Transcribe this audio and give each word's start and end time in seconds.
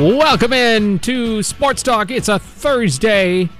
Welcome 0.00 0.54
in 0.54 0.98
to 1.00 1.42
Sports 1.42 1.82
Talk. 1.82 2.10
It's 2.10 2.30
a 2.30 2.38
Thursday. 2.38 3.50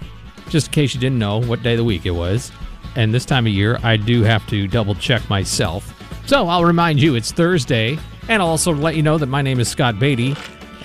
Just 0.48 0.68
in 0.68 0.72
case 0.72 0.94
you 0.94 1.00
didn't 1.00 1.18
know 1.18 1.38
what 1.38 1.62
day 1.62 1.72
of 1.72 1.76
the 1.76 1.84
week 1.84 2.06
it 2.06 2.12
was. 2.12 2.50
And 2.96 3.12
this 3.12 3.26
time 3.26 3.46
of 3.46 3.52
year, 3.52 3.78
I 3.82 3.98
do 3.98 4.22
have 4.22 4.46
to 4.46 4.66
double 4.66 4.94
check 4.94 5.28
myself. 5.28 5.94
So 6.26 6.48
I'll 6.48 6.64
remind 6.64 6.98
you 6.98 7.14
it's 7.14 7.30
Thursday. 7.30 7.98
And 8.30 8.40
I'll 8.40 8.48
also 8.48 8.72
let 8.72 8.96
you 8.96 9.02
know 9.02 9.18
that 9.18 9.26
my 9.26 9.42
name 9.42 9.60
is 9.60 9.68
Scott 9.68 9.98
Beatty. 9.98 10.34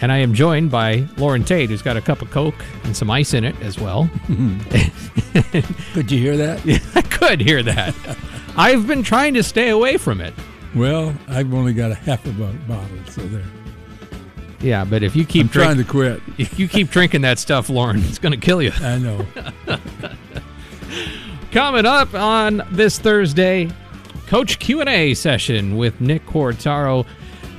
And 0.01 0.11
I 0.11 0.17
am 0.17 0.33
joined 0.33 0.71
by 0.71 1.07
Lauren 1.15 1.45
Tate, 1.45 1.69
who's 1.69 1.81
got 1.81 1.95
a 1.95 2.01
cup 2.01 2.21
of 2.21 2.29
Coke 2.31 2.65
and 2.83 2.93
some 2.95 3.09
ice 3.09 3.33
in 3.33 3.45
it 3.45 3.55
as 3.61 3.79
well. 3.79 4.09
Could 5.93 6.11
you 6.11 6.19
hear 6.19 6.35
that? 6.35 6.65
Yeah, 6.65 6.79
I 6.95 7.01
could 7.01 7.39
hear 7.39 7.63
that. 7.63 7.95
I've 8.57 8.87
been 8.87 9.03
trying 9.03 9.33
to 9.35 9.41
stay 9.41 9.69
away 9.69 9.95
from 9.95 10.19
it. 10.19 10.33
Well, 10.75 11.15
I've 11.29 11.53
only 11.53 11.73
got 11.73 11.91
a 11.91 11.95
half 11.95 12.25
a 12.25 12.31
bottle, 12.31 12.89
so 13.07 13.21
there. 13.27 13.45
Yeah, 14.65 14.83
but 14.83 15.03
if 15.03 15.15
you 15.15 15.25
keep 15.25 15.43
I'm 15.43 15.49
trying 15.49 15.75
drink- 15.75 15.87
to 15.87 15.91
quit. 15.91 16.21
if 16.39 16.57
you 16.59 16.67
keep 16.67 16.89
drinking 16.89 17.21
that 17.21 17.37
stuff, 17.37 17.69
Lauren, 17.69 18.03
it's 18.03 18.17
going 18.17 18.31
to 18.31 18.37
kill 18.43 18.63
you. 18.63 18.71
I 18.81 18.97
know. 18.97 19.25
Coming 21.51 21.85
up 21.85 22.13
on 22.15 22.63
this 22.71 22.97
Thursday, 22.97 23.69
Coach 24.25 24.57
Q&A 24.57 25.13
session 25.13 25.77
with 25.77 26.01
Nick 26.01 26.25
Quartaro. 26.25 27.05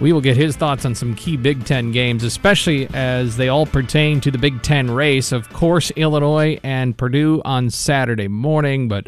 We 0.01 0.12
will 0.12 0.21
get 0.21 0.37
his 0.37 0.57
thoughts 0.57 0.84
on 0.84 0.95
some 0.97 1.15
key 1.15 1.37
Big 1.37 1.65
Ten 1.65 1.93
games, 1.93 2.25
especially 2.25 2.89
as 2.93 3.37
they 3.37 3.49
all 3.49 3.65
pertain 3.67 4.21
to 4.23 4.31
the 4.33 4.37
Big 4.37 4.61
Ten 4.62 4.91
race. 4.91 5.31
Of 5.31 5.49
course, 5.53 5.93
Illinois 5.93 6.59
and 6.65 6.99
Purdue 6.99 7.41
on 7.45 7.71
Saturday 7.71 8.29
morning, 8.29 8.89
but 8.89 9.07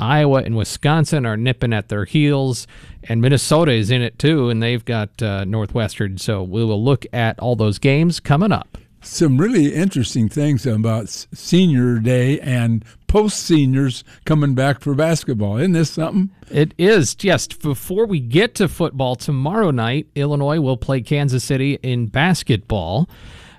Iowa 0.00 0.42
and 0.42 0.56
Wisconsin 0.56 1.26
are 1.26 1.36
nipping 1.36 1.72
at 1.72 1.88
their 1.88 2.04
heels, 2.04 2.66
and 3.04 3.20
Minnesota 3.20 3.72
is 3.72 3.90
in 3.90 4.02
it 4.02 4.18
too, 4.18 4.48
and 4.48 4.62
they've 4.62 4.84
got 4.84 5.22
uh, 5.22 5.44
Northwestern. 5.44 6.18
So 6.18 6.42
we 6.42 6.64
will 6.64 6.82
look 6.82 7.06
at 7.12 7.38
all 7.38 7.56
those 7.56 7.78
games 7.78 8.20
coming 8.20 8.52
up. 8.52 8.78
Some 9.02 9.38
really 9.38 9.74
interesting 9.74 10.28
things 10.28 10.66
about 10.66 11.08
senior 11.08 11.98
day 12.00 12.38
and 12.40 12.84
post 13.06 13.38
seniors 13.38 14.04
coming 14.26 14.54
back 14.54 14.80
for 14.80 14.94
basketball. 14.94 15.56
Isn't 15.56 15.72
this 15.72 15.92
something? 15.92 16.30
It 16.50 16.74
is. 16.76 17.14
Just 17.14 17.62
Before 17.62 18.04
we 18.04 18.20
get 18.20 18.54
to 18.56 18.68
football, 18.68 19.16
tomorrow 19.16 19.70
night, 19.70 20.08
Illinois 20.14 20.60
will 20.60 20.76
play 20.76 21.00
Kansas 21.00 21.42
City 21.42 21.78
in 21.82 22.08
basketball. 22.08 23.08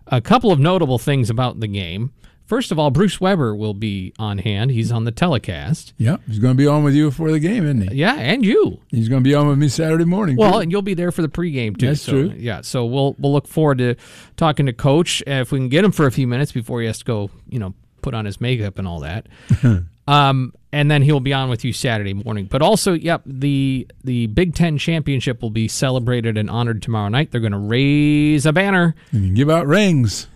A 0.08 0.22
couple 0.22 0.52
of 0.52 0.59
notable 0.59 1.00
things 1.00 1.30
about 1.31 1.59
the 1.59 1.67
game. 1.67 2.11
First 2.52 2.74
of 2.74 2.78
all, 2.78 2.92
Bruce 2.92 3.22
Weber 3.22 3.56
will 3.56 3.74
be 3.74 4.12
on 4.20 4.38
hand. 4.40 4.72
He's 4.72 4.92
on 4.92 5.06
the 5.06 5.12
telecast. 5.14 5.94
Yeah, 5.98 6.17
he's 6.28 6.38
going 6.38 6.54
to 6.54 6.58
be 6.58 6.67
on 6.67 6.84
with 6.84 6.94
you 6.94 7.06
before 7.06 7.32
the 7.32 7.39
game, 7.39 7.64
isn't 7.64 7.92
he? 7.92 7.95
Yeah, 7.95 8.16
and 8.16 8.45
you. 8.45 8.82
He's 8.89 9.08
going 9.08 9.23
to 9.23 9.30
be 9.30 9.34
on 9.34 9.48
with 9.48 9.58
me 9.58 9.70
Saturday 9.70 10.04
morning. 10.04 10.36
Well, 10.36 10.56
too. 10.56 10.60
and 10.60 10.70
you'll 10.70 10.82
be 10.82 10.94
there 10.94 11.14
for 11.14 11.22
the 11.22 11.30
pregame 11.30 11.78
too. 11.78 11.88
That's 11.88 12.02
so, 12.02 12.11
true. 12.11 12.34
Yeah, 12.36 12.60
so 12.60 12.84
we'll 12.84 13.16
we'll 13.20 13.32
look 13.32 13.48
forward 13.48 13.78
to 13.78 13.95
talking 14.36 14.66
to 14.66 14.73
Coach 14.73 15.23
uh, 15.26 15.36
if 15.36 15.54
we 15.54 15.60
can 15.60 15.70
get 15.70 15.86
him 15.86 15.94
for 15.94 16.08
a 16.08 16.11
few 16.11 16.28
minutes 16.28 16.52
before 16.52 16.82
he 16.82 16.88
has 16.88 17.00
to 17.00 17.06
go, 17.06 17.30
you 17.48 17.58
know, 17.58 17.73
put 18.02 18.14
on 18.14 18.26
his 18.26 18.42
makeup 18.42 18.80
and 18.80 18.86
all 18.86 19.00
that. 19.00 19.28
um, 20.10 20.54
and 20.73 20.92
then 20.92 21.04
he'll 21.04 21.22
be 21.22 21.32
on 21.32 21.50
with 21.50 21.64
you 21.64 21.72
Saturday 21.72 22.14
morning. 22.14 22.50
But 22.52 22.61
also, 22.61 22.92
yep, 22.92 23.22
the 23.26 23.88
the 24.04 24.28
Big 24.28 24.56
Ten 24.56 24.78
championship 24.78 25.42
will 25.42 25.52
be 25.52 25.70
celebrated 25.70 26.38
and 26.38 26.50
honored 26.50 26.82
tomorrow 26.82 27.08
night. 27.08 27.32
They're 27.32 27.40
going 27.40 27.54
to 27.54 27.58
raise 27.58 28.45
a 28.45 28.52
banner, 28.52 28.94
and 29.14 29.38
give 29.38 29.50
out 29.50 29.67
rings. 29.67 30.28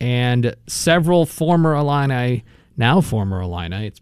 And 0.00 0.54
several 0.66 1.26
former 1.26 1.74
Illini, 1.74 2.44
now 2.76 3.00
former 3.00 3.40
Illini. 3.40 3.88
It's 3.88 4.00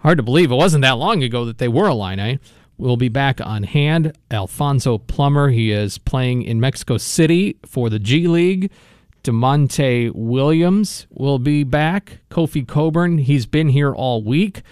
hard 0.00 0.18
to 0.18 0.22
believe 0.22 0.52
it 0.52 0.56
wasn't 0.56 0.82
that 0.82 0.98
long 0.98 1.22
ago 1.22 1.44
that 1.44 1.58
they 1.58 1.68
were 1.68 1.88
Illini. 1.88 2.38
Will 2.78 2.96
be 2.96 3.08
back 3.08 3.40
on 3.40 3.62
hand. 3.64 4.16
Alfonso 4.30 4.98
Plummer, 4.98 5.50
he 5.50 5.70
is 5.70 5.98
playing 5.98 6.42
in 6.42 6.58
Mexico 6.58 6.96
City 6.96 7.56
for 7.64 7.90
the 7.90 7.98
G 7.98 8.26
League. 8.26 8.70
Da'Monte 9.22 10.10
Williams 10.14 11.06
will 11.10 11.38
be 11.38 11.62
back. 11.62 12.18
Kofi 12.30 12.66
Cockburn, 12.66 13.18
he's 13.18 13.46
been 13.46 13.68
here 13.68 13.94
all 13.94 14.22
week. 14.22 14.62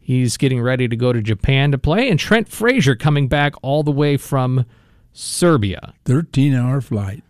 He's 0.00 0.38
getting 0.38 0.62
ready 0.62 0.88
to 0.88 0.96
go 0.96 1.12
to 1.12 1.20
Japan 1.20 1.70
to 1.72 1.78
play. 1.78 2.08
And 2.08 2.18
Trent 2.18 2.48
Frazier 2.48 2.96
coming 2.96 3.28
back 3.28 3.52
all 3.60 3.82
the 3.82 3.90
way 3.90 4.16
from 4.16 4.64
Serbia. 5.12 5.92
13 6.06 6.54
hour 6.54 6.80
flight. 6.80 7.22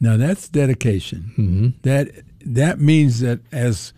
Now 0.00 0.16
that's 0.16 0.48
dedication. 0.48 1.32
Mm-hmm. 1.36 1.68
That 1.82 2.10
that 2.44 2.80
means 2.80 3.20
that 3.20 3.40
as 3.52 3.92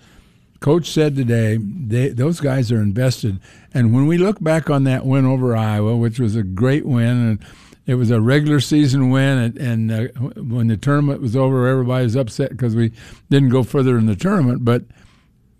coach 0.63 0.91
said 0.91 1.15
today, 1.15 1.59
they, 1.59 2.09
those 2.09 2.41
guys 2.41 2.73
are 2.73 2.81
invested. 2.81 3.39
And 3.75 3.93
when 3.93 4.07
we 4.07 4.17
look 4.17 4.43
back 4.43 4.71
on 4.71 4.85
that 4.85 5.05
win 5.05 5.27
over 5.27 5.55
Iowa, 5.55 5.97
which 5.97 6.19
was 6.19 6.37
a 6.37 6.43
great 6.43 6.87
win, 6.87 7.09
and 7.09 7.45
it 7.87 7.97
was 7.97 8.11
a 8.11 8.21
regular 8.21 8.61
season 8.61 9.11
win, 9.11 9.39
and, 9.39 9.59
and 9.59 9.93
uh, 9.93 10.21
when 10.41 10.69
the 10.69 10.77
tournament 10.77 11.21
was 11.21 11.37
over, 11.37 11.67
everybody 11.67 12.05
was 12.05 12.17
upset 12.17 12.51
because 12.51 12.77
we 12.77 12.93
didn't 13.29 13.51
go 13.51 13.63
further 13.63 13.99
in 13.99 14.07
the 14.07 14.17
tournament. 14.17 14.65
But 14.65 14.85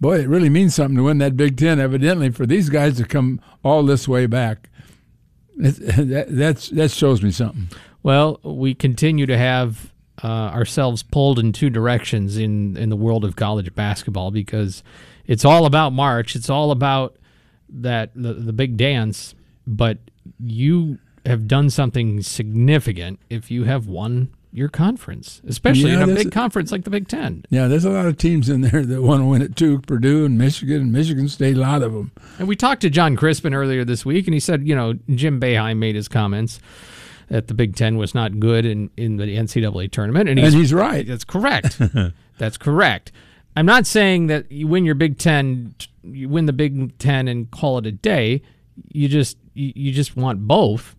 boy, 0.01 0.21
it 0.21 0.29
really 0.29 0.49
means 0.49 0.75
something 0.75 0.97
to 0.97 1.03
win 1.03 1.19
that 1.19 1.37
Big 1.37 1.59
Ten. 1.59 1.81
Evidently, 1.81 2.31
for 2.31 2.47
these 2.47 2.71
guys 2.71 2.97
to 2.99 3.05
come 3.05 3.41
all 3.65 3.83
this 3.83 4.07
way 4.07 4.27
back, 4.27 4.71
it, 5.57 5.73
that 6.09 6.27
that's, 6.31 6.69
that 6.71 6.93
shows 6.93 7.23
me 7.23 7.33
something. 7.33 7.69
Well, 8.05 8.41
we 8.43 8.75
continue 8.75 9.27
to 9.27 9.37
have 9.37 9.92
uh, 10.23 10.27
ourselves 10.27 11.03
pulled 11.03 11.39
in 11.39 11.53
two 11.53 11.71
directions 11.71 12.37
in, 12.37 12.77
in 12.77 12.89
the 12.89 12.97
world 12.97 13.25
of 13.25 13.37
college 13.37 13.75
basketball 13.75 14.31
because 14.31 14.83
it's 15.27 15.45
all 15.45 15.67
about 15.67 15.93
March. 15.93 16.37
It's 16.37 16.51
all 16.51 16.71
about 16.71 17.17
that 17.69 18.11
the, 18.15 18.35
the 18.35 18.53
big 18.53 18.77
dance. 18.77 19.35
But 19.67 19.99
you 20.39 20.99
have 21.27 21.47
done 21.47 21.71
something 21.71 22.21
significant 22.23 23.21
if 23.31 23.51
you 23.51 23.65
have 23.65 23.87
won 23.87 24.33
your 24.55 24.69
conference, 24.69 25.41
especially 25.47 25.93
Yeah, 25.93 26.03
in 26.03 26.11
a 26.11 26.15
big 26.15 26.31
conference 26.31 26.71
like 26.71 26.85
the 26.85 26.91
Big 26.91 27.09
Ten. 27.09 27.45
Yeah, 27.49 27.69
there's 27.69 27.87
a 27.87 27.91
lot 27.91 28.05
of 28.05 28.19
teams 28.19 28.51
in 28.51 28.61
there 28.61 28.85
that 28.85 29.01
want 29.01 29.23
to 29.23 29.25
win 29.25 29.41
it 29.41 29.57
too. 29.57 29.81
Purdue 29.81 30.27
and 30.27 30.37
Michigan 30.37 30.83
and 30.83 30.93
Michigan 30.93 31.29
State, 31.29 31.57
a 31.57 31.61
lot 31.61 31.83
of 31.83 31.95
them. 31.95 32.13
And 32.39 32.47
we 32.47 32.55
talked 32.55 32.83
to 32.83 32.91
John 32.91 33.17
Crispin 33.17 33.55
earlier 33.55 33.83
this 33.85 34.05
week, 34.05 34.27
and 34.27 34.35
he 34.35 34.41
said, 34.41 34.69
you 34.69 34.77
know, 34.77 34.95
Jim 35.15 35.41
Boeheim 35.41 35.79
made 35.79 35.95
his 35.95 36.07
comments 36.07 36.61
that 37.33 37.49
the 37.49 37.55
Big 37.55 37.75
Ten 37.75 37.97
was 37.97 38.15
not 38.15 38.39
good 38.39 38.67
in, 38.67 38.91
in 38.99 39.17
the 39.17 39.25
NCAA 39.25 39.91
tournament, 39.91 40.29
and 40.29 40.39
he's, 40.39 40.53
And 40.53 40.61
he's 40.61 40.75
right. 40.75 41.07
That's 41.07 41.25
correct. 41.25 41.81
That's 42.39 42.59
correct. 42.59 43.11
I'm 43.57 43.65
not 43.65 43.87
saying 43.87 44.27
that 44.27 44.53
you 44.53 44.67
win 44.67 44.85
your 44.85 44.95
Big 44.95 45.17
Ten, 45.17 45.75
you 46.03 46.29
win 46.29 46.45
the 46.45 46.53
Big 46.53 46.99
Ten 46.99 47.29
and 47.29 47.51
call 47.51 47.79
it 47.79 47.87
a 47.87 47.93
day. 47.93 48.43
You 48.93 49.09
just 49.09 49.39
you, 49.55 49.93
just 49.93 50.15
want 50.15 50.47
both. 50.47 50.95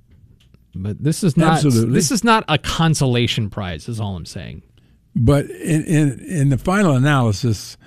But 0.74 1.04
this 1.04 1.24
is 1.24 1.38
not 1.38 1.58
Absolutely. 1.58 1.94
this 1.94 2.10
is 2.10 2.24
not 2.24 2.46
a 2.48 2.58
consolation 2.58 3.52
prize. 3.52 3.88
Is 3.88 4.00
all 4.00 4.16
I'm 4.16 4.26
saying. 4.26 4.64
But 5.16 5.46
in, 5.52 5.84
in 5.84 6.20
in 6.20 6.50
the 6.50 6.58
final 6.58 6.96
analysis, 6.96 7.78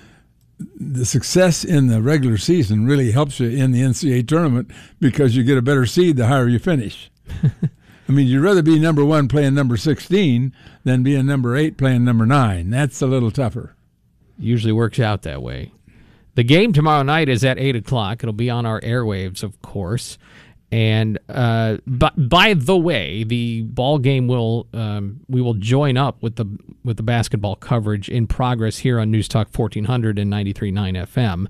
the 0.76 1.04
success 1.04 1.64
in 1.64 1.88
the 1.88 2.00
regular 2.00 2.38
season 2.38 2.86
really 2.86 3.10
helps 3.10 3.40
you 3.40 3.48
in 3.48 3.72
the 3.72 3.80
NCAA 3.80 4.28
tournament 4.28 4.70
because 5.00 5.36
you 5.36 5.42
get 5.42 5.58
a 5.58 5.62
better 5.62 5.84
seed 5.84 6.16
the 6.16 6.28
higher 6.28 6.46
you 6.46 6.60
finish. 6.60 7.10
I 8.08 8.12
mean, 8.12 8.26
you'd 8.26 8.42
rather 8.42 8.62
be 8.62 8.78
number 8.78 9.04
one 9.04 9.28
playing 9.28 9.54
number 9.54 9.76
16 9.76 10.52
than 10.84 11.02
being 11.02 11.26
number 11.26 11.56
eight 11.56 11.76
playing 11.76 12.04
number 12.04 12.26
nine. 12.26 12.70
That's 12.70 13.02
a 13.02 13.06
little 13.06 13.30
tougher. 13.30 13.74
Usually 14.38 14.72
works 14.72 15.00
out 15.00 15.22
that 15.22 15.42
way. 15.42 15.72
The 16.34 16.44
game 16.44 16.72
tomorrow 16.72 17.02
night 17.02 17.28
is 17.28 17.42
at 17.44 17.58
eight 17.58 17.74
o'clock. 17.74 18.22
It'll 18.22 18.32
be 18.34 18.50
on 18.50 18.66
our 18.66 18.80
airwaves, 18.82 19.42
of 19.42 19.60
course. 19.62 20.18
And 20.70 21.18
uh, 21.28 21.78
but 21.86 22.28
by 22.28 22.54
the 22.54 22.76
way, 22.76 23.24
the 23.24 23.62
ball 23.62 23.98
game 23.98 24.26
will 24.26 24.66
um, 24.74 25.20
we 25.28 25.40
will 25.40 25.54
join 25.54 25.96
up 25.96 26.22
with 26.22 26.36
the 26.36 26.44
with 26.84 26.96
the 26.96 27.02
basketball 27.02 27.56
coverage 27.56 28.08
in 28.08 28.26
progress 28.26 28.78
here 28.78 28.98
on 28.98 29.10
News 29.10 29.28
Talk 29.28 29.48
1400 29.56 30.18
and 30.18 30.30
93.9 30.30 30.72
FM. 31.06 31.46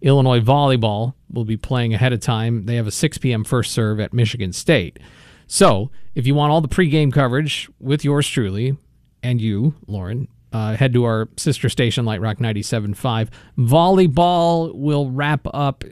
Illinois 0.00 0.40
volleyball 0.40 1.14
will 1.30 1.44
be 1.44 1.56
playing 1.56 1.94
ahead 1.94 2.12
of 2.12 2.20
time. 2.20 2.66
They 2.66 2.76
have 2.76 2.86
a 2.86 2.90
6 2.90 3.18
p.m. 3.18 3.44
first 3.44 3.72
serve 3.72 4.00
at 4.00 4.12
Michigan 4.12 4.52
State. 4.52 4.98
So, 5.46 5.90
if 6.14 6.26
you 6.26 6.34
want 6.34 6.52
all 6.52 6.60
the 6.60 6.68
pregame 6.68 7.12
coverage 7.12 7.68
with 7.80 8.04
yours 8.04 8.28
truly 8.28 8.76
and 9.22 9.40
you, 9.40 9.74
Lauren, 9.86 10.28
uh, 10.52 10.76
head 10.76 10.92
to 10.94 11.04
our 11.04 11.28
sister 11.36 11.68
station, 11.68 12.04
Light 12.04 12.20
Rock 12.20 12.38
97.5. 12.38 13.28
Volleyball 13.58 14.74
will 14.74 15.10
wrap 15.10 15.46
up. 15.52 15.84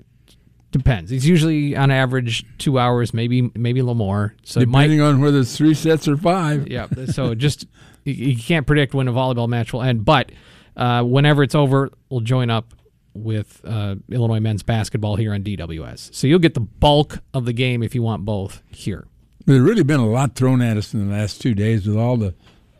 Depends. 0.70 1.12
It's 1.12 1.24
usually 1.26 1.76
on 1.76 1.90
average 1.90 2.46
two 2.58 2.78
hours, 2.78 3.12
maybe 3.12 3.50
maybe 3.54 3.80
a 3.80 3.82
little 3.82 3.94
more. 3.94 4.34
So 4.42 4.60
it 4.60 4.68
might 4.68 4.84
Depending 4.84 5.00
on 5.02 5.20
whether 5.20 5.40
it's 5.40 5.54
three 5.56 5.74
sets 5.74 6.08
or 6.08 6.16
five. 6.16 6.68
yeah. 6.68 6.86
So 7.06 7.34
just 7.34 7.66
you, 8.04 8.14
you 8.14 8.36
can't 8.36 8.66
predict 8.66 8.94
when 8.94 9.06
a 9.06 9.12
volleyball 9.12 9.48
match 9.48 9.72
will 9.74 9.82
end, 9.82 10.04
but 10.06 10.32
uh, 10.76 11.02
whenever 11.02 11.42
it's 11.42 11.54
over, 11.54 11.90
we'll 12.08 12.20
join 12.20 12.48
up 12.48 12.72
with 13.14 13.60
uh, 13.64 13.96
Illinois 14.10 14.40
men's 14.40 14.62
basketball 14.62 15.16
here 15.16 15.34
on 15.34 15.42
DWS. 15.42 16.14
So 16.14 16.26
you'll 16.26 16.38
get 16.38 16.54
the 16.54 16.60
bulk 16.60 17.18
of 17.34 17.44
the 17.44 17.52
game 17.52 17.82
if 17.82 17.94
you 17.94 18.02
want 18.02 18.24
both 18.24 18.62
here. 18.68 19.06
There's 19.46 19.60
really 19.60 19.82
been 19.82 20.00
a 20.00 20.08
lot 20.08 20.34
thrown 20.34 20.62
at 20.62 20.76
us 20.76 20.94
in 20.94 21.08
the 21.08 21.14
last 21.14 21.40
two 21.40 21.54
days 21.54 21.86
with 21.86 21.96
all 21.96 22.16
the 22.16 22.34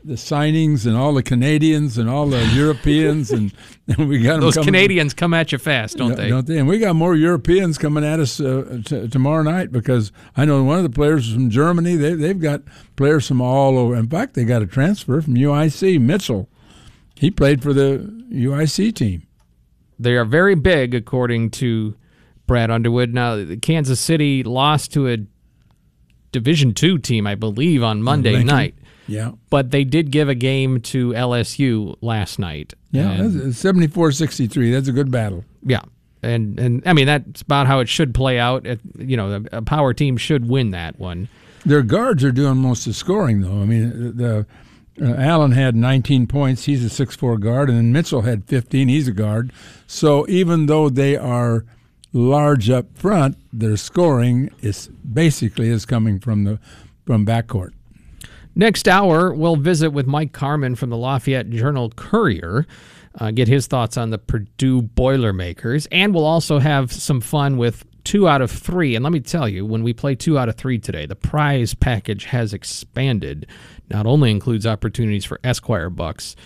the 0.04 0.14
signings 0.14 0.84
and 0.84 0.96
all 0.96 1.14
the 1.14 1.22
Canadians 1.22 1.96
and 1.96 2.10
all 2.10 2.26
the 2.26 2.44
Europeans 2.54 3.30
and, 3.30 3.52
and 3.86 4.08
we 4.08 4.20
got 4.20 4.40
Those 4.40 4.56
Canadians 4.56 5.14
come 5.14 5.32
at 5.32 5.52
you 5.52 5.58
fast, 5.58 5.96
don't 5.96 6.16
they? 6.16 6.28
Don't 6.28 6.46
they? 6.46 6.58
And 6.58 6.66
we 6.66 6.78
got 6.78 6.96
more 6.96 7.14
Europeans 7.14 7.78
coming 7.78 8.04
at 8.04 8.18
us 8.18 8.40
uh, 8.40 8.80
t- 8.84 9.06
tomorrow 9.08 9.42
night 9.42 9.70
because 9.70 10.10
I 10.36 10.44
know 10.44 10.62
one 10.64 10.78
of 10.78 10.82
the 10.82 10.90
players 10.90 11.32
from 11.32 11.50
Germany. 11.50 11.96
They 11.96 12.14
they've 12.14 12.40
got 12.40 12.62
players 12.96 13.28
from 13.28 13.40
all 13.40 13.78
over. 13.78 13.94
In 13.94 14.08
fact, 14.08 14.34
they 14.34 14.44
got 14.44 14.62
a 14.62 14.66
transfer 14.66 15.20
from 15.20 15.34
UIC. 15.34 16.00
Mitchell, 16.00 16.48
he 17.14 17.30
played 17.30 17.62
for 17.62 17.72
the 17.72 17.98
UIC 18.32 18.94
team. 18.94 19.26
They 19.98 20.16
are 20.16 20.24
very 20.24 20.56
big, 20.56 20.94
according 20.94 21.50
to 21.50 21.94
Brad 22.48 22.70
Underwood. 22.70 23.14
Now, 23.14 23.44
Kansas 23.62 24.00
City 24.00 24.42
lost 24.42 24.92
to 24.94 25.08
a 25.08 25.18
Division 26.32 26.74
two 26.74 26.98
team, 26.98 27.26
I 27.26 27.34
believe, 27.34 27.82
on 27.82 28.02
Monday 28.02 28.32
Lincoln. 28.32 28.46
night, 28.48 28.74
Yeah, 29.06 29.32
but 29.50 29.70
they 29.70 29.84
did 29.84 30.10
give 30.10 30.28
a 30.28 30.34
game 30.34 30.80
to 30.80 31.10
LSU 31.12 31.96
last 32.00 32.38
night. 32.38 32.74
yeah. 32.90 33.10
And- 33.12 33.34
that's- 33.34 33.62
74-63. 33.62 34.72
That's 34.72 34.88
a 34.88 34.92
good 34.92 35.10
battle. 35.10 35.44
Yeah. 35.64 35.80
And 36.24 36.58
and 36.60 36.82
I 36.86 36.92
mean 36.92 37.06
that's 37.06 37.42
about 37.42 37.66
how 37.66 37.80
it 37.80 37.88
should 37.88 38.14
play 38.14 38.38
out. 38.38 38.64
It, 38.64 38.80
you 38.96 39.16
know, 39.16 39.44
a 39.52 39.60
power 39.62 39.92
team 39.92 40.16
should 40.16 40.48
win 40.48 40.70
that 40.70 40.98
one. 41.00 41.26
Their 41.66 41.82
guards 41.82 42.22
are 42.22 42.30
doing 42.32 42.58
most 42.58 42.86
of 42.86 42.92
the 42.92 42.94
scoring, 42.98 43.40
though. 43.40 43.60
I 43.60 43.64
mean, 43.64 44.16
the 44.16 44.46
uh, 45.00 45.04
Allen 45.16 45.50
had 45.52 45.74
19 45.74 46.26
points. 46.28 46.64
He's 46.66 46.84
a 46.84 46.88
six-four 46.90 47.38
guard, 47.38 47.68
and 47.70 47.78
then 47.78 47.92
Mitchell 47.92 48.22
had 48.22 48.44
15. 48.44 48.88
He's 48.88 49.08
a 49.08 49.12
guard. 49.12 49.52
So 49.88 50.24
even 50.28 50.66
though 50.66 50.88
they 50.88 51.16
are 51.16 51.64
large 52.12 52.70
up 52.70 52.96
front, 52.96 53.36
their 53.52 53.76
scoring 53.76 54.50
is 54.60 54.88
basically 54.88 55.68
is 55.68 55.86
coming 55.86 56.20
from 56.20 56.44
the 56.44 56.58
from 57.06 57.26
backcourt. 57.26 57.72
Next 58.54 58.86
hour, 58.86 59.32
we'll 59.32 59.56
visit 59.56 59.90
with 59.90 60.06
Mike 60.06 60.32
Carmin 60.32 60.76
from 60.76 60.90
the 60.90 60.96
Lafayette 60.96 61.48
Journal 61.50 61.90
Courier, 61.90 62.66
uh, 63.18 63.30
get 63.30 63.48
his 63.48 63.66
thoughts 63.66 63.96
on 63.96 64.10
the 64.10 64.18
Purdue 64.18 64.82
Boilermakers, 64.82 65.86
and 65.86 66.14
we'll 66.14 66.26
also 66.26 66.58
have 66.58 66.92
some 66.92 67.20
fun 67.20 67.56
with 67.56 67.84
two 68.04 68.28
out 68.28 68.42
of 68.42 68.50
three. 68.50 68.94
And 68.94 69.02
let 69.02 69.12
me 69.12 69.20
tell 69.20 69.48
you, 69.48 69.64
when 69.64 69.82
we 69.82 69.92
play 69.92 70.14
two 70.14 70.38
out 70.38 70.48
of 70.48 70.56
three 70.56 70.78
today, 70.78 71.06
the 71.06 71.16
prize 71.16 71.72
package 71.72 72.26
has 72.26 72.52
expanded. 72.52 73.46
Not 73.88 74.06
only 74.06 74.30
includes 74.30 74.66
opportunities 74.66 75.24
for 75.24 75.40
Esquire 75.44 75.90
bucks 75.90 76.36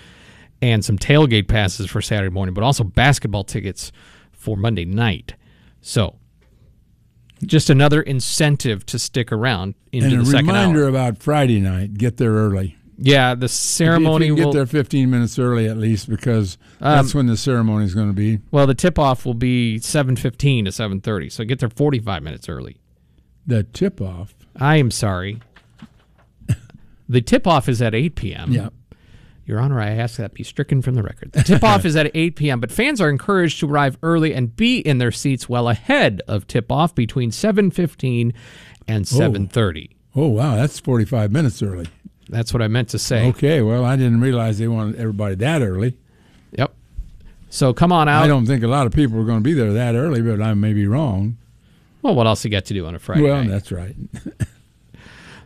and 0.62 0.84
some 0.84 0.98
tailgate 0.98 1.48
passes 1.48 1.90
for 1.90 2.00
Saturday 2.00 2.32
morning, 2.32 2.54
but 2.54 2.64
also 2.64 2.84
basketball 2.84 3.44
tickets 3.44 3.90
for 4.32 4.56
Monday 4.56 4.84
night. 4.84 5.34
So, 5.86 6.16
just 7.44 7.70
another 7.70 8.02
incentive 8.02 8.84
to 8.86 8.98
stick 8.98 9.30
around 9.30 9.76
into 9.92 10.08
and 10.08 10.16
a 10.16 10.18
the 10.18 10.26
second 10.26 10.48
reminder 10.48 10.82
hour. 10.82 10.88
about 10.88 11.18
Friday 11.18 11.60
night: 11.60 11.94
get 11.94 12.16
there 12.16 12.32
early. 12.32 12.76
Yeah, 12.98 13.36
the 13.36 13.44
If 13.44 13.52
ceremony 13.52 14.26
you 14.26 14.34
can 14.34 14.46
get 14.46 14.52
there 14.52 14.66
15 14.66 15.08
minutes 15.08 15.38
early 15.38 15.68
at 15.68 15.76
least, 15.76 16.08
because 16.08 16.58
um, 16.80 16.96
that's 16.96 17.14
when 17.14 17.26
the 17.26 17.36
ceremony 17.36 17.84
is 17.84 17.94
going 17.94 18.08
to 18.08 18.14
be. 18.14 18.40
Well, 18.50 18.66
the 18.66 18.74
tip 18.74 18.98
off 18.98 19.24
will 19.24 19.34
be 19.34 19.78
seven 19.78 20.16
fifteen 20.16 20.64
to 20.64 20.72
seven 20.72 21.00
thirty, 21.00 21.30
so 21.30 21.44
get 21.44 21.60
there 21.60 21.70
forty 21.70 22.00
five 22.00 22.24
minutes 22.24 22.48
early. 22.48 22.78
The 23.46 23.62
tip 23.62 24.00
off. 24.00 24.34
I 24.56 24.78
am 24.78 24.90
sorry. 24.90 25.40
the 27.08 27.20
tip 27.20 27.46
off 27.46 27.68
is 27.68 27.80
at 27.80 27.94
eight 27.94 28.16
p.m. 28.16 28.50
Yeah. 28.50 28.70
Your 29.46 29.60
Honor, 29.60 29.80
I 29.80 29.90
ask 29.90 30.16
that 30.16 30.34
be 30.34 30.42
stricken 30.42 30.82
from 30.82 30.96
the 30.96 31.04
record. 31.04 31.30
The 31.30 31.42
tip 31.44 31.62
off 31.62 31.84
is 31.84 31.94
at 31.94 32.10
8 32.14 32.34
p.m., 32.34 32.60
but 32.60 32.72
fans 32.72 33.00
are 33.00 33.08
encouraged 33.08 33.60
to 33.60 33.70
arrive 33.70 33.96
early 34.02 34.34
and 34.34 34.54
be 34.54 34.80
in 34.80 34.98
their 34.98 35.12
seats 35.12 35.48
well 35.48 35.68
ahead 35.68 36.20
of 36.26 36.48
tip 36.48 36.70
off 36.72 36.94
between 36.94 37.30
7:15 37.30 38.34
and 38.88 39.04
7:30. 39.04 39.90
Oh 40.16 40.28
wow, 40.28 40.56
that's 40.56 40.80
45 40.80 41.30
minutes 41.30 41.62
early. 41.62 41.86
That's 42.28 42.52
what 42.52 42.60
I 42.60 42.66
meant 42.66 42.88
to 42.88 42.98
say. 42.98 43.28
Okay, 43.28 43.62
well, 43.62 43.84
I 43.84 43.94
didn't 43.94 44.20
realize 44.20 44.58
they 44.58 44.66
wanted 44.66 44.96
everybody 44.96 45.36
that 45.36 45.62
early. 45.62 45.96
Yep. 46.52 46.74
So 47.48 47.72
come 47.72 47.92
on 47.92 48.08
out. 48.08 48.24
I 48.24 48.26
don't 48.26 48.46
think 48.46 48.64
a 48.64 48.68
lot 48.68 48.86
of 48.86 48.92
people 48.92 49.20
are 49.20 49.24
going 49.24 49.38
to 49.38 49.44
be 49.44 49.52
there 49.52 49.72
that 49.72 49.94
early, 49.94 50.22
but 50.22 50.42
I 50.42 50.54
may 50.54 50.72
be 50.72 50.88
wrong. 50.88 51.36
well, 52.02 52.16
what 52.16 52.26
else 52.26 52.44
you 52.44 52.50
got 52.50 52.64
to 52.64 52.74
do 52.74 52.84
on 52.86 52.96
a 52.96 52.98
Friday 52.98 53.22
well, 53.22 53.44
night? 53.44 53.50
that's 53.50 53.70
right. 53.70 53.94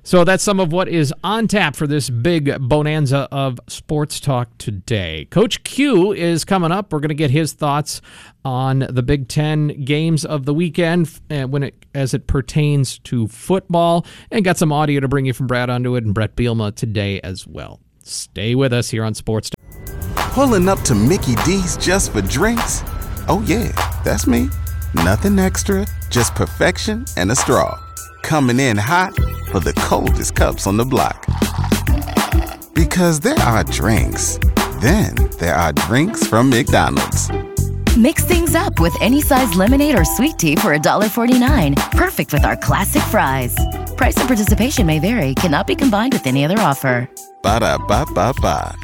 So 0.03 0.25
that's 0.25 0.43
some 0.43 0.61
of 0.61 0.73
what 0.73 0.89
is 0.89 1.13
on 1.23 1.47
tap 1.47 1.77
for 1.77 1.87
this 1.87 2.09
big 2.11 2.59
bonanza 2.61 3.29
of 3.31 3.61
sports 3.69 4.19
talk 4.19 4.57
today. 4.59 5.27
Coach 5.31 5.63
Q 5.63 6.13
is 6.13 6.45
coming 6.45 6.73
up. 6.73 6.93
We're 6.93 7.01
going 7.01 7.11
to 7.11 7.15
get 7.15 7.31
his 7.31 7.53
thoughts 7.53 8.01
on 8.45 8.87
the 8.89 9.03
Big 9.03 9.29
Ten 9.29 9.85
games 9.85 10.25
of 10.25 10.47
the 10.47 10.55
weekend 10.55 11.21
uh, 11.31 11.43
when 11.43 11.63
it 11.63 11.75
as 11.95 12.15
it 12.15 12.27
pertains 12.27 12.99
to 13.01 13.29
football, 13.29 14.07
and 14.31 14.45
got 14.45 14.57
some 14.57 14.73
audio 14.73 15.01
to 15.01 15.09
bring 15.09 15.27
you 15.27 15.33
from 15.33 15.47
Brad 15.47 15.69
Underwood 15.69 16.05
and 16.05 16.15
Bret 16.15 16.37
Bielema 16.37 16.75
today 16.75 17.21
as 17.21 17.47
well. 17.47 17.81
Stay 18.03 18.55
with 18.55 18.73
us 18.73 18.91
here 18.91 19.05
on 19.05 19.15
Sports. 19.15 19.51
Talk. 19.51 19.59
Pulling 20.33 20.69
up 20.69 20.81
to 20.83 20.95
Mickey 20.95 21.35
D's 21.45 21.77
just 21.77 22.13
for 22.13 22.23
drinks? 22.23 22.83
Oh, 23.29 23.45
yeah, 23.47 23.73
that's 24.05 24.27
me. 24.27 24.49
Nothing 24.95 25.39
extra, 25.39 25.87
just 26.09 26.35
perfection 26.35 27.05
and 27.17 27.31
a 27.31 27.37
straw. 27.37 27.79
Coming 28.23 28.61
in 28.61 28.77
hot 28.77 29.15
for 29.51 29.61
the 29.61 29.73
coldest 29.77 30.35
cups 30.35 30.67
on 30.67 30.77
the 30.77 30.85
block. 30.85 31.27
Because 32.75 33.21
there 33.21 33.39
are 33.41 33.65
drinks, 33.65 34.39
then 34.81 35.15
there 35.39 35.55
are 35.55 35.73
drinks 35.73 36.27
from 36.27 36.51
McDonald's. 36.51 37.31
Mix 37.97 38.25
things 38.25 38.55
up 38.55 38.79
with 38.79 38.95
any 39.01 39.21
size 39.21 39.55
lemonade 39.55 39.99
or 39.99 40.05
sweet 40.05 40.39
tea 40.39 40.57
for 40.57 40.77
$1.49. 40.77 41.77
Perfect 41.93 42.33
with 42.33 42.45
our 42.45 42.57
classic 42.57 43.03
fries. 43.03 43.55
Price 43.97 44.17
and 44.17 44.29
participation 44.29 44.87
may 44.87 44.99
vary, 44.99 45.35
cannot 45.35 45.67
be 45.67 45.75
combined 45.75 46.13
with 46.13 46.27
any 46.27 46.45
other 46.45 46.59
offer. 46.59 47.11
Ba 47.43 47.61
da 47.61 47.79
ba 47.79 48.07
ba 48.15 48.33
ba. 48.41 48.75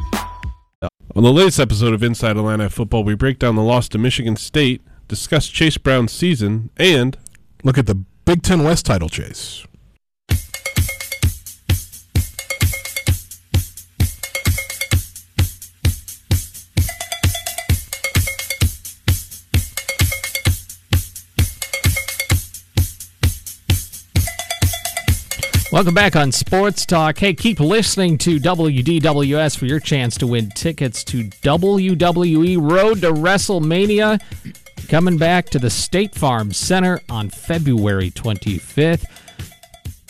On 1.15 1.23
the 1.23 1.33
latest 1.33 1.61
episode 1.61 1.95
of 1.95 2.03
Inside 2.03 2.37
Illini 2.37 2.69
Football, 2.69 3.05
we 3.05 3.15
break 3.15 3.39
down 3.39 3.57
the 3.57 3.63
loss 3.63 3.89
to 3.91 3.99
Michigan 3.99 4.37
State, 4.37 4.83
discuss 5.09 5.49
Chase 5.49 5.79
Brown's 5.79 6.13
season, 6.13 6.69
and 6.77 7.17
Look 7.67 7.79
at 7.79 7.87
the 7.87 8.05
Big 8.27 8.43
Ten 8.43 8.65
West 8.65 8.85
title 8.85 9.09
chase. 9.09 9.65
Welcome 25.71 25.95
back 25.95 26.17
on 26.17 26.33
Sports 26.33 26.85
Talk. 26.85 27.19
Hey, 27.19 27.33
keep 27.33 27.61
listening 27.61 28.19
to 28.19 28.41
WDWS 28.41 29.57
for 29.57 29.67
your 29.67 29.79
chance 29.79 30.19
to 30.19 30.27
win 30.27 30.51
tickets 30.51 31.05
to 31.05 31.23
WWE 31.23 32.59
Road 32.61 33.03
to 33.03 33.13
WrestleMania. 33.13 34.21
Coming 34.89 35.19
back 35.19 35.47
to 35.51 35.59
the 35.59 35.69
State 35.69 36.15
Farm 36.15 36.53
Center 36.53 37.01
on 37.11 37.29
February 37.29 38.13
25th. 38.13 39.05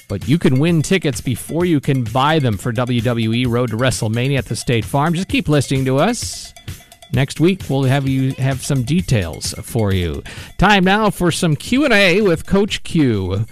But 0.06 0.28
you 0.28 0.38
can 0.38 0.60
win 0.60 0.82
tickets 0.82 1.22
before 1.22 1.64
you 1.64 1.80
can 1.80 2.04
buy 2.04 2.40
them 2.40 2.58
for 2.58 2.74
WWE 2.74 3.48
Road 3.48 3.70
to 3.70 3.76
WrestleMania 3.76 4.36
at 4.36 4.44
the 4.44 4.54
State 4.54 4.84
Farm. 4.84 5.14
Just 5.14 5.28
keep 5.28 5.48
listening 5.48 5.86
to 5.86 5.96
us. 5.96 6.52
Next 7.10 7.40
week 7.40 7.62
we'll 7.70 7.84
have 7.84 8.06
you 8.06 8.32
have 8.32 8.62
some 8.62 8.82
details 8.82 9.54
for 9.62 9.94
you. 9.94 10.22
Time 10.58 10.84
now 10.84 11.08
for 11.08 11.32
some 11.32 11.56
Q&A 11.56 12.20
with 12.20 12.44
Coach 12.44 12.82
Q. 12.82 13.46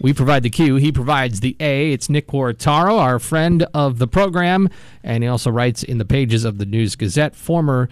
We 0.00 0.12
provide 0.12 0.44
the 0.44 0.50
Q, 0.50 0.76
he 0.76 0.92
provides 0.92 1.40
the 1.40 1.56
A. 1.58 1.90
It's 1.90 2.08
Nick 2.08 2.28
Quartaro, 2.28 3.00
our 3.00 3.18
friend 3.18 3.66
of 3.74 3.98
the 3.98 4.06
program, 4.06 4.68
and 5.02 5.24
he 5.24 5.28
also 5.28 5.50
writes 5.50 5.82
in 5.82 5.98
the 5.98 6.04
pages 6.04 6.44
of 6.44 6.58
the 6.58 6.66
News 6.66 6.94
Gazette, 6.94 7.34
former 7.34 7.88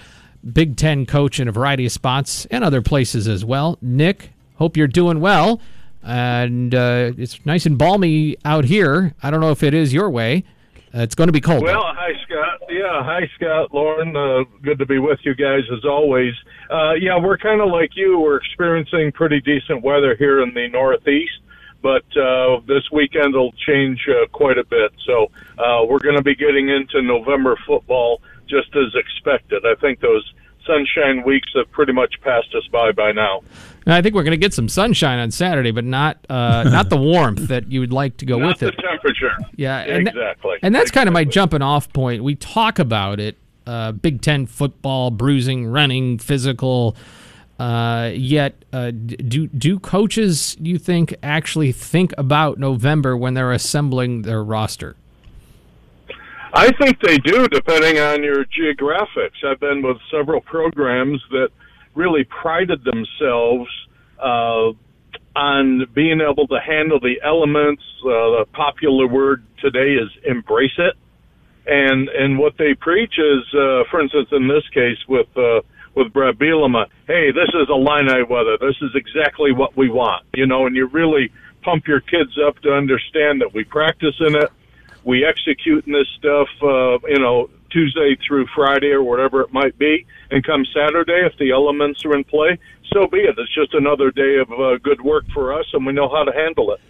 Big 0.52 0.76
Ten 0.76 1.06
coach 1.06 1.40
in 1.40 1.48
a 1.48 1.52
variety 1.52 1.86
of 1.86 1.92
spots 1.92 2.46
and 2.46 2.62
other 2.62 2.82
places 2.82 3.26
as 3.28 3.44
well. 3.44 3.78
Nick, 3.80 4.32
hope 4.56 4.76
you're 4.76 4.86
doing 4.86 5.20
well. 5.20 5.60
And 6.02 6.72
uh, 6.74 7.12
it's 7.18 7.44
nice 7.44 7.66
and 7.66 7.76
balmy 7.76 8.36
out 8.44 8.64
here. 8.64 9.14
I 9.22 9.30
don't 9.30 9.40
know 9.40 9.50
if 9.50 9.62
it 9.64 9.74
is 9.74 9.92
your 9.92 10.08
way. 10.08 10.44
Uh, 10.94 11.00
it's 11.00 11.16
going 11.16 11.26
to 11.26 11.32
be 11.32 11.40
cold. 11.40 11.62
though. 11.62 11.72
Well, 11.72 11.82
hi 11.84 12.12
Scott. 12.22 12.62
Yeah, 12.70 13.02
hi 13.02 13.28
Scott, 13.34 13.74
Lauren. 13.74 14.16
Uh, 14.16 14.44
good 14.62 14.78
to 14.78 14.86
be 14.86 14.98
with 14.98 15.18
you 15.24 15.34
guys 15.34 15.62
as 15.76 15.84
always. 15.84 16.32
Uh, 16.70 16.92
yeah, 16.94 17.18
we're 17.18 17.36
kind 17.38 17.60
of 17.60 17.70
like 17.70 17.90
you. 17.96 18.20
We're 18.20 18.36
experiencing 18.36 19.12
pretty 19.12 19.40
decent 19.40 19.82
weather 19.82 20.14
here 20.14 20.40
in 20.42 20.54
the 20.54 20.68
Northeast, 20.68 21.40
but 21.82 22.04
uh, 22.16 22.60
this 22.68 22.84
weekend 22.92 23.34
will 23.34 23.52
change 23.66 24.06
uh, 24.08 24.26
quite 24.28 24.58
a 24.58 24.64
bit. 24.64 24.92
So 25.04 25.30
uh, 25.58 25.84
we're 25.86 25.98
going 25.98 26.16
to 26.16 26.22
be 26.22 26.36
getting 26.36 26.68
into 26.68 27.02
November 27.02 27.58
football 27.66 28.22
just 28.48 28.68
as 28.76 28.94
expected. 28.94 29.64
I 29.66 29.74
think 29.80 30.00
those 30.00 30.32
sunshine 30.66 31.22
weeks 31.24 31.48
have 31.54 31.70
pretty 31.70 31.92
much 31.92 32.14
passed 32.22 32.54
us 32.54 32.66
by 32.72 32.92
by 32.92 33.12
now. 33.12 33.42
I 33.88 34.02
think 34.02 34.16
we're 34.16 34.24
going 34.24 34.32
to 34.32 34.36
get 34.36 34.52
some 34.52 34.68
sunshine 34.68 35.20
on 35.20 35.30
Saturday, 35.30 35.70
but 35.70 35.84
not 35.84 36.18
uh, 36.28 36.64
not 36.66 36.90
the 36.90 36.96
warmth 36.96 37.46
that 37.48 37.70
you 37.70 37.78
would 37.80 37.92
like 37.92 38.16
to 38.18 38.26
go 38.26 38.38
Not 38.38 38.48
with 38.48 38.58
the 38.58 38.68
it. 38.68 38.74
temperature. 38.90 39.32
Yeah, 39.54 39.78
and 39.78 40.06
th- 40.06 40.16
exactly. 40.16 40.56
and 40.62 40.74
that's 40.74 40.90
kind 40.90 41.08
of 41.08 41.12
my 41.12 41.24
jumping 41.24 41.62
off 41.62 41.92
point. 41.92 42.24
We 42.24 42.34
talk 42.34 42.78
about 42.80 43.20
it, 43.20 43.36
uh, 43.66 43.92
Big 43.92 44.22
Ten 44.22 44.46
football, 44.46 45.10
bruising, 45.12 45.66
running, 45.68 46.18
physical. 46.18 46.96
Uh, 47.60 48.10
yet, 48.12 48.64
uh, 48.72 48.90
do 48.90 49.46
do 49.46 49.78
coaches 49.78 50.56
you 50.60 50.78
think 50.78 51.14
actually 51.22 51.70
think 51.72 52.12
about 52.18 52.58
November 52.58 53.16
when 53.16 53.34
they're 53.34 53.52
assembling 53.52 54.22
their 54.22 54.42
roster? 54.42 54.96
I 56.52 56.70
think 56.72 57.00
they 57.00 57.18
do, 57.18 57.48
depending 57.48 57.98
on 57.98 58.22
your 58.22 58.44
geographics. 58.44 59.44
I've 59.44 59.60
been 59.60 59.82
with 59.82 59.98
several 60.10 60.40
programs 60.40 61.22
that 61.30 61.48
really 61.94 62.24
prided 62.24 62.84
themselves 62.84 63.68
uh, 64.22 64.72
on 65.34 65.86
being 65.94 66.20
able 66.20 66.46
to 66.48 66.60
handle 66.60 67.00
the 67.00 67.16
elements. 67.24 67.82
Uh, 68.00 68.08
the 68.40 68.46
popular 68.52 69.06
word 69.06 69.44
today 69.60 69.94
is 69.94 70.08
embrace 70.24 70.78
it, 70.78 70.94
and 71.66 72.08
and 72.08 72.38
what 72.38 72.54
they 72.58 72.74
preach 72.74 73.14
is, 73.18 73.42
uh, 73.54 73.82
for 73.90 74.00
instance, 74.00 74.28
in 74.32 74.48
this 74.48 74.66
case 74.72 74.98
with 75.08 75.28
uh, 75.36 75.60
with 75.94 76.12
Bret 76.12 76.38
Bielema, 76.38 76.86
hey, 77.06 77.32
this 77.32 77.48
is 77.54 77.68
Illini 77.68 78.22
weather. 78.28 78.56
This 78.60 78.76
is 78.82 78.90
exactly 78.94 79.52
what 79.52 79.76
we 79.76 79.88
want, 79.88 80.24
you 80.34 80.46
know, 80.46 80.66
and 80.66 80.76
you 80.76 80.86
really 80.86 81.32
pump 81.62 81.88
your 81.88 82.00
kids 82.00 82.38
up 82.46 82.58
to 82.60 82.72
understand 82.72 83.40
that 83.40 83.52
we 83.52 83.64
practice 83.64 84.14
in 84.20 84.36
it 84.36 84.50
we 85.06 85.24
execute 85.24 85.84
this 85.86 86.08
stuff, 86.18 86.48
uh, 86.62 86.98
you 87.08 87.20
know, 87.20 87.48
Tuesday 87.70 88.16
through 88.26 88.46
Friday 88.54 88.90
or 88.90 89.04
whatever 89.04 89.40
it 89.40 89.52
might 89.52 89.78
be, 89.78 90.04
and 90.32 90.44
come 90.44 90.64
Saturday, 90.74 91.24
if 91.24 91.32
the 91.38 91.52
elements 91.52 92.04
are 92.04 92.14
in 92.14 92.24
play, 92.24 92.58
so 92.92 93.06
be 93.06 93.18
it. 93.18 93.36
It's 93.38 93.54
just 93.54 93.72
another 93.72 94.10
day 94.10 94.38
of 94.38 94.50
uh, 94.50 94.78
good 94.78 95.00
work 95.00 95.24
for 95.32 95.54
us, 95.58 95.64
and 95.72 95.86
we 95.86 95.92
know 95.92 96.08
how 96.08 96.24
to 96.24 96.32
handle 96.32 96.72
it. 96.72 96.80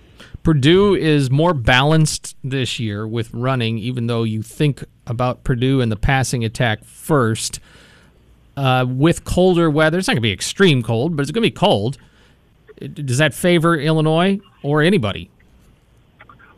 Purdue 0.42 0.94
is 0.94 1.30
more 1.30 1.52
balanced 1.52 2.36
this 2.42 2.80
year 2.80 3.06
with 3.06 3.32
running, 3.34 3.76
even 3.78 4.06
though 4.06 4.22
you 4.22 4.42
think 4.42 4.82
about 5.06 5.44
Purdue 5.44 5.82
and 5.82 5.92
the 5.92 5.96
passing 5.96 6.42
attack 6.42 6.84
first. 6.84 7.60
Uh, 8.56 8.86
with 8.88 9.24
colder 9.24 9.68
weather, 9.68 9.98
it's 9.98 10.08
not 10.08 10.14
going 10.14 10.22
to 10.22 10.28
be 10.28 10.32
extreme 10.32 10.82
cold, 10.82 11.16
but 11.16 11.22
it's 11.22 11.30
going 11.32 11.42
to 11.42 11.50
be 11.50 11.54
cold. 11.54 11.98
Does 12.78 13.18
that 13.18 13.34
favor 13.34 13.76
Illinois 13.76 14.40
or 14.62 14.80
anybody? 14.80 15.30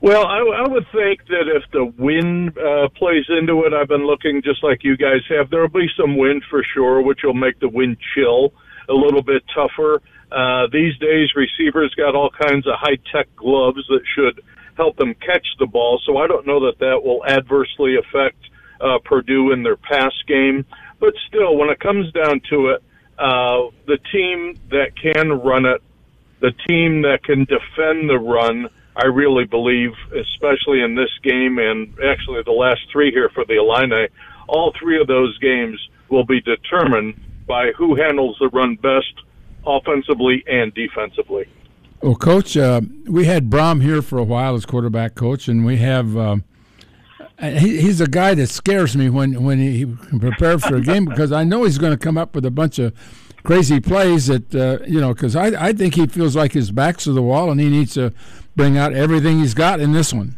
Well, 0.01 0.27
I, 0.27 0.39
I 0.39 0.69
would 0.69 0.87
think 0.93 1.27
that 1.27 1.49
if 1.49 1.69
the 1.73 1.85
wind 1.85 2.57
uh, 2.57 2.89
plays 2.97 3.25
into 3.29 3.65
it, 3.65 3.73
I've 3.73 3.89
been 3.89 4.07
looking 4.07 4.43
just 4.43 4.63
like 4.63 4.85
you 4.85 4.97
guys 4.97 5.23
have. 5.29 5.51
There 5.51 5.61
will 5.61 5.69
be 5.69 5.89
some 5.97 6.17
wind 6.17 6.45
for 6.49 6.63
sure, 6.75 7.03
which 7.03 7.21
will 7.25 7.35
make 7.35 7.59
the 7.59 7.69
wind 7.69 7.97
chill 8.15 8.53
a 8.89 8.93
little 8.95 9.23
bit 9.23 9.43
tougher. 9.53 10.01
Uh, 10.31 10.69
these 10.73 10.97
days, 10.99 11.31
receivers 11.35 11.93
got 11.97 12.15
all 12.15 12.31
kinds 12.31 12.67
of 12.69 12.75
high 12.77 12.99
tech 13.13 13.27
gloves 13.35 13.85
that 13.89 14.03
should 14.15 14.41
help 14.77 14.97
them 14.97 15.15
catch 15.15 15.47
the 15.59 15.67
ball. 15.67 16.01
So 16.07 16.19
I 16.19 16.29
don't 16.29 16.47
know 16.47 16.67
that 16.67 16.79
that 16.79 17.03
will 17.03 17.25
adversely 17.27 17.97
affect 17.97 18.39
uh, 18.81 18.99
Purdue 19.05 19.51
in 19.53 19.65
their 19.65 19.77
pass 19.77 20.13
game. 20.29 20.65
But 21.01 21.15
still, 21.27 21.57
when 21.57 21.71
it 21.71 21.81
comes 21.81 22.13
down 22.13 22.41
to 22.51 22.69
it, 22.69 22.83
uh, 23.19 23.75
the 23.87 23.99
team 24.13 24.55
that 24.71 24.93
can 24.95 25.33
run 25.33 25.67
it, 25.67 25.83
the 26.41 26.53
team 26.69 27.03
that 27.03 27.25
can 27.25 27.41
defend 27.41 28.09
the 28.09 28.19
run, 28.19 28.69
I 28.99 29.07
really 29.07 29.45
believe, 29.45 29.93
especially 30.13 30.83
in 30.83 30.97
this 30.97 31.11
game 31.23 31.59
and 31.59 31.89
actually 32.05 32.43
the 32.43 32.51
last 32.51 32.81
three 32.91 33.13
here 33.13 33.31
for 33.33 33.45
the 33.45 33.55
Illini, 33.55 34.09
all 34.49 34.75
three 34.79 35.01
of 35.01 35.07
those 35.07 35.39
games 35.39 35.79
will 36.09 36.25
be 36.25 36.41
determined 36.41 37.15
by 37.47 37.71
who 37.77 37.95
handles 37.95 38.37
the 38.41 38.49
run 38.49 38.75
best 38.75 39.15
offensively 39.65 40.43
and 40.49 40.75
defensively. 40.75 41.49
Well, 42.03 42.17
Coach, 42.17 42.57
uh, 42.57 42.81
we 43.07 43.27
had 43.27 43.51
Brohm 43.51 43.83
here 43.83 44.03
for 44.03 44.19
a 44.19 44.25
while 44.25 44.57
as 44.57 44.67
quarterback 44.67 45.15
coach, 45.15 45.49
and 45.49 45.65
we 45.65 45.77
have. 45.79 46.17
Uh, 46.17 46.37
he, 47.41 47.81
he's 47.81 48.01
a 48.01 48.07
guy 48.09 48.35
that 48.35 48.49
scares 48.49 48.97
me 48.97 49.09
when 49.09 49.45
when 49.45 49.59
he, 49.59 49.79
he 49.79 50.19
prepares 50.19 50.65
for 50.65 50.77
a 50.77 50.81
game 50.81 51.05
because 51.05 51.31
I 51.31 51.45
know 51.45 51.65
he's 51.65 51.79
going 51.79 51.93
to 51.93 51.99
come 51.99 52.19
up 52.19 52.35
with 52.35 52.45
a 52.45 52.51
bunch 52.51 52.79
of 52.79 52.93
crazy 53.45 53.81
plays 53.81 54.27
that 54.27 54.55
uh, 54.55 54.85
you 54.87 55.01
know 55.01 55.15
because 55.15 55.37
I 55.37 55.69
I 55.69 55.73
think 55.73 55.95
he 55.95 56.07
feels 56.07 56.37
like 56.37 56.53
his 56.53 56.71
back's 56.71 57.05
to 57.05 57.13
the 57.13 57.23
wall 57.23 57.51
and 57.51 57.61
he 57.61 57.69
needs 57.69 57.95
to 57.95 58.13
bring 58.57 58.77
out 58.77 58.93
everything 58.93 59.39
he's 59.39 59.55
got 59.55 59.81
in 59.81 59.93
this 59.93 60.13
one. 60.13 60.37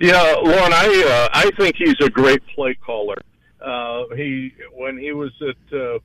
Yeah, 0.00 0.34
Lauren, 0.42 0.72
I 0.72 1.28
uh, 1.32 1.36
I 1.36 1.50
think 1.58 1.76
he's 1.76 2.00
a 2.00 2.10
great 2.10 2.46
play 2.54 2.74
caller. 2.74 3.16
Uh, 3.60 4.04
he 4.14 4.52
when 4.72 4.96
he 4.98 5.12
was 5.12 5.32
at 5.40 5.76
uh, 5.76 5.98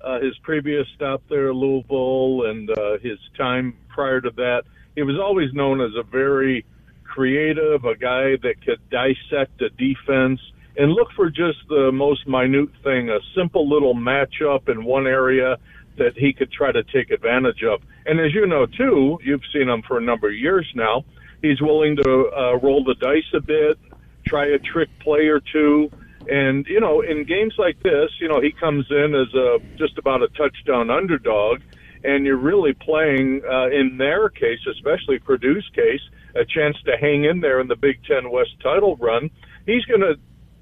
uh, 0.00 0.20
his 0.20 0.36
previous 0.38 0.86
stop 0.94 1.22
there, 1.28 1.54
Louisville, 1.54 2.46
and 2.46 2.70
uh, 2.70 2.98
his 2.98 3.18
time 3.36 3.76
prior 3.88 4.20
to 4.20 4.30
that, 4.30 4.62
he 4.94 5.02
was 5.02 5.18
always 5.18 5.52
known 5.52 5.80
as 5.80 5.90
a 5.96 6.02
very 6.02 6.64
creative, 7.04 7.84
a 7.84 7.96
guy 7.96 8.36
that 8.42 8.54
could 8.64 8.80
dissect 8.90 9.60
a 9.62 9.70
defense 9.70 10.40
and 10.78 10.92
look 10.92 11.08
for 11.16 11.28
just 11.28 11.58
the 11.68 11.90
most 11.92 12.26
minute 12.26 12.70
thing, 12.84 13.10
a 13.10 13.18
simple 13.36 13.68
little 13.68 13.94
matchup 13.94 14.68
in 14.68 14.84
one 14.84 15.06
area 15.06 15.58
that 15.96 16.16
he 16.16 16.32
could 16.32 16.52
try 16.52 16.70
to 16.70 16.84
take 16.84 17.10
advantage 17.10 17.64
of. 17.64 17.82
And 18.06 18.20
as 18.20 18.32
you 18.32 18.46
know 18.46 18.64
too, 18.64 19.18
you've 19.22 19.42
seen 19.52 19.68
him 19.68 19.82
for 19.82 19.98
a 19.98 20.00
number 20.00 20.28
of 20.28 20.36
years 20.36 20.70
now. 20.76 21.04
He's 21.42 21.60
willing 21.60 21.96
to 21.96 22.30
uh, 22.30 22.58
roll 22.62 22.84
the 22.84 22.94
dice 22.94 23.28
a 23.34 23.40
bit, 23.40 23.78
try 24.26 24.46
a 24.46 24.58
trick 24.58 24.88
play 25.00 25.26
or 25.26 25.40
two. 25.40 25.90
And 26.30 26.64
you 26.68 26.78
know, 26.78 27.00
in 27.00 27.24
games 27.24 27.54
like 27.58 27.82
this, 27.82 28.10
you 28.20 28.28
know, 28.28 28.40
he 28.40 28.52
comes 28.52 28.86
in 28.90 29.14
as 29.14 29.34
a 29.34 29.58
just 29.76 29.98
about 29.98 30.22
a 30.22 30.28
touchdown 30.28 30.90
underdog, 30.90 31.60
and 32.04 32.24
you're 32.24 32.36
really 32.36 32.72
playing 32.72 33.42
uh, 33.50 33.68
in 33.68 33.96
their 33.98 34.28
case, 34.28 34.60
especially 34.70 35.18
Purdue's 35.18 35.68
case, 35.74 36.02
a 36.36 36.44
chance 36.44 36.76
to 36.84 36.96
hang 37.00 37.24
in 37.24 37.40
there 37.40 37.60
in 37.60 37.66
the 37.66 37.76
Big 37.76 38.04
Ten 38.04 38.30
West 38.30 38.60
title 38.62 38.96
run. 38.96 39.30
He's 39.66 39.84
going 39.86 40.00
to 40.00 40.18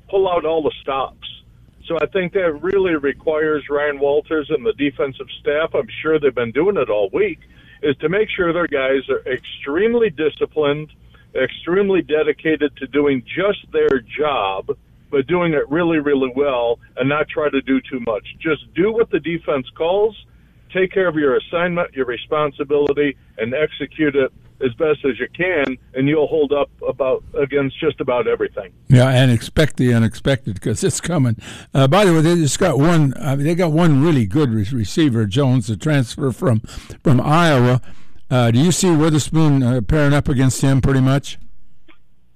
pull 0.09 0.29
out 0.29 0.45
all 0.45 0.63
the 0.63 0.73
stops. 0.81 1.27
So 1.87 1.99
I 2.01 2.07
think 2.07 2.33
that 2.33 2.63
really 2.63 2.97
requires 2.97 3.65
Ryan 3.71 4.01
Walters 4.01 4.51
and 4.51 4.67
the 4.67 4.73
defensive 4.73 5.29
staff. 5.41 5.75
I'm 5.75 5.89
sure 6.03 6.19
they've 6.19 6.35
been 6.35 6.53
doing 6.53 6.77
it 6.77 6.91
all 6.91 7.11
week. 7.13 7.39
Is 7.83 7.97
to 7.99 8.09
make 8.09 8.29
sure 8.35 8.53
their 8.53 8.67
guys 8.67 9.09
are 9.11 9.23
extremely 9.31 10.11
disciplined, 10.11 10.91
extremely 11.35 12.03
dedicated 12.03 12.75
to 12.79 12.87
doing 12.87 13.23
just 13.23 13.71
their 13.71 14.01
job, 14.01 14.77
but 15.11 15.27
doing 15.27 15.53
it 15.53 15.69
really, 15.71 15.99
really 15.99 16.33
well, 16.35 16.79
and 16.97 17.09
not 17.09 17.29
try 17.29 17.49
to 17.51 17.61
do 17.61 17.81
too 17.81 18.01
much. 18.01 18.27
Just 18.41 18.73
do 18.75 18.91
what 18.91 19.11
the 19.11 19.21
defense 19.21 19.69
calls, 19.77 20.17
take 20.73 20.93
care 20.93 21.09
of 21.09 21.17
your 21.17 21.37
assignment, 21.37 21.95
your 21.95 22.07
responsibility, 22.07 23.17
and 23.39 23.55
execute 23.55 24.17
it 24.17 24.33
as 24.65 24.73
best 24.75 25.05
as 25.05 25.19
you 25.21 25.29
can, 25.35 25.77
and 25.95 26.09
you'll 26.09 26.27
hold 26.27 26.53
up 26.53 26.71
about 26.87 27.23
against 27.35 27.79
just 27.79 28.01
about 28.01 28.27
everything. 28.27 28.73
Yeah, 28.89 29.11
and 29.11 29.31
expect 29.31 29.77
the 29.77 29.93
unexpected 29.93 30.55
because 30.55 30.83
it's 30.83 31.01
coming. 31.01 31.37
Uh, 31.75 31.87
by 31.87 32.05
the 32.05 32.13
way, 32.15 32.23
they 32.23 32.37
just 32.37 32.59
got 32.59 32.79
one. 32.79 33.13
Uh, 33.15 33.37
they 33.37 33.55
got 33.55 33.73
one 33.73 34.03
really 34.03 34.27
good 34.27 34.51
re- 34.51 34.67
receiver, 34.73 35.27
Jones, 35.27 35.67
the 35.67 35.77
transfer 35.77 36.33
from 36.33 36.61
from 37.03 37.21
Iowa. 37.21 37.83
Uh, 38.31 38.51
do 38.51 38.59
you 38.59 38.73
see 38.73 38.91
Witherspoon 38.91 39.63
uh, 39.63 39.81
pairing 39.83 40.15
up 40.15 40.29
against 40.29 40.61
him 40.61 40.81
pretty 40.81 41.01
much? 41.01 41.39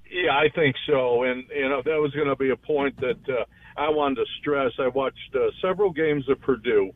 Yeah, 0.09 0.37
I 0.37 0.49
think 0.53 0.75
so. 0.87 1.23
And, 1.23 1.43
you 1.53 1.67
know, 1.67 1.81
that 1.83 1.99
was 1.99 2.11
going 2.11 2.27
to 2.27 2.35
be 2.35 2.51
a 2.51 2.55
point 2.55 2.99
that 2.99 3.19
uh, 3.29 3.45
I 3.77 3.89
wanted 3.89 4.15
to 4.15 4.25
stress. 4.39 4.71
I 4.77 4.87
watched 4.87 5.35
uh, 5.35 5.49
several 5.61 5.91
games 5.91 6.29
of 6.29 6.39
Purdue, 6.41 6.91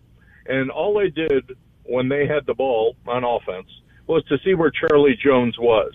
and 0.46 0.72
all 0.72 0.94
they 0.94 1.10
did 1.10 1.58
when 1.84 2.10
they 2.10 2.28
had 2.28 2.46
the 2.46 2.54
ball 2.54 2.96
on 3.08 3.24
offense 3.24 3.68
was 4.08 4.24
to 4.26 4.38
see 4.44 4.54
where 4.54 4.72
Charlie 4.72 5.18
Jones 5.22 5.58
was. 5.58 5.94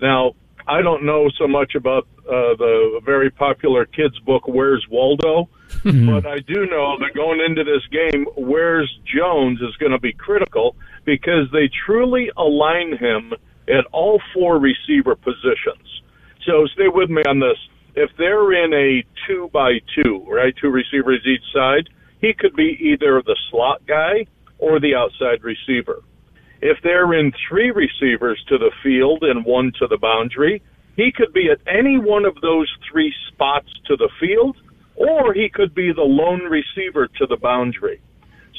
Now, 0.00 0.34
I 0.66 0.82
don't 0.82 1.04
know 1.04 1.30
so 1.38 1.46
much 1.46 1.74
about 1.74 2.06
uh, 2.26 2.56
the 2.56 3.00
very 3.04 3.30
popular 3.30 3.84
kids' 3.84 4.18
book, 4.20 4.48
Where's 4.48 4.84
Waldo? 4.90 5.48
but 5.84 6.26
I 6.26 6.38
do 6.38 6.66
know 6.66 6.96
that 6.98 7.14
going 7.14 7.40
into 7.40 7.64
this 7.64 7.82
game, 7.90 8.26
Where's 8.36 8.90
Jones 9.04 9.60
is 9.60 9.76
going 9.76 9.92
to 9.92 9.98
be 9.98 10.12
critical 10.12 10.74
because 11.04 11.50
they 11.52 11.70
truly 11.86 12.30
align 12.36 12.96
him 12.96 13.32
at 13.68 13.84
all 13.92 14.20
four 14.32 14.58
receiver 14.58 15.14
positions. 15.16 16.02
So 16.46 16.66
stay 16.74 16.88
with 16.88 17.10
me 17.10 17.22
on 17.28 17.40
this. 17.40 17.58
If 17.94 18.10
they're 18.18 18.64
in 18.64 18.72
a 18.72 19.04
two 19.26 19.50
by 19.52 19.80
two, 19.94 20.24
right, 20.28 20.54
two 20.60 20.70
receivers 20.70 21.20
each 21.26 21.44
side, 21.52 21.88
he 22.24 22.32
could 22.32 22.56
be 22.56 22.78
either 22.80 23.22
the 23.22 23.36
slot 23.50 23.82
guy 23.86 24.26
or 24.58 24.80
the 24.80 24.94
outside 24.94 25.44
receiver. 25.44 26.02
If 26.62 26.78
they're 26.82 27.12
in 27.12 27.32
three 27.48 27.70
receivers 27.70 28.42
to 28.48 28.56
the 28.56 28.70
field 28.82 29.22
and 29.22 29.44
one 29.44 29.72
to 29.78 29.86
the 29.86 29.98
boundary, 29.98 30.62
he 30.96 31.12
could 31.14 31.34
be 31.34 31.50
at 31.50 31.60
any 31.66 31.98
one 31.98 32.24
of 32.24 32.40
those 32.40 32.72
three 32.90 33.12
spots 33.28 33.68
to 33.88 33.96
the 33.96 34.08
field, 34.18 34.56
or 34.96 35.34
he 35.34 35.50
could 35.52 35.74
be 35.74 35.92
the 35.92 36.00
lone 36.00 36.44
receiver 36.44 37.08
to 37.18 37.26
the 37.26 37.36
boundary. 37.36 38.00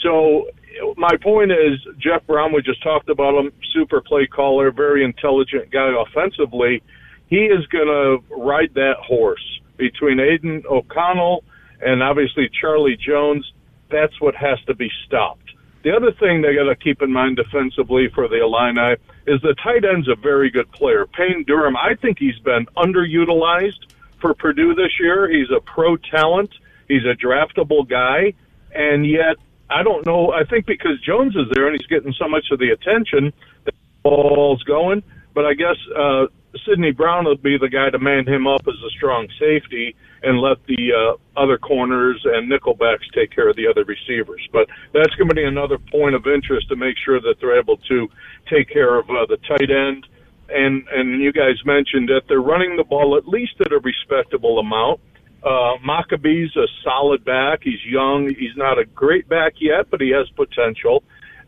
So 0.04 0.50
my 0.96 1.16
point 1.24 1.52
is, 1.52 1.80
Jeff 1.98 2.28
Brohm, 2.28 2.54
we 2.54 2.62
just 2.62 2.84
talked 2.84 3.10
about 3.10 3.34
him, 3.40 3.52
super 3.74 4.02
play 4.02 4.28
caller, 4.28 4.70
very 4.72 5.04
intelligent 5.04 5.72
guy 5.72 5.90
offensively. 5.98 6.84
He 7.28 7.46
is 7.46 7.66
going 7.68 7.88
to 7.88 8.36
ride 8.36 8.76
that 8.76 8.98
horse 9.02 9.60
between 9.78 10.20
Aidan 10.20 10.64
O'Connell 10.70 11.44
and 11.82 12.04
obviously 12.04 12.50
Charlie 12.62 12.98
Jones. 12.98 13.52
That's 13.96 14.20
what 14.20 14.36
has 14.36 14.60
to 14.68 14.76
be 14.76 14.92
stopped. 15.06 15.52
The 15.84 15.96
other 15.96 16.12
thing 16.12 16.42
they 16.42 16.54
got 16.54 16.66
to 16.66 16.76
keep 16.76 17.02
in 17.02 17.14
mind 17.14 17.38
defensively 17.38 18.10
for 18.14 18.28
the 18.28 18.42
Illini 18.42 18.98
is 19.26 19.42
the 19.42 19.56
tight 19.64 19.86
end's 19.86 20.10
a 20.10 20.16
very 20.16 20.50
good 20.50 20.70
player. 20.74 21.06
Payne 21.06 21.46
Durham, 21.48 21.78
I 21.78 21.96
think 21.96 22.20
he's 22.20 22.38
been 22.40 22.66
underutilized 22.76 23.94
for 24.20 24.34
Purdue 24.34 24.76
this 24.76 25.00
year. 25.00 25.30
He's 25.30 25.50
a 25.56 25.62
pro 25.62 25.96
talent. 25.96 26.50
He's 26.90 27.04
a 27.06 27.16
draftable 27.16 27.88
guy, 27.88 28.34
and 28.74 29.10
yet 29.10 29.38
I 29.70 29.82
don't 29.84 30.06
know. 30.06 30.34
I 30.34 30.44
think 30.44 30.66
because 30.66 31.00
Jones 31.00 31.34
is 31.38 31.46
there 31.54 31.68
and 31.68 31.80
he's 31.80 31.88
getting 31.88 32.14
so 32.20 32.28
much 32.28 32.48
of 32.52 32.60
the 32.60 32.72
attention, 32.72 33.32
the 33.64 33.72
ball's 34.04 34.62
going. 34.64 35.04
But 35.34 35.46
I 35.46 35.54
guess 35.54 35.78
uh, 35.96 36.26
Sidney 36.68 36.92
Brown 36.92 37.26
will 37.26 37.38
be 37.38 37.58
the 37.58 37.70
guy 37.70 37.90
to 37.90 38.00
man 38.00 38.28
him 38.28 38.48
up 38.48 38.62
as 38.68 38.76
a 38.86 38.90
strong 38.92 39.28
safety 39.40 39.96
and 40.24 40.40
let 40.40 40.58
the 40.68 40.92
uh, 40.94 41.40
other 41.40 41.58
corners 41.58 42.22
and 42.24 42.52
nickelbacks 42.52 43.06
take 43.14 43.32
care 43.32 43.50
of 43.50 43.56
the 43.56 43.68
other 43.68 43.84
receivers. 43.84 44.48
But 44.52 44.68
that's 44.94 45.14
going 45.16 45.30
to 45.30 45.36
be 45.36 45.44
another 45.44 45.78
point 45.78 46.16
of 46.16 46.26
interest 46.28 46.70
to 46.70 46.76
make 46.76 46.96
sure 47.04 47.20
that 47.22 47.36
they're 47.40 47.60
able 47.60 47.78
to 47.78 48.08
take 48.50 48.70
care 48.70 48.98
of 48.98 49.10
uh, 49.10 49.26
the 49.28 49.38
tight 49.48 49.70
end. 49.70 50.08
And 50.50 50.88
and 50.90 51.22
you 51.22 51.32
guys 51.34 51.58
mentioned 51.66 52.10
that 52.10 52.24
they're 52.28 52.42
running 52.42 52.78
the 52.78 52.84
ball 52.84 53.18
at 53.18 53.28
least 53.28 53.54
at 53.62 53.72
a 53.72 53.80
respectable 53.80 54.60
amount. 54.60 55.00
Uh, 55.44 55.78
Mockobee's 55.86 56.56
a 56.56 56.68
solid 56.84 57.24
back. 57.24 57.60
He's 57.64 57.84
young. 57.86 58.34
He's 58.38 58.56
not 58.56 58.80
a 58.80 58.86
great 58.86 59.28
back 59.30 59.54
yet, 59.60 59.90
but 59.90 60.02
he 60.02 60.10
has 60.10 60.28
potential. 60.36 61.04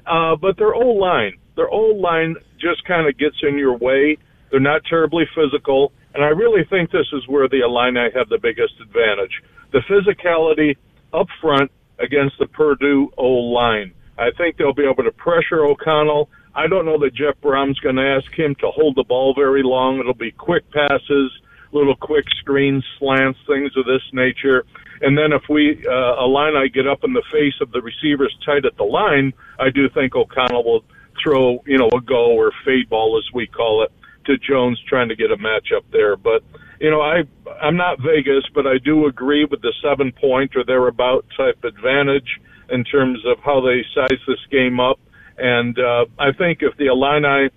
Uh, 0.06 0.36
but 0.36 0.58
their 0.58 0.74
old 0.74 1.00
line, 1.00 1.38
their 1.56 1.68
old 1.68 2.00
line 2.00 2.36
just 2.60 2.86
kind 2.86 3.08
of 3.08 3.18
gets 3.18 3.38
in 3.42 3.58
your 3.58 3.76
way. 3.78 4.18
They're 4.50 4.60
not 4.60 4.84
terribly 4.86 5.26
physical, 5.36 5.92
and 6.14 6.24
I 6.24 6.30
really 6.30 6.64
think 6.70 6.92
this 6.92 7.08
is 7.14 7.28
where 7.28 7.48
the 7.48 7.62
Illini 7.62 8.10
have 8.16 8.30
the 8.30 8.38
biggest 8.38 8.74
advantage. 8.82 9.42
The 9.72 9.80
physicality 9.80 10.78
up 11.14 11.28
front 11.42 11.72
against 12.00 12.38
the 12.40 12.48
Purdue 12.48 13.12
O 13.18 13.28
line. 13.28 13.94
I 14.18 14.32
think 14.38 14.58
they'll 14.58 14.74
be 14.74 14.88
able 14.90 15.04
to 15.04 15.12
pressure 15.12 15.66
O'Connell. 15.66 16.30
I 16.56 16.68
don't 16.68 16.86
know 16.86 16.98
that 17.00 17.14
Jeff 17.14 17.36
Brohm's 17.42 17.80
going 17.80 17.98
to 17.98 18.08
ask 18.08 18.32
him 18.34 18.56
to 18.56 18.72
hold 18.72 18.96
the 18.96 19.04
ball 19.04 19.34
very 19.36 19.62
long. 19.64 20.00
It'll 20.00 20.14
be 20.14 20.32
quick 20.32 20.70
passes, 20.72 21.32
little 21.72 21.96
quick 21.96 22.26
screens, 22.40 22.84
slants, 22.98 23.40
things 23.46 23.76
of 23.78 23.86
this 23.86 24.02
nature. 24.12 24.66
And 25.02 25.16
then 25.16 25.34
if 25.34 25.44
we 25.50 25.86
uh, 25.86 26.24
Illini 26.24 26.70
get 26.70 26.88
up 26.88 27.04
in 27.04 27.14
the 27.14 27.22
face 27.32 27.54
of 27.62 27.72
the 27.72 27.82
receivers 27.82 28.36
tight 28.44 28.66
at 28.66 28.76
the 28.78 28.84
line, 28.84 29.34
I 29.60 29.70
do 29.70 29.88
think 29.90 30.16
O'Connell 30.16 30.64
will 30.64 30.84
throw, 31.22 31.62
you 31.68 31.78
know, 31.78 31.90
a 31.94 32.02
go 32.02 32.32
or 32.32 32.52
fade 32.66 32.90
ball 32.90 33.20
as 33.20 33.34
we 33.34 33.46
call 33.46 33.84
it 33.84 33.92
to 34.28 34.38
Jones 34.38 34.82
trying 34.88 35.10
to 35.10 35.16
get 35.16 35.32
a 35.32 35.38
matchup 35.38 35.84
there. 35.92 36.16
But 36.16 36.44
you 36.80 36.92
know, 36.92 37.02
I 37.02 37.24
I'm 37.62 37.76
not 37.76 38.00
Vegas, 38.00 38.44
but 38.54 38.68
I 38.68 38.78
do 38.78 39.08
agree 39.08 39.46
with 39.46 39.62
the 39.62 39.74
seven 39.82 40.12
point 40.12 40.56
or 40.56 40.64
thereabout 40.64 41.26
type 41.36 41.64
advantage 41.64 42.40
in 42.70 42.84
terms 42.84 43.20
of 43.26 43.40
how 43.44 43.62
they 43.62 43.84
size 43.96 44.20
this 44.28 44.46
game 44.52 44.80
up. 44.80 45.00
And 45.38 45.78
uh, 45.80 46.06
I 46.20 46.32
think 46.32 46.60
if 46.62 46.76
the 46.78 46.88
Illini 46.88 47.50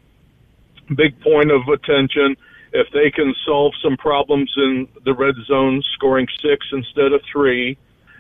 big 0.95 1.21
point 1.21 1.51
of 1.51 1.63
attention, 1.69 2.37
if 2.73 2.87
they 2.93 3.11
can 3.11 3.35
solve 3.45 3.73
some 3.83 3.97
problems 3.97 4.53
in 4.57 4.89
the 5.05 5.15
red 5.15 5.35
zone, 5.47 5.83
scoring 5.95 6.27
six 6.41 6.67
instead 6.73 7.13
of 7.13 7.21
three, 7.31 7.77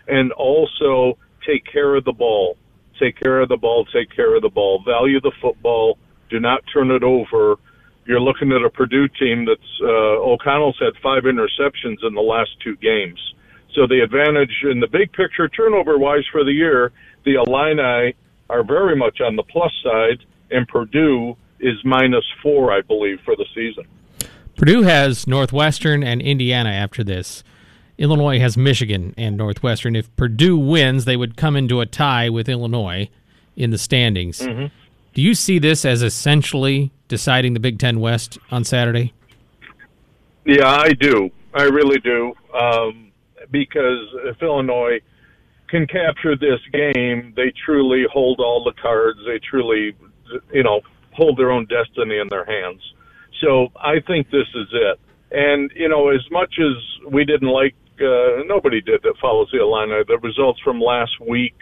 and 0.08 0.32
also 0.32 1.16
take 1.46 1.64
care 1.64 1.94
of 1.94 2.04
the 2.04 2.12
ball, 2.12 2.56
take 2.98 3.18
care 3.18 3.40
of 3.40 3.48
the 3.48 3.56
ball, 3.56 3.84
take 3.86 4.14
care 4.14 4.34
of 4.34 4.42
the 4.42 4.48
ball, 4.48 4.82
value 4.84 5.20
the 5.20 5.32
football, 5.40 5.98
do 6.28 6.40
not 6.40 6.62
turn 6.72 6.90
it 6.90 7.02
over 7.02 7.56
you're 8.06 8.20
looking 8.20 8.52
at 8.52 8.62
a 8.62 8.70
Purdue 8.70 9.08
team 9.08 9.44
that's 9.44 9.80
uh, 9.82 9.86
O'Connell's 9.86 10.78
had 10.78 10.94
five 11.02 11.24
interceptions 11.24 11.98
in 12.02 12.14
the 12.14 12.20
last 12.20 12.50
two 12.62 12.76
games. 12.76 13.18
So 13.74 13.86
the 13.86 14.00
advantage 14.00 14.64
in 14.64 14.80
the 14.80 14.88
big 14.88 15.12
picture, 15.12 15.48
turnover 15.48 15.96
wise 15.98 16.24
for 16.32 16.44
the 16.44 16.52
year, 16.52 16.92
the 17.24 17.34
Illini 17.34 18.14
are 18.48 18.64
very 18.64 18.96
much 18.96 19.20
on 19.20 19.36
the 19.36 19.44
plus 19.44 19.72
side, 19.84 20.24
and 20.50 20.66
Purdue 20.66 21.36
is 21.60 21.76
minus 21.84 22.24
four, 22.42 22.72
I 22.72 22.80
believe, 22.80 23.20
for 23.24 23.36
the 23.36 23.46
season. 23.54 23.84
Purdue 24.56 24.82
has 24.82 25.26
Northwestern 25.26 26.02
and 26.02 26.20
Indiana 26.20 26.70
after 26.70 27.04
this. 27.04 27.44
Illinois 27.96 28.40
has 28.40 28.56
Michigan 28.56 29.14
and 29.16 29.36
Northwestern. 29.36 29.94
If 29.94 30.14
Purdue 30.16 30.58
wins, 30.58 31.04
they 31.04 31.16
would 31.16 31.36
come 31.36 31.54
into 31.54 31.80
a 31.80 31.86
tie 31.86 32.28
with 32.28 32.48
Illinois 32.48 33.08
in 33.56 33.70
the 33.70 33.78
standings. 33.78 34.40
Mm-hmm. 34.40 34.66
Do 35.20 35.26
you 35.26 35.34
see 35.34 35.58
this 35.58 35.84
as 35.84 36.02
essentially 36.02 36.92
deciding 37.06 37.52
the 37.52 37.60
Big 37.60 37.78
Ten 37.78 38.00
West 38.00 38.38
on 38.50 38.64
Saturday? 38.64 39.12
Yeah, 40.46 40.66
I 40.66 40.94
do. 40.94 41.28
I 41.52 41.64
really 41.64 41.98
do. 41.98 42.32
Um, 42.58 43.12
because 43.50 43.98
if 44.24 44.40
Illinois 44.40 44.98
can 45.68 45.86
capture 45.86 46.36
this 46.36 46.60
game, 46.72 47.34
they 47.36 47.52
truly 47.66 48.06
hold 48.10 48.40
all 48.40 48.64
the 48.64 48.72
cards. 48.80 49.18
They 49.26 49.38
truly, 49.40 49.94
you 50.54 50.62
know, 50.62 50.80
hold 51.12 51.38
their 51.38 51.50
own 51.50 51.66
destiny 51.66 52.16
in 52.16 52.28
their 52.28 52.46
hands. 52.46 52.80
So 53.42 53.68
I 53.76 54.00
think 54.06 54.30
this 54.30 54.48
is 54.54 54.68
it. 54.72 55.00
And 55.32 55.70
you 55.76 55.90
know, 55.90 56.08
as 56.08 56.24
much 56.30 56.54
as 56.58 57.12
we 57.12 57.26
didn't 57.26 57.48
like, 57.48 57.74
uh, 58.00 58.42
nobody 58.46 58.80
did 58.80 59.02
that 59.02 59.18
follows 59.20 59.50
the 59.52 59.60
Illini. 59.60 60.02
The 60.08 60.16
results 60.16 60.60
from 60.60 60.80
last 60.80 61.20
week 61.20 61.56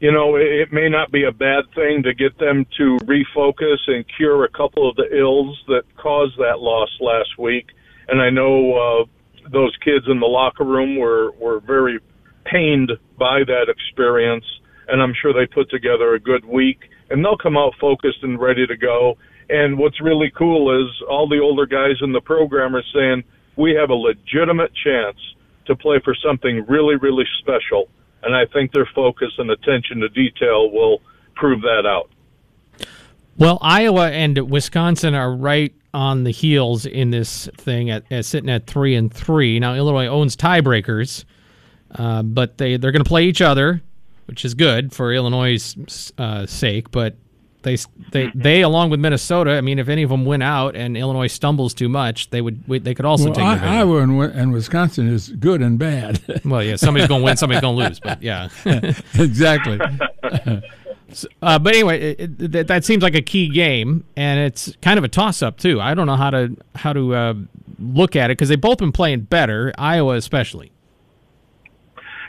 you 0.00 0.10
know, 0.10 0.36
it 0.36 0.72
may 0.72 0.88
not 0.88 1.12
be 1.12 1.24
a 1.24 1.32
bad 1.32 1.64
thing 1.74 2.02
to 2.04 2.14
get 2.14 2.38
them 2.38 2.66
to 2.78 2.96
refocus 3.04 3.78
and 3.86 4.04
cure 4.16 4.44
a 4.44 4.48
couple 4.48 4.88
of 4.88 4.96
the 4.96 5.14
ills 5.14 5.62
that 5.68 5.82
caused 5.98 6.38
that 6.38 6.58
loss 6.58 6.88
last 7.00 7.38
week. 7.38 7.66
And 8.08 8.20
I 8.20 8.30
know 8.30 8.72
uh, 8.72 9.04
those 9.52 9.76
kids 9.84 10.06
in 10.08 10.18
the 10.18 10.26
locker 10.26 10.64
room 10.64 10.96
were 10.96 11.32
were 11.32 11.60
very 11.60 12.00
pained 12.46 12.92
by 13.18 13.40
that 13.44 13.66
experience, 13.68 14.46
and 14.88 15.02
I'm 15.02 15.12
sure 15.20 15.34
they 15.34 15.46
put 15.46 15.68
together 15.68 16.14
a 16.14 16.18
good 16.18 16.46
week, 16.46 16.78
and 17.10 17.22
they'll 17.22 17.36
come 17.36 17.58
out 17.58 17.74
focused 17.78 18.22
and 18.22 18.40
ready 18.40 18.66
to 18.66 18.76
go. 18.78 19.18
And 19.50 19.76
what's 19.76 20.00
really 20.00 20.32
cool 20.36 20.82
is 20.82 20.90
all 21.10 21.28
the 21.28 21.40
older 21.40 21.66
guys 21.66 21.96
in 22.00 22.12
the 22.12 22.22
program 22.22 22.74
are 22.74 22.84
saying 22.94 23.22
we 23.56 23.74
have 23.74 23.90
a 23.90 23.94
legitimate 23.94 24.72
chance 24.82 25.18
to 25.66 25.76
play 25.76 26.00
for 26.02 26.14
something 26.14 26.64
really, 26.68 26.96
really 26.96 27.26
special 27.40 27.88
and 28.22 28.34
I 28.34 28.46
think 28.46 28.72
their 28.72 28.88
focus 28.94 29.32
and 29.38 29.50
attention 29.50 30.00
to 30.00 30.08
detail 30.08 30.70
will 30.70 31.00
prove 31.34 31.62
that 31.62 31.86
out. 31.86 32.10
Well, 33.36 33.58
Iowa 33.62 34.10
and 34.10 34.50
Wisconsin 34.50 35.14
are 35.14 35.34
right 35.34 35.74
on 35.94 36.24
the 36.24 36.30
heels 36.30 36.86
in 36.86 37.10
this 37.10 37.48
thing 37.56 37.90
at, 37.90 38.04
at 38.10 38.24
sitting 38.24 38.50
at 38.50 38.66
three 38.66 38.94
and 38.94 39.12
three. 39.12 39.58
Now 39.58 39.74
Illinois 39.74 40.06
owns 40.06 40.36
tiebreakers, 40.36 41.24
uh, 41.94 42.22
but 42.22 42.58
they 42.58 42.76
they're 42.76 42.92
going 42.92 43.04
to 43.04 43.08
play 43.08 43.24
each 43.24 43.40
other, 43.40 43.82
which 44.26 44.44
is 44.44 44.54
good 44.54 44.92
for 44.92 45.12
Illinois' 45.12 45.74
uh, 46.18 46.46
sake. 46.46 46.90
But 46.90 47.16
they 47.62 47.76
they 48.12 48.26
mm-hmm. 48.26 48.40
they 48.40 48.62
along 48.62 48.90
with 48.90 49.00
Minnesota. 49.00 49.52
I 49.52 49.60
mean, 49.60 49.78
if 49.78 49.88
any 49.88 50.02
of 50.02 50.10
them 50.10 50.24
win 50.24 50.42
out 50.42 50.76
and 50.76 50.96
Illinois 50.96 51.26
stumbles 51.26 51.74
too 51.74 51.88
much, 51.88 52.30
they 52.30 52.40
would 52.40 52.64
they 52.66 52.94
could 52.94 53.04
also 53.04 53.26
well, 53.26 53.34
take. 53.34 53.44
I, 53.44 53.78
Iowa 53.78 53.98
and, 53.98 54.20
and, 54.20 54.52
Wisconsin 54.52 55.08
is 55.08 55.28
good 55.28 55.60
and 55.60 55.78
bad. 55.78 56.20
well, 56.44 56.62
yeah, 56.62 56.76
somebody's 56.76 57.08
going 57.08 57.20
to 57.20 57.24
win, 57.24 57.36
somebody's 57.36 57.60
going 57.60 57.76
to 57.76 57.84
lose, 57.84 58.00
but 58.00 58.22
yeah, 58.22 58.48
exactly. 59.14 59.78
so, 61.12 61.28
uh, 61.42 61.58
but 61.58 61.74
anyway, 61.74 62.14
it, 62.14 62.54
it, 62.54 62.66
that 62.66 62.84
seems 62.84 63.02
like 63.02 63.14
a 63.14 63.22
key 63.22 63.48
game, 63.48 64.04
and 64.16 64.40
it's 64.40 64.74
kind 64.82 64.98
of 64.98 65.04
a 65.04 65.08
toss 65.08 65.42
up 65.42 65.58
too. 65.58 65.80
I 65.80 65.94
don't 65.94 66.06
know 66.06 66.16
how 66.16 66.30
to 66.30 66.56
how 66.74 66.92
to 66.92 67.14
uh, 67.14 67.34
look 67.78 68.16
at 68.16 68.30
it 68.30 68.38
because 68.38 68.48
they've 68.48 68.60
both 68.60 68.78
been 68.78 68.92
playing 68.92 69.22
better, 69.22 69.72
Iowa 69.76 70.14
especially. 70.14 70.72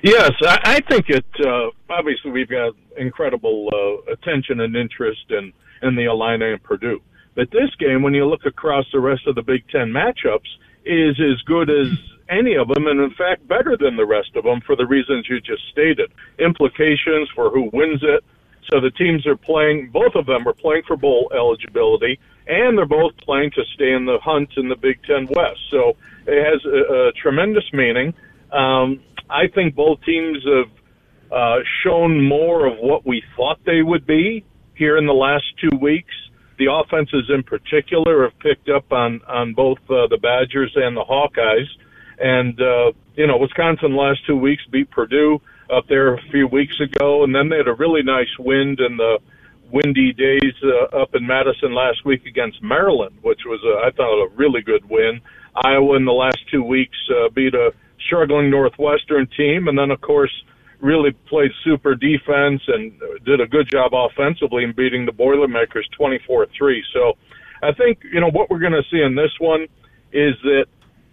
Yes, 0.03 0.31
I, 0.41 0.81
think 0.89 1.09
it. 1.09 1.25
Uh, 1.39 1.69
obviously, 1.89 2.31
we've 2.31 2.49
got 2.49 2.73
incredible 2.97 3.69
uh, 3.71 4.11
attention 4.11 4.61
and 4.61 4.75
interest 4.75 5.25
in 5.29 5.53
in 5.83 5.95
the 5.95 6.05
Illini 6.05 6.53
and 6.53 6.63
Purdue. 6.63 7.01
But 7.35 7.49
this 7.51 7.73
game, 7.79 8.01
when 8.01 8.13
you 8.13 8.25
look 8.25 8.45
across 8.45 8.85
the 8.91 8.99
rest 8.99 9.27
of 9.27 9.35
the 9.35 9.41
Big 9.41 9.67
Ten 9.69 9.89
matchups, 9.89 10.49
is 10.85 11.19
as 11.19 11.41
good 11.45 11.69
as 11.69 11.87
any 12.29 12.55
of 12.55 12.67
them, 12.69 12.87
and 12.87 12.99
in 12.99 13.11
fact, 13.11 13.47
better 13.47 13.77
than 13.77 13.95
the 13.95 14.05
rest 14.05 14.35
of 14.35 14.43
them 14.43 14.61
for 14.61 14.75
the 14.75 14.85
reasons 14.85 15.27
you 15.29 15.39
just 15.39 15.61
stated. 15.71 16.11
Implications 16.39 17.29
for 17.35 17.49
who 17.49 17.69
wins 17.73 18.01
it. 18.01 18.23
So 18.71 18.79
the 18.79 18.91
teams 18.91 19.27
are 19.27 19.35
playing. 19.35 19.89
Both 19.91 20.15
of 20.15 20.25
them 20.25 20.47
are 20.47 20.53
playing 20.53 20.83
for 20.87 20.95
bowl 20.95 21.31
eligibility, 21.35 22.19
and 22.47 22.77
they're 22.77 22.85
both 22.85 23.15
playing 23.17 23.51
to 23.51 23.63
stay 23.75 23.91
in 23.91 24.05
the 24.05 24.17
hunt 24.19 24.49
in 24.57 24.69
the 24.69 24.75
Big 24.75 25.03
Ten 25.03 25.27
West. 25.29 25.59
So 25.69 25.97
it 26.25 26.43
has 26.43 26.63
a, 26.65 27.09
a 27.09 27.11
tremendous 27.13 27.65
meaning. 27.73 28.13
Um, 28.51 29.01
I 29.31 29.47
think 29.47 29.75
both 29.75 30.01
teams 30.03 30.43
have 30.45 31.31
uh, 31.31 31.59
shown 31.83 32.23
more 32.23 32.65
of 32.65 32.77
what 32.79 33.05
we 33.05 33.23
thought 33.35 33.59
they 33.65 33.81
would 33.81 34.05
be 34.05 34.43
here 34.75 34.97
in 34.97 35.05
the 35.05 35.13
last 35.13 35.45
two 35.59 35.77
weeks. 35.77 36.13
The 36.57 36.67
offenses, 36.71 37.29
in 37.33 37.43
particular, 37.43 38.23
have 38.23 38.37
picked 38.39 38.69
up 38.69 38.91
on 38.91 39.21
on 39.27 39.53
both 39.53 39.79
uh, 39.89 40.07
the 40.07 40.19
Badgers 40.21 40.73
and 40.75 40.95
the 40.95 41.03
Hawkeyes. 41.03 41.69
And 42.19 42.61
uh, 42.61 42.91
you 43.15 43.25
know, 43.25 43.37
Wisconsin 43.37 43.95
last 43.95 44.19
two 44.27 44.35
weeks 44.35 44.63
beat 44.69 44.91
Purdue, 44.91 45.41
up 45.71 45.87
there 45.87 46.13
a 46.13 46.21
few 46.31 46.47
weeks 46.47 46.79
ago, 46.79 47.23
and 47.23 47.33
then 47.33 47.49
they 47.49 47.57
had 47.57 47.67
a 47.67 47.73
really 47.73 48.03
nice 48.03 48.37
wind 48.37 48.79
in 48.79 48.97
the 48.97 49.19
windy 49.71 50.11
days 50.11 50.53
uh, 50.63 51.01
up 51.01 51.15
in 51.15 51.25
Madison 51.25 51.73
last 51.73 52.03
week 52.03 52.25
against 52.25 52.61
Maryland, 52.61 53.17
which 53.21 53.41
was, 53.45 53.61
a, 53.63 53.87
I 53.87 53.91
thought, 53.91 54.25
a 54.25 54.27
really 54.35 54.61
good 54.61 54.87
win. 54.89 55.21
Iowa 55.55 55.95
in 55.95 56.05
the 56.05 56.11
last 56.11 56.39
two 56.51 56.63
weeks 56.63 56.97
uh, 57.09 57.29
beat 57.29 57.53
a 57.53 57.71
struggling 58.05 58.49
Northwestern 58.49 59.27
team, 59.37 59.67
and 59.67 59.77
then 59.77 59.91
of 59.91 60.01
course 60.01 60.31
really 60.79 61.11
played 61.29 61.51
super 61.63 61.95
defense 61.95 62.61
and 62.67 62.93
did 63.23 63.39
a 63.39 63.47
good 63.47 63.69
job 63.69 63.91
offensively 63.93 64.63
in 64.63 64.73
beating 64.73 65.05
the 65.05 65.11
Boilermakers 65.11 65.87
24-3. 65.99 66.47
So 66.93 67.13
I 67.61 67.71
think 67.73 67.99
you 68.11 68.19
know 68.19 68.31
what 68.31 68.49
we're 68.49 68.59
going 68.59 68.71
to 68.73 68.83
see 68.89 69.01
in 69.01 69.15
this 69.15 69.31
one 69.39 69.67
is 70.11 70.35
that 70.43 70.65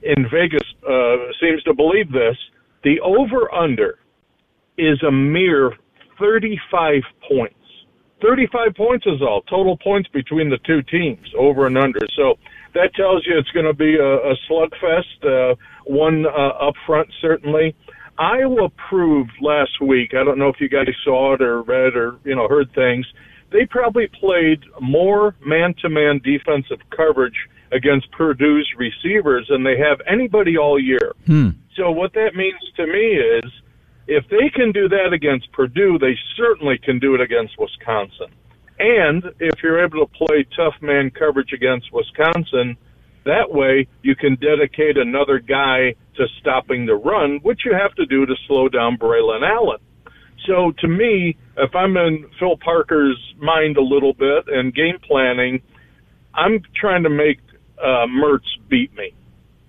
in 0.03 0.27
Vegas 0.31 0.67
uh, 0.89 1.17
seems 1.41 1.63
to 1.65 1.75
believe 1.75 2.11
this. 2.13 2.37
The 2.85 3.01
over 3.01 3.53
under 3.53 3.99
is 4.77 5.03
a 5.03 5.11
mere 5.11 5.73
35 6.19 7.03
points. 7.29 7.55
35 8.23 8.75
points 8.77 9.07
is 9.07 9.23
all 9.23 9.43
total 9.43 9.77
points 9.77 10.09
between 10.13 10.51
the 10.51 10.59
two 10.67 10.83
teams, 10.83 11.27
over 11.37 11.67
and 11.67 11.79
under. 11.79 12.01
So 12.17 12.35
that 12.75 12.95
tells 12.95 13.27
you 13.27 13.39
it's 13.39 13.51
going 13.51 13.67
to 13.67 13.75
be 13.75 13.97
a, 13.97 14.15
a 14.17 14.35
slugfest. 14.49 15.23
Uh, 15.23 15.55
one 15.89 16.27
uh, 16.27 16.69
up 16.69 16.75
front, 16.87 17.09
certainly. 17.21 17.75
Iowa 18.19 18.69
proved 18.89 19.33
last 19.41 19.81
week. 19.81 20.13
I 20.15 20.25
don't 20.25 20.39
know 20.39 20.49
if 20.49 20.61
you 20.61 20.69
guys 20.69 20.89
saw 21.05 21.35
it 21.35 21.43
or 21.43 21.63
read 21.63 21.97
or 21.97 22.19
you 22.25 22.35
know 22.35 22.49
heard 22.49 22.73
things. 22.75 23.07
They 23.51 23.65
probably 23.65 24.09
played 24.09 24.63
more 24.81 25.35
man-to-man 25.45 26.21
defensive 26.23 26.81
coverage 26.95 27.37
against 27.73 28.11
Purdue's 28.13 28.69
receivers 28.77 29.47
than 29.49 29.63
they 29.63 29.79
have 29.79 30.01
anybody 30.07 30.59
all 30.59 30.79
year. 30.79 31.15
Hmm. 31.27 31.51
So 31.77 31.91
what 31.91 32.13
that 32.15 32.35
means 32.35 32.61
to 32.77 32.87
me 32.87 33.17
is 33.17 33.51
if 34.07 34.25
they 34.29 34.51
can 34.55 34.73
do 34.73 34.89
that 34.89 35.13
against 35.15 35.51
Purdue, 35.53 35.99
they 35.99 36.17
certainly 36.37 36.79
can 36.79 36.99
do 36.99 37.15
it 37.15 37.21
against 37.21 37.59
Wisconsin. 37.59 38.29
And 38.79 39.25
if 39.41 39.63
you're 39.63 39.83
able 39.83 40.07
to 40.07 40.13
play 40.13 40.47
tough 40.57 40.75
man 40.81 41.11
coverage 41.11 41.53
against 41.53 41.93
Wisconsin, 41.93 42.77
that 43.29 43.51
way 43.51 43.87
you 44.03 44.17
can 44.17 44.37
dedicate 44.37 44.97
another 44.97 45.39
guy 45.39 45.95
to 46.17 46.27
stopping 46.41 46.87
the 46.87 46.95
run, 46.95 47.41
which 47.43 47.61
you 47.65 47.75
have 47.75 47.95
to 47.97 48.07
do 48.07 48.25
to 48.25 48.35
slow 48.47 48.69
down 48.69 48.97
Braylon 48.97 49.47
Allen. 49.47 49.79
So 50.47 50.73
to 50.79 50.89
me, 50.89 51.37
if 51.59 51.75
I'm 51.75 51.97
in 51.99 52.25
Phil 52.39 52.57
Parker's 52.57 53.19
mind 53.39 53.77
a 53.77 53.83
little 53.83 54.15
bit 54.15 54.45
and 54.49 54.75
game 54.75 54.99
planning, 55.07 55.61
I'm 56.35 56.63
trying 56.75 57.03
to 57.03 57.11
make 57.11 57.39
uh, 57.79 58.07
Mertz 58.09 58.49
beat 58.71 58.97
me. 58.97 59.13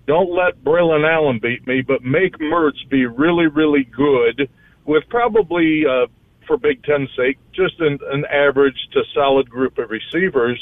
Don't 0.06 0.34
let 0.34 0.64
Braylon 0.64 1.06
Allen 1.06 1.38
beat 1.42 1.66
me, 1.66 1.82
but 1.82 2.02
make 2.02 2.38
Mertz 2.38 2.88
be 2.88 3.04
really, 3.04 3.46
really 3.46 3.84
good 3.84 4.48
with 4.86 5.04
probably, 5.10 5.82
uh, 5.86 6.06
for 6.46 6.56
Big 6.56 6.82
Ten's 6.82 7.10
sake, 7.14 7.38
just 7.52 7.78
an, 7.80 7.98
an 8.10 8.24
average 8.24 8.78
to 8.94 9.02
solid 9.14 9.50
group 9.50 9.78
of 9.78 9.90
receivers. 9.90 10.58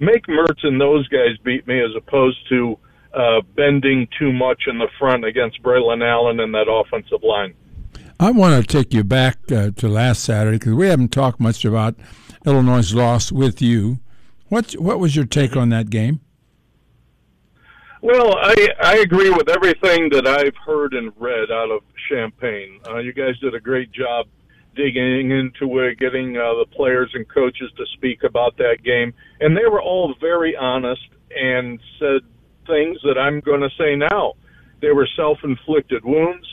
Make 0.00 0.26
Mertz 0.26 0.62
and 0.62 0.80
those 0.80 1.06
guys 1.08 1.36
beat 1.42 1.66
me 1.66 1.80
as 1.80 1.90
opposed 1.96 2.38
to 2.50 2.78
uh, 3.14 3.40
bending 3.56 4.06
too 4.18 4.32
much 4.32 4.62
in 4.66 4.78
the 4.78 4.88
front 4.98 5.24
against 5.24 5.62
Braylon 5.62 6.06
Allen 6.06 6.40
and 6.40 6.54
that 6.54 6.70
offensive 6.70 7.22
line. 7.22 7.54
I 8.20 8.30
want 8.30 8.60
to 8.60 8.66
take 8.66 8.92
you 8.92 9.04
back 9.04 9.38
uh, 9.50 9.70
to 9.76 9.88
last 9.88 10.24
Saturday 10.24 10.58
because 10.58 10.74
we 10.74 10.88
haven't 10.88 11.12
talked 11.12 11.40
much 11.40 11.64
about 11.64 11.94
Illinois' 12.44 12.92
loss 12.92 13.30
with 13.32 13.62
you. 13.62 13.98
What 14.48 14.72
what 14.72 14.98
was 14.98 15.14
your 15.14 15.26
take 15.26 15.56
on 15.56 15.68
that 15.70 15.90
game? 15.90 16.20
Well, 18.00 18.36
I 18.36 18.68
I 18.80 18.96
agree 18.98 19.30
with 19.30 19.48
everything 19.48 20.08
that 20.10 20.26
I've 20.26 20.56
heard 20.64 20.94
and 20.94 21.12
read 21.16 21.50
out 21.50 21.70
of 21.70 21.82
Champaign. 22.08 22.80
Uh, 22.88 22.98
you 22.98 23.12
guys 23.12 23.38
did 23.40 23.54
a 23.54 23.60
great 23.60 23.92
job 23.92 24.26
digging 24.78 25.30
into 25.30 25.78
it, 25.80 25.98
getting 25.98 26.36
uh, 26.36 26.54
the 26.54 26.66
players 26.70 27.10
and 27.14 27.28
coaches 27.28 27.70
to 27.76 27.84
speak 27.94 28.22
about 28.22 28.56
that 28.58 28.78
game, 28.84 29.12
and 29.40 29.56
they 29.56 29.66
were 29.70 29.82
all 29.82 30.14
very 30.20 30.56
honest 30.56 31.02
and 31.36 31.80
said 31.98 32.22
things 32.66 32.98
that 33.02 33.18
I'm 33.18 33.40
going 33.40 33.60
to 33.60 33.70
say 33.76 33.96
now. 33.96 34.34
They 34.80 34.92
were 34.92 35.08
self-inflicted 35.16 36.04
wounds. 36.04 36.46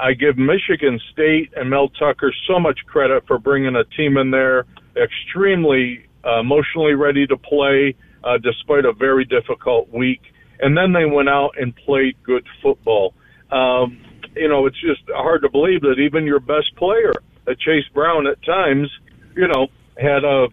I 0.00 0.12
give 0.12 0.38
Michigan 0.38 1.00
State 1.12 1.52
and 1.56 1.68
Mel 1.68 1.88
Tucker 1.88 2.32
so 2.46 2.60
much 2.60 2.78
credit 2.86 3.26
for 3.26 3.38
bringing 3.38 3.74
a 3.74 3.84
team 3.96 4.16
in 4.16 4.30
there 4.30 4.64
extremely 4.96 6.06
uh, 6.24 6.40
emotionally 6.40 6.94
ready 6.94 7.26
to 7.26 7.36
play 7.36 7.96
uh, 8.22 8.38
despite 8.38 8.84
a 8.84 8.92
very 8.92 9.24
difficult 9.24 9.88
week 9.92 10.22
and 10.60 10.76
then 10.76 10.92
they 10.92 11.04
went 11.04 11.28
out 11.28 11.52
and 11.58 11.74
played 11.74 12.16
good 12.22 12.46
football. 12.62 13.14
Um, 13.50 14.00
you 14.34 14.48
know, 14.48 14.66
it's 14.66 14.80
just 14.80 15.02
hard 15.08 15.42
to 15.42 15.50
believe 15.50 15.82
that 15.82 15.96
even 15.98 16.24
your 16.24 16.40
best 16.40 16.74
player, 16.76 17.12
Chase 17.66 17.88
Brown, 17.92 18.28
at 18.28 18.40
times, 18.44 18.88
you 19.34 19.48
know, 19.48 19.66
had 19.98 20.24
a 20.24 20.46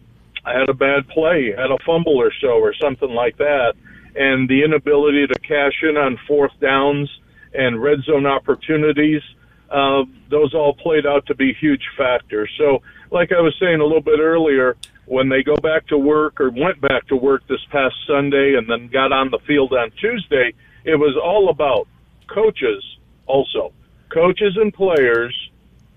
had 0.43 0.67
a 0.67 0.73
bad 0.73 1.07
play, 1.07 1.53
had 1.55 1.71
a 1.71 1.77
fumble 1.85 2.17
or 2.17 2.31
so, 2.41 2.59
or 2.59 2.73
something 2.81 3.11
like 3.11 3.37
that, 3.37 3.75
and 4.15 4.49
the 4.49 4.63
inability 4.63 5.27
to 5.27 5.39
cash 5.39 5.83
in 5.83 5.95
on 5.95 6.17
fourth 6.27 6.51
downs 6.59 7.09
and 7.53 7.81
red 7.81 7.99
zone 8.01 8.25
opportunities. 8.25 9.21
Uh, 9.69 10.03
those 10.29 10.53
all 10.53 10.73
played 10.73 11.05
out 11.05 11.25
to 11.27 11.35
be 11.35 11.53
huge 11.53 11.83
factors. 11.97 12.49
So, 12.57 12.81
like 13.11 13.31
I 13.31 13.41
was 13.41 13.55
saying 13.59 13.79
a 13.79 13.83
little 13.83 14.01
bit 14.01 14.19
earlier, 14.19 14.75
when 15.05 15.29
they 15.29 15.43
go 15.43 15.55
back 15.55 15.87
to 15.87 15.97
work 15.97 16.41
or 16.41 16.49
went 16.49 16.81
back 16.81 17.07
to 17.07 17.15
work 17.15 17.47
this 17.47 17.63
past 17.71 17.95
Sunday 18.07 18.55
and 18.57 18.69
then 18.69 18.87
got 18.87 19.11
on 19.11 19.29
the 19.29 19.39
field 19.47 19.71
on 19.73 19.91
Tuesday, 20.01 20.53
it 20.83 20.95
was 20.95 21.15
all 21.21 21.49
about 21.49 21.87
coaches 22.27 22.83
also. 23.27 23.71
Coaches 24.09 24.57
and 24.57 24.73
players 24.73 25.35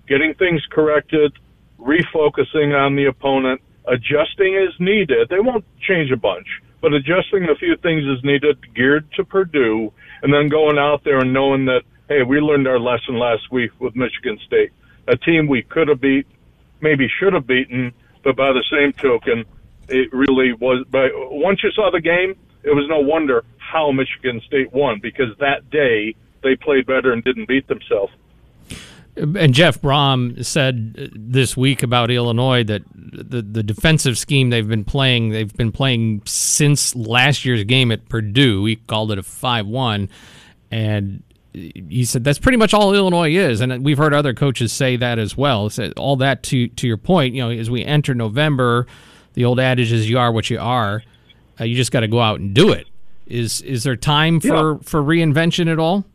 getting 0.07 0.33
things 0.33 0.65
corrected, 0.71 1.33
refocusing 1.79 2.75
on 2.75 2.95
the 2.95 3.05
opponent, 3.05 3.61
adjusting 3.85 4.55
as 4.55 4.77
needed. 4.79 5.29
They 5.29 5.39
won't 5.39 5.65
change 5.79 6.11
a 6.11 6.17
bunch, 6.17 6.47
but 6.81 6.93
adjusting 6.93 7.47
a 7.49 7.55
few 7.55 7.75
things 7.77 8.03
as 8.11 8.23
needed, 8.23 8.57
geared 8.73 9.11
to 9.13 9.23
Purdue, 9.23 9.91
and 10.21 10.33
then 10.33 10.49
going 10.49 10.77
out 10.77 11.03
there 11.03 11.19
and 11.19 11.33
knowing 11.33 11.65
that, 11.65 11.81
hey, 12.09 12.23
we 12.23 12.39
learned 12.39 12.67
our 12.67 12.79
lesson 12.79 13.19
last 13.19 13.51
week 13.51 13.71
with 13.79 13.95
Michigan 13.95 14.39
State, 14.45 14.71
a 15.07 15.17
team 15.17 15.47
we 15.47 15.61
could 15.61 15.87
have 15.87 16.01
beat, 16.01 16.27
maybe 16.81 17.07
should 17.19 17.33
have 17.33 17.47
beaten, 17.47 17.93
but 18.23 18.35
by 18.35 18.51
the 18.51 18.63
same 18.71 18.93
token, 18.93 19.45
it 19.87 20.11
really 20.11 20.53
was. 20.53 20.85
But 20.89 21.11
once 21.13 21.63
you 21.63 21.71
saw 21.71 21.91
the 21.91 22.01
game, 22.01 22.35
it 22.63 22.75
was 22.75 22.85
no 22.89 22.99
wonder 22.99 23.45
how 23.57 23.91
Michigan 23.91 24.41
State 24.45 24.73
won 24.73 24.99
because 25.01 25.37
that 25.39 25.69
day 25.69 26.15
they 26.43 26.55
played 26.55 26.85
better 26.85 27.13
and 27.13 27.23
didn't 27.23 27.47
beat 27.47 27.67
themselves. 27.67 28.13
And 29.17 29.53
Jeff 29.53 29.81
Brohm 29.81 30.45
said 30.45 31.09
this 31.15 31.57
week 31.57 31.81
about 31.81 32.11
Illinois 32.11 32.63
that 32.65 32.83
the 32.93 33.41
the 33.41 33.63
defensive 33.63 34.17
scheme 34.17 34.51
they've 34.51 34.67
been 34.67 34.85
playing, 34.85 35.29
they've 35.29 35.53
been 35.55 35.71
playing 35.71 36.21
since 36.25 36.95
last 36.95 37.43
year's 37.43 37.63
game 37.63 37.91
at 37.91 38.07
Purdue. 38.09 38.65
He 38.65 38.75
called 38.75 39.11
it 39.11 39.17
a 39.17 39.23
five-one, 39.23 40.09
and 40.69 41.23
he 41.53 42.05
said 42.05 42.23
that's 42.23 42.37
pretty 42.37 42.57
much 42.57 42.73
all 42.75 42.93
Illinois 42.93 43.33
is, 43.33 43.59
and 43.61 43.83
we've 43.83 43.97
heard 43.97 44.13
other 44.13 44.35
coaches 44.35 44.71
say 44.71 44.95
that 44.97 45.17
as 45.17 45.35
well. 45.35 45.69
So 45.71 45.91
all 45.97 46.15
that 46.17 46.43
to 46.43 46.67
to 46.67 46.85
your 46.87 46.97
point, 46.97 47.33
you 47.33 47.41
know, 47.41 47.49
as 47.49 47.71
we 47.71 47.83
enter 47.83 48.13
November, 48.13 48.85
the 49.33 49.45
old 49.45 49.59
adage 49.59 49.91
is 49.91 50.07
"you 50.07 50.19
are 50.19 50.31
what 50.31 50.49
you 50.51 50.59
are." 50.59 51.01
Uh, 51.59 51.63
you 51.63 51.75
just 51.75 51.91
got 51.91 52.01
to 52.01 52.07
go 52.07 52.19
out 52.19 52.39
and 52.39 52.53
do 52.53 52.71
it. 52.71 52.85
Is 53.25 53.61
is 53.61 53.83
there 53.83 53.95
time 53.95 54.39
for 54.39 54.73
Yeah. 54.73 54.77
for 54.83 55.01
reinvention 55.01 55.71
at 55.71 55.79
all? 55.79 56.05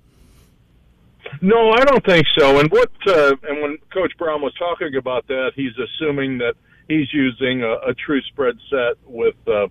No, 1.40 1.70
I 1.70 1.84
don't 1.84 2.04
think 2.04 2.26
so. 2.38 2.58
And 2.60 2.70
what 2.70 2.90
uh, 3.06 3.34
and 3.42 3.62
when 3.62 3.78
Coach 3.92 4.12
Brohm 4.18 4.42
was 4.42 4.54
talking 4.58 4.96
about 4.96 5.26
that, 5.28 5.52
he's 5.56 5.72
assuming 5.78 6.38
that 6.38 6.54
he's 6.88 7.12
using 7.12 7.62
a, 7.62 7.90
a 7.90 7.94
true 7.94 8.20
spread 8.22 8.56
set 8.70 8.96
with 9.06 9.36
uh, 9.46 9.66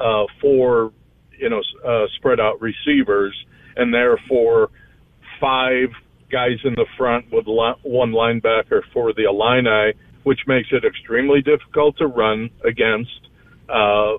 uh, 0.00 0.24
four, 0.40 0.92
you 1.38 1.48
know, 1.48 1.62
uh, 1.86 2.06
spread 2.16 2.40
out 2.40 2.60
receivers, 2.60 3.34
and 3.76 3.92
therefore 3.92 4.70
five 5.40 5.90
guys 6.30 6.58
in 6.64 6.74
the 6.74 6.86
front 6.96 7.26
with 7.32 7.46
one 7.46 8.12
linebacker 8.12 8.82
for 8.92 9.12
the 9.12 9.24
Illini, 9.24 9.92
which 10.24 10.40
makes 10.46 10.68
it 10.72 10.84
extremely 10.84 11.40
difficult 11.40 11.96
to 11.98 12.06
run 12.06 12.50
against. 12.64 13.28
Uh, 13.68 14.18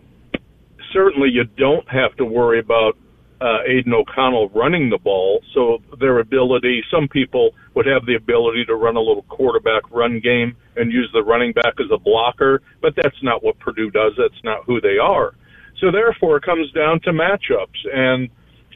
certainly, 0.94 1.30
you 1.30 1.44
don't 1.44 1.88
have 1.90 2.16
to 2.18 2.26
worry 2.26 2.60
about 2.60 2.98
uh, 3.42 3.60
Aidan 3.66 3.94
O'Connell 3.94 4.50
running 4.50 4.90
the 4.90 4.98
ball. 4.98 5.42
So 5.54 5.82
their 6.00 6.20
ability, 6.20 6.84
some 6.92 7.08
people 7.08 7.52
would 7.76 7.86
have 7.86 8.06
the 8.06 8.16
ability 8.16 8.66
to 8.66 8.76
run 8.76 8.96
a 8.96 9.02
little 9.02 9.24
quarterback 9.24 9.90
run 9.92 10.20
game 10.20 10.56
and 10.76 10.92
use 10.92 11.10
the 11.14 11.24
running 11.24 11.54
back 11.54 11.74
as 11.80 11.88
a 11.92 11.98
blocker, 11.98 12.62
but 12.82 12.96
that's 12.96 13.22
not 13.24 13.44
what 13.44 13.60
Purdue 13.60 13.92
does. 13.92 14.14
That's 14.18 14.44
not 14.44 14.66
who 14.66 14.82
they 14.82 14.98
are. 14.98 15.36
So 15.80 15.92
therefore, 15.92 16.38
it 16.38 16.44
comes 16.44 16.72
down 16.72 17.00
to 17.02 17.12
matchups. 17.12 17.88
And 17.94 18.30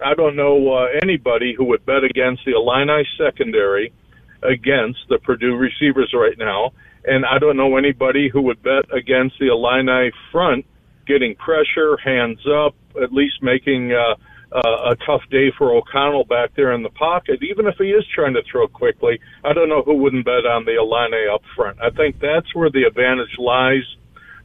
I 0.04 0.14
don't 0.14 0.36
know 0.36 0.74
uh, 0.74 0.88
anybody 1.02 1.54
who 1.56 1.66
would 1.66 1.86
bet 1.86 2.04
against 2.04 2.46
the 2.46 2.54
Illini 2.54 3.08
secondary 3.18 3.94
against 4.42 5.00
the 5.10 5.20
Purdue 5.20 5.56
receivers 5.56 6.14
right 6.14 6.38
now. 6.38 6.72
And 7.06 7.26
I 7.26 7.38
don't 7.40 7.58
know 7.58 7.76
anybody 7.78 8.30
who 8.30 8.42
would 8.44 8.62
bet 8.64 8.94
against 8.94 9.38
the 9.40 9.48
Illini 9.48 10.12
front 10.32 10.66
getting 11.06 11.36
pressure, 11.36 11.98
hands 11.98 12.40
up, 12.48 12.76
at 13.02 13.12
least 13.12 13.42
making 13.42 13.92
uh, 13.92 14.16
uh, 14.54 14.92
a 14.92 14.96
tough 15.06 15.22
day 15.32 15.52
for 15.58 15.74
O'Connell 15.74 16.26
back 16.26 16.54
there 16.56 16.74
in 16.74 16.84
the 16.84 16.90
pocket. 16.90 17.42
Even 17.44 17.66
if 17.66 17.76
he 17.78 17.86
is 17.86 18.06
trying 18.14 18.34
to 18.36 18.44
throw 18.44 18.68
quickly, 18.68 19.20
I 19.44 19.54
don't 19.54 19.68
know 19.68 19.82
who 19.82 19.96
wouldn't 19.96 20.26
bet 20.26 20.46
on 20.46 20.66
the 20.66 20.78
Illini 20.78 21.28
up 21.34 21.42
front. 21.56 21.82
I 21.82 21.90
think 21.90 22.20
that's 22.20 22.54
where 22.54 22.70
the 22.70 22.84
advantage 22.84 23.38
lies, 23.40 23.84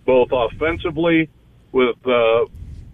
both 0.06 0.30
offensively 0.32 1.28
with 1.72 1.96
uh, 2.06 2.46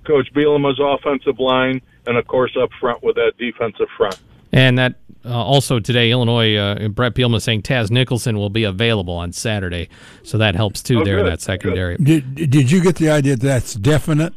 Coach 0.04 0.32
Bielema's 0.34 0.80
offensive 0.82 1.38
line, 1.38 1.80
and 2.06 2.16
of 2.16 2.26
course 2.26 2.56
up 2.60 2.70
front 2.80 3.02
with 3.02 3.14
that 3.14 3.34
defensive 3.38 3.88
front. 3.96 4.20
And 4.52 4.78
that 4.78 4.96
uh, 5.24 5.30
also 5.30 5.80
today, 5.80 6.10
Illinois, 6.10 6.56
uh, 6.56 6.88
Bret 6.88 7.14
Bielema 7.14 7.40
saying 7.40 7.62
Taz 7.62 7.90
Nicholson 7.90 8.36
will 8.36 8.50
be 8.50 8.64
available 8.64 9.14
on 9.14 9.32
Saturday, 9.32 9.88
so 10.22 10.38
that 10.38 10.54
helps 10.54 10.82
too 10.82 11.00
Oh, 11.00 11.04
there 11.04 11.18
in 11.18 11.26
that 11.26 11.40
secondary. 11.40 11.96
Did, 11.96 12.34
did 12.34 12.70
you 12.70 12.82
get 12.82 12.96
the 12.96 13.10
idea 13.10 13.36
that 13.36 13.46
that's 13.46 13.74
definite? 13.74 14.34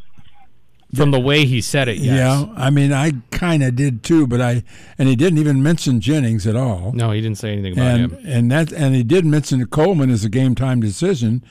From 0.95 1.11
the 1.11 1.19
way 1.19 1.45
he 1.45 1.59
said 1.59 1.89
it, 1.89 1.97
yes. 1.97 2.15
Yeah, 2.15 2.45
I 2.55 2.69
mean, 2.69 2.93
I 2.93 3.11
kind 3.31 3.61
of 3.61 3.75
did 3.75 4.03
too, 4.03 4.25
but 4.25 4.39
I 4.39 4.63
and 4.97 5.09
he 5.09 5.15
didn't 5.17 5.37
even 5.39 5.61
mention 5.61 5.99
Jennings 5.99 6.47
at 6.47 6.55
all. 6.55 6.93
No, 6.93 7.11
he 7.11 7.19
didn't 7.19 7.37
say 7.37 7.51
anything 7.51 7.73
about 7.73 7.85
and 7.99 8.11
him. 8.13 8.19
and 8.25 8.51
that 8.51 8.71
and 8.71 8.95
he 8.95 9.03
did 9.03 9.25
mention 9.25 9.59
that 9.59 9.69
Coleman 9.69 10.09
as 10.09 10.23
a 10.23 10.29
game 10.29 10.55
time 10.55 10.79
decision, 10.79 11.43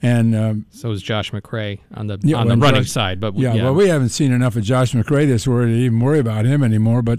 and 0.00 0.36
um, 0.36 0.66
So 0.70 0.92
is 0.92 1.02
Josh 1.02 1.32
McCray 1.32 1.80
on 1.94 2.06
the 2.06 2.18
Yeah, 2.22 2.36
on 2.36 2.46
the 2.46 2.56
running 2.56 2.82
Josh- 2.82 2.90
side. 2.92 3.18
But 3.20 3.36
yeah, 3.36 3.54
yeah, 3.54 3.64
well, 3.64 3.74
we 3.74 3.88
haven't 3.88 4.10
seen 4.10 4.30
enough 4.32 4.54
of 4.54 4.62
Josh 4.62 4.92
McCray 4.92 5.26
this 5.26 5.48
where 5.48 5.66
to 5.66 5.72
even 5.72 5.98
worry 5.98 6.20
about 6.20 6.44
him 6.44 6.62
anymore. 6.62 7.02
But 7.02 7.18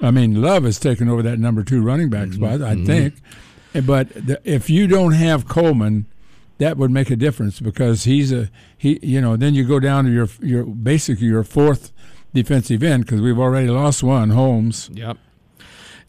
I 0.00 0.10
mean, 0.10 0.40
Love 0.40 0.64
has 0.64 0.78
taken 0.78 1.10
over 1.10 1.20
that 1.22 1.38
number 1.38 1.62
two 1.62 1.82
running 1.82 2.08
back 2.08 2.28
Mm-hmm. 2.28 2.42
spot, 2.56 2.62
I 2.62 2.82
think. 2.82 3.14
But 3.86 4.08
the, 4.14 4.40
if 4.44 4.70
you 4.70 4.86
don't 4.86 5.12
have 5.12 5.46
Coleman, 5.46 6.06
that 6.60 6.76
would 6.76 6.90
make 6.90 7.10
a 7.10 7.16
difference 7.16 7.58
because 7.58 8.04
he's 8.04 8.30
a 8.30 8.48
he. 8.76 9.00
You 9.02 9.20
know, 9.20 9.36
then 9.36 9.54
you 9.54 9.66
go 9.66 9.80
down 9.80 10.04
to 10.04 10.10
your 10.12 10.28
your 10.40 10.64
basically 10.64 11.26
your 11.26 11.42
fourth 11.42 11.92
defensive 12.32 12.82
end 12.82 13.06
because 13.06 13.20
we've 13.20 13.38
already 13.38 13.68
lost 13.68 14.02
one, 14.02 14.30
Holmes. 14.30 14.88
Yep. 14.92 15.16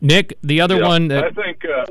Nick, 0.01 0.37
the 0.43 0.61
other 0.61 0.77
Yeah, 0.77 0.87
one 0.87 1.11
I 1.11 1.29
think. 1.31 1.63
Uh, 1.65 1.85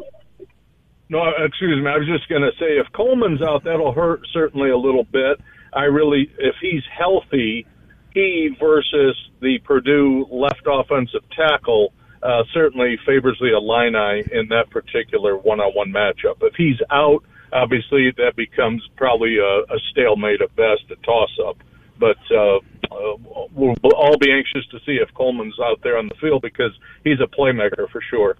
no, 1.08 1.28
excuse 1.44 1.82
me. 1.82 1.90
I 1.90 1.96
was 1.96 2.06
just 2.06 2.28
going 2.28 2.42
to 2.42 2.52
say, 2.52 2.78
if 2.78 2.86
Coleman's 2.92 3.42
out, 3.42 3.64
that'll 3.64 3.92
hurt 3.92 4.20
certainly 4.32 4.70
a 4.70 4.76
little 4.76 5.02
bit. 5.02 5.40
I 5.72 5.84
really, 5.84 6.30
if 6.38 6.54
he's 6.60 6.82
healthy, 6.96 7.66
he 8.14 8.56
versus 8.60 9.16
the 9.40 9.58
Purdue 9.64 10.26
left 10.30 10.62
offensive 10.66 11.22
tackle 11.34 11.92
uh, 12.22 12.44
certainly 12.52 12.98
favors 13.06 13.38
the 13.40 13.56
Illini 13.56 14.22
in 14.30 14.48
that 14.48 14.70
particular 14.70 15.36
one-on-one 15.36 15.92
matchup. 15.92 16.42
If 16.42 16.54
he's 16.54 16.76
out, 16.90 17.24
obviously 17.52 18.12
that 18.16 18.36
becomes 18.36 18.86
probably 18.96 19.38
a, 19.38 19.74
a 19.74 19.78
stalemate 19.90 20.40
at 20.40 20.54
best, 20.56 20.82
a 20.90 20.96
toss-up. 21.04 21.58
But 21.98 22.18
uh, 22.30 22.56
uh, 22.56 23.16
we'll 23.52 23.74
all 23.94 24.16
be 24.18 24.32
anxious 24.32 24.66
to 24.70 24.78
see 24.86 24.92
if 24.92 25.12
Coleman's 25.14 25.58
out 25.60 25.80
there 25.82 25.98
on 25.98 26.08
the 26.08 26.14
field 26.14 26.42
because 26.42 26.72
he's 27.04 27.20
a 27.20 27.26
playmaker 27.26 27.88
for 27.90 28.00
sure. 28.00 28.36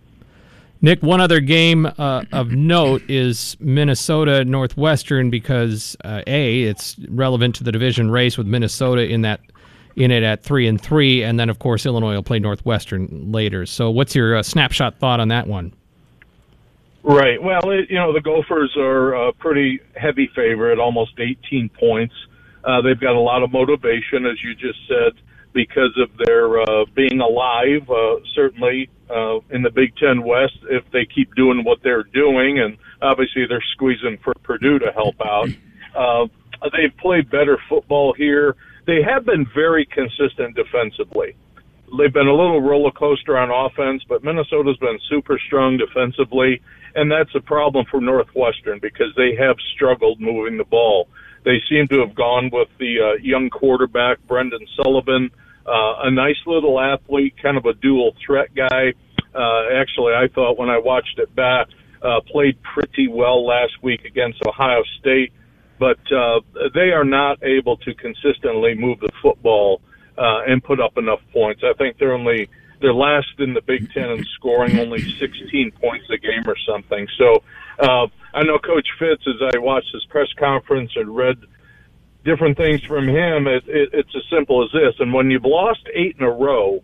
Nick, 0.82 1.02
one 1.02 1.20
other 1.20 1.40
game 1.40 1.84
uh, 1.98 2.24
of 2.32 2.52
note 2.52 3.02
is 3.08 3.54
Minnesota 3.60 4.46
Northwestern 4.46 5.28
because 5.28 5.94
uh, 6.04 6.22
a 6.26 6.62
it's 6.62 6.96
relevant 7.08 7.54
to 7.56 7.64
the 7.64 7.70
division 7.70 8.10
race 8.10 8.38
with 8.38 8.46
Minnesota 8.46 9.06
in 9.06 9.20
that 9.20 9.40
in 9.96 10.10
it 10.10 10.22
at 10.22 10.42
three 10.42 10.66
and 10.66 10.80
three, 10.80 11.22
and 11.22 11.38
then 11.38 11.50
of 11.50 11.58
course 11.58 11.84
Illinois 11.84 12.14
will 12.14 12.22
play 12.22 12.38
Northwestern 12.38 13.30
later. 13.30 13.66
So, 13.66 13.90
what's 13.90 14.14
your 14.14 14.36
uh, 14.36 14.42
snapshot 14.42 14.98
thought 14.98 15.20
on 15.20 15.28
that 15.28 15.46
one? 15.46 15.74
Right. 17.02 17.42
Well, 17.42 17.70
it, 17.70 17.90
you 17.90 17.96
know, 17.96 18.12
the 18.12 18.20
Gophers 18.20 18.74
are 18.76 19.28
a 19.28 19.32
pretty 19.32 19.80
heavy 19.96 20.30
favorite, 20.34 20.78
almost 20.78 21.18
18 21.18 21.70
points. 21.70 22.14
Uh, 22.62 22.82
they've 22.82 23.00
got 23.00 23.16
a 23.16 23.20
lot 23.20 23.42
of 23.42 23.50
motivation, 23.52 24.26
as 24.26 24.42
you 24.42 24.54
just 24.54 24.78
said, 24.86 25.14
because 25.54 25.96
of 25.98 26.10
their 26.26 26.60
uh, 26.60 26.84
being 26.94 27.20
alive. 27.20 27.88
Uh, 27.88 28.16
certainly 28.34 28.90
uh, 29.08 29.38
in 29.50 29.62
the 29.62 29.70
Big 29.70 29.96
Ten 29.96 30.22
West, 30.22 30.58
if 30.64 30.84
they 30.92 31.06
keep 31.06 31.34
doing 31.34 31.64
what 31.64 31.82
they're 31.82 32.02
doing, 32.02 32.58
and 32.58 32.76
obviously 33.00 33.46
they're 33.48 33.64
squeezing 33.72 34.18
for 34.22 34.34
Purdue 34.42 34.78
to 34.78 34.92
help 34.92 35.16
out. 35.24 35.48
Uh, 35.94 36.26
they've 36.72 36.96
played 36.98 37.30
better 37.30 37.58
football 37.68 38.12
here. 38.12 38.56
They 38.86 39.02
have 39.02 39.24
been 39.24 39.46
very 39.54 39.86
consistent 39.86 40.54
defensively 40.54 41.34
they've 41.98 42.12
been 42.12 42.28
a 42.28 42.34
little 42.34 42.60
roller 42.60 42.90
coaster 42.90 43.36
on 43.36 43.50
offense, 43.50 44.02
but 44.08 44.24
Minnesota's 44.24 44.76
been 44.78 44.98
super 45.08 45.38
strong 45.46 45.76
defensively, 45.76 46.60
and 46.94 47.10
that's 47.10 47.34
a 47.34 47.40
problem 47.40 47.86
for 47.90 48.00
Northwestern 48.00 48.78
because 48.80 49.12
they 49.16 49.34
have 49.36 49.56
struggled 49.74 50.20
moving 50.20 50.56
the 50.56 50.64
ball. 50.64 51.08
They 51.44 51.62
seem 51.68 51.88
to 51.88 52.00
have 52.00 52.14
gone 52.14 52.50
with 52.52 52.68
the 52.78 53.00
uh, 53.00 53.22
young 53.22 53.50
quarterback 53.50 54.18
Brendan 54.26 54.66
Sullivan, 54.76 55.30
uh, 55.66 55.94
a 56.04 56.10
nice 56.10 56.40
little 56.46 56.78
athlete, 56.80 57.34
kind 57.42 57.56
of 57.56 57.66
a 57.66 57.74
dual 57.74 58.14
threat 58.24 58.54
guy. 58.54 58.92
Uh, 59.34 59.62
actually, 59.74 60.12
I 60.12 60.28
thought 60.34 60.58
when 60.58 60.68
I 60.68 60.78
watched 60.78 61.18
it 61.18 61.34
back, 61.34 61.68
uh, 62.02 62.20
played 62.26 62.58
pretty 62.62 63.08
well 63.08 63.46
last 63.46 63.72
week 63.82 64.04
against 64.04 64.44
Ohio 64.46 64.82
State, 64.98 65.32
but 65.78 65.98
uh, 66.12 66.40
they 66.74 66.90
are 66.92 67.04
not 67.04 67.42
able 67.42 67.76
to 67.78 67.94
consistently 67.94 68.74
move 68.74 69.00
the 69.00 69.10
football 69.22 69.80
uh, 70.20 70.42
and 70.46 70.62
put 70.62 70.80
up 70.80 70.98
enough 70.98 71.20
points. 71.32 71.62
I 71.64 71.72
think 71.78 71.96
they're 71.98 72.12
only 72.12 72.48
they're 72.80 72.94
last 72.94 73.28
in 73.38 73.54
the 73.54 73.62
Big 73.62 73.92
Ten 73.92 74.10
in 74.10 74.24
scoring, 74.36 74.78
only 74.78 75.00
16 75.00 75.72
points 75.80 76.06
a 76.10 76.18
game 76.18 76.44
or 76.46 76.56
something. 76.66 77.06
So 77.18 77.42
uh, 77.78 78.06
I 78.34 78.42
know 78.44 78.58
Coach 78.58 78.88
Fitz, 78.98 79.22
as 79.26 79.54
I 79.54 79.58
watched 79.58 79.92
his 79.92 80.04
press 80.06 80.28
conference 80.38 80.92
and 80.96 81.14
read 81.14 81.36
different 82.24 82.56
things 82.56 82.82
from 82.82 83.08
him, 83.08 83.46
it, 83.46 83.64
it, 83.66 83.90
it's 83.92 84.14
as 84.14 84.22
simple 84.30 84.62
as 84.64 84.70
this. 84.72 84.94
And 84.98 85.12
when 85.12 85.30
you've 85.30 85.44
lost 85.44 85.80
eight 85.94 86.16
in 86.18 86.24
a 86.24 86.30
row, 86.30 86.82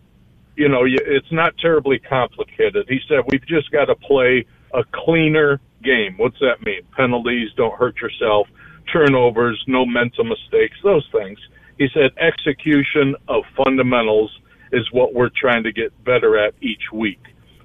you 0.55 0.67
know 0.67 0.83
you, 0.85 0.97
it's 1.05 1.31
not 1.31 1.55
terribly 1.59 1.99
complicated. 1.99 2.87
He 2.89 2.99
said 3.07 3.19
we've 3.29 3.45
just 3.45 3.71
got 3.71 3.85
to 3.85 3.95
play 3.95 4.45
a 4.73 4.83
cleaner 4.91 5.61
game. 5.83 6.15
What's 6.17 6.39
that 6.39 6.63
mean? 6.65 6.81
Penalties, 6.95 7.49
don't 7.55 7.77
hurt 7.77 8.01
yourself, 8.01 8.47
turnovers, 8.91 9.63
no 9.67 9.85
mental 9.85 10.23
mistakes, 10.23 10.77
those 10.83 11.07
things. 11.11 11.39
He 11.77 11.87
said 11.93 12.11
execution 12.17 13.15
of 13.27 13.43
fundamentals 13.55 14.31
is 14.71 14.91
what 14.91 15.13
we're 15.13 15.29
trying 15.29 15.63
to 15.63 15.71
get 15.71 15.91
better 16.03 16.37
at 16.37 16.53
each 16.61 16.91
week. 16.91 17.21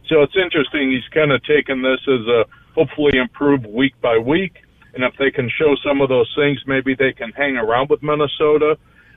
So 0.08 0.22
it's 0.22 0.36
interesting. 0.36 0.90
He's 0.90 1.08
kind 1.12 1.32
of 1.32 1.42
taken 1.44 1.82
this 1.82 2.00
as 2.06 2.26
a 2.26 2.44
hopefully 2.74 3.18
improve 3.18 3.64
week 3.64 3.94
by 4.00 4.18
week. 4.18 4.56
And 4.94 5.04
if 5.04 5.14
they 5.18 5.30
can 5.30 5.48
show 5.48 5.74
some 5.86 6.00
of 6.00 6.08
those 6.08 6.30
things, 6.36 6.60
maybe 6.66 6.94
they 6.94 7.12
can 7.12 7.32
hang 7.32 7.56
around 7.56 7.88
with 7.88 8.02
Minnesota. 8.02 8.76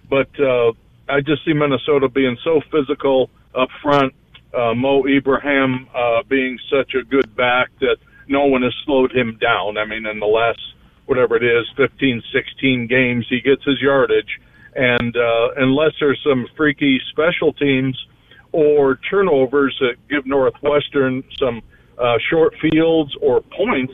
But 0.10 0.30
uh, 0.40 0.72
I 1.10 1.22
just 1.22 1.44
see 1.44 1.54
Minnesota 1.54 2.08
being 2.08 2.38
so 2.44 2.62
physical 2.72 3.30
up 3.54 3.70
front. 3.82 4.14
Uh, 4.54 4.74
Mo 4.74 5.06
Ibrahim 5.06 5.88
uh, 5.94 6.24
being 6.30 6.58
such 6.72 6.94
a 6.96 7.04
good 7.04 7.36
back 7.36 7.70
that 7.82 7.98
no 8.28 8.46
one 8.46 8.62
has 8.62 8.74
slowed 8.86 9.12
him 9.12 9.38
down. 9.42 9.78
I 9.78 9.86
mean, 9.86 10.06
in 10.06 10.20
the 10.20 10.26
last 10.26 10.62
whatever 11.08 11.36
it 11.36 11.44
is, 11.44 11.66
15, 11.76 12.24
16 12.34 12.88
games, 12.88 13.26
he 13.30 13.42
gets 13.42 13.64
his 13.66 13.82
yardage. 13.82 14.40
And 14.76 15.16
uh, 15.16 15.50
unless 15.58 15.94
there's 16.00 16.20
some 16.28 16.48
freaky 16.58 17.00
special 17.12 17.54
teams 17.54 17.98
or 18.52 19.00
turnovers 19.10 19.76
that 19.80 19.96
give 20.10 20.26
Northwestern 20.26 21.24
some 21.40 21.62
uh, 21.98 22.18
short 22.30 22.54
fields 22.62 23.16
or 23.22 23.42
points, 23.42 23.94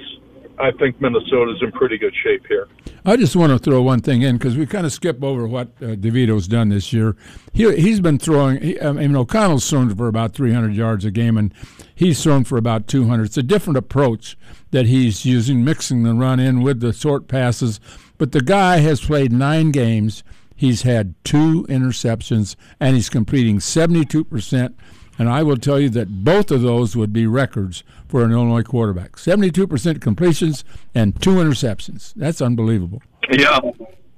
I 0.59 0.71
think 0.71 1.01
Minnesota's 1.01 1.61
in 1.61 1.71
pretty 1.71 1.97
good 1.97 2.13
shape 2.23 2.45
here. 2.47 2.67
I 3.03 3.15
just 3.17 3.35
want 3.35 3.51
to 3.51 3.57
throw 3.57 3.81
one 3.81 4.01
thing 4.01 4.21
in 4.21 4.37
because 4.37 4.55
we 4.55 4.67
kind 4.67 4.85
of 4.85 4.93
skip 4.93 5.23
over 5.23 5.47
what 5.47 5.69
uh, 5.81 5.95
DeVito's 5.95 6.47
done 6.47 6.69
this 6.69 6.93
year. 6.93 7.15
He 7.53 7.73
he's 7.75 7.99
been 7.99 8.19
throwing. 8.19 8.61
He, 8.61 8.79
I 8.79 8.91
mean, 8.91 9.15
O'Connell's 9.15 9.67
thrown 9.67 9.93
for 9.95 10.07
about 10.07 10.33
300 10.33 10.75
yards 10.75 11.03
a 11.03 11.09
game, 11.09 11.37
and 11.37 11.51
he's 11.95 12.21
thrown 12.21 12.43
for 12.43 12.57
about 12.57 12.87
200. 12.87 13.23
It's 13.23 13.37
a 13.37 13.43
different 13.43 13.77
approach 13.77 14.37
that 14.69 14.85
he's 14.85 15.25
using, 15.25 15.63
mixing 15.63 16.03
the 16.03 16.13
run 16.13 16.39
in 16.39 16.61
with 16.61 16.79
the 16.79 16.93
short 16.93 17.27
passes. 17.27 17.79
But 18.19 18.31
the 18.31 18.41
guy 18.41 18.77
has 18.77 19.01
played 19.01 19.31
nine 19.31 19.71
games. 19.71 20.23
He's 20.61 20.83
had 20.83 21.15
two 21.23 21.65
interceptions, 21.69 22.55
and 22.79 22.95
he's 22.95 23.09
completing 23.09 23.59
72 23.59 24.23
percent. 24.25 24.77
And 25.17 25.27
I 25.27 25.41
will 25.41 25.57
tell 25.57 25.79
you 25.79 25.89
that 25.89 26.23
both 26.23 26.51
of 26.51 26.61
those 26.61 26.95
would 26.95 27.11
be 27.11 27.25
records 27.25 27.83
for 28.07 28.23
an 28.23 28.31
Illinois 28.31 28.61
quarterback. 28.61 29.13
72% 29.13 30.01
completions 30.01 30.63
and 30.93 31.19
two 31.19 31.37
interceptions. 31.37 32.13
That's 32.15 32.43
unbelievable. 32.43 33.01
Yeah, 33.31 33.57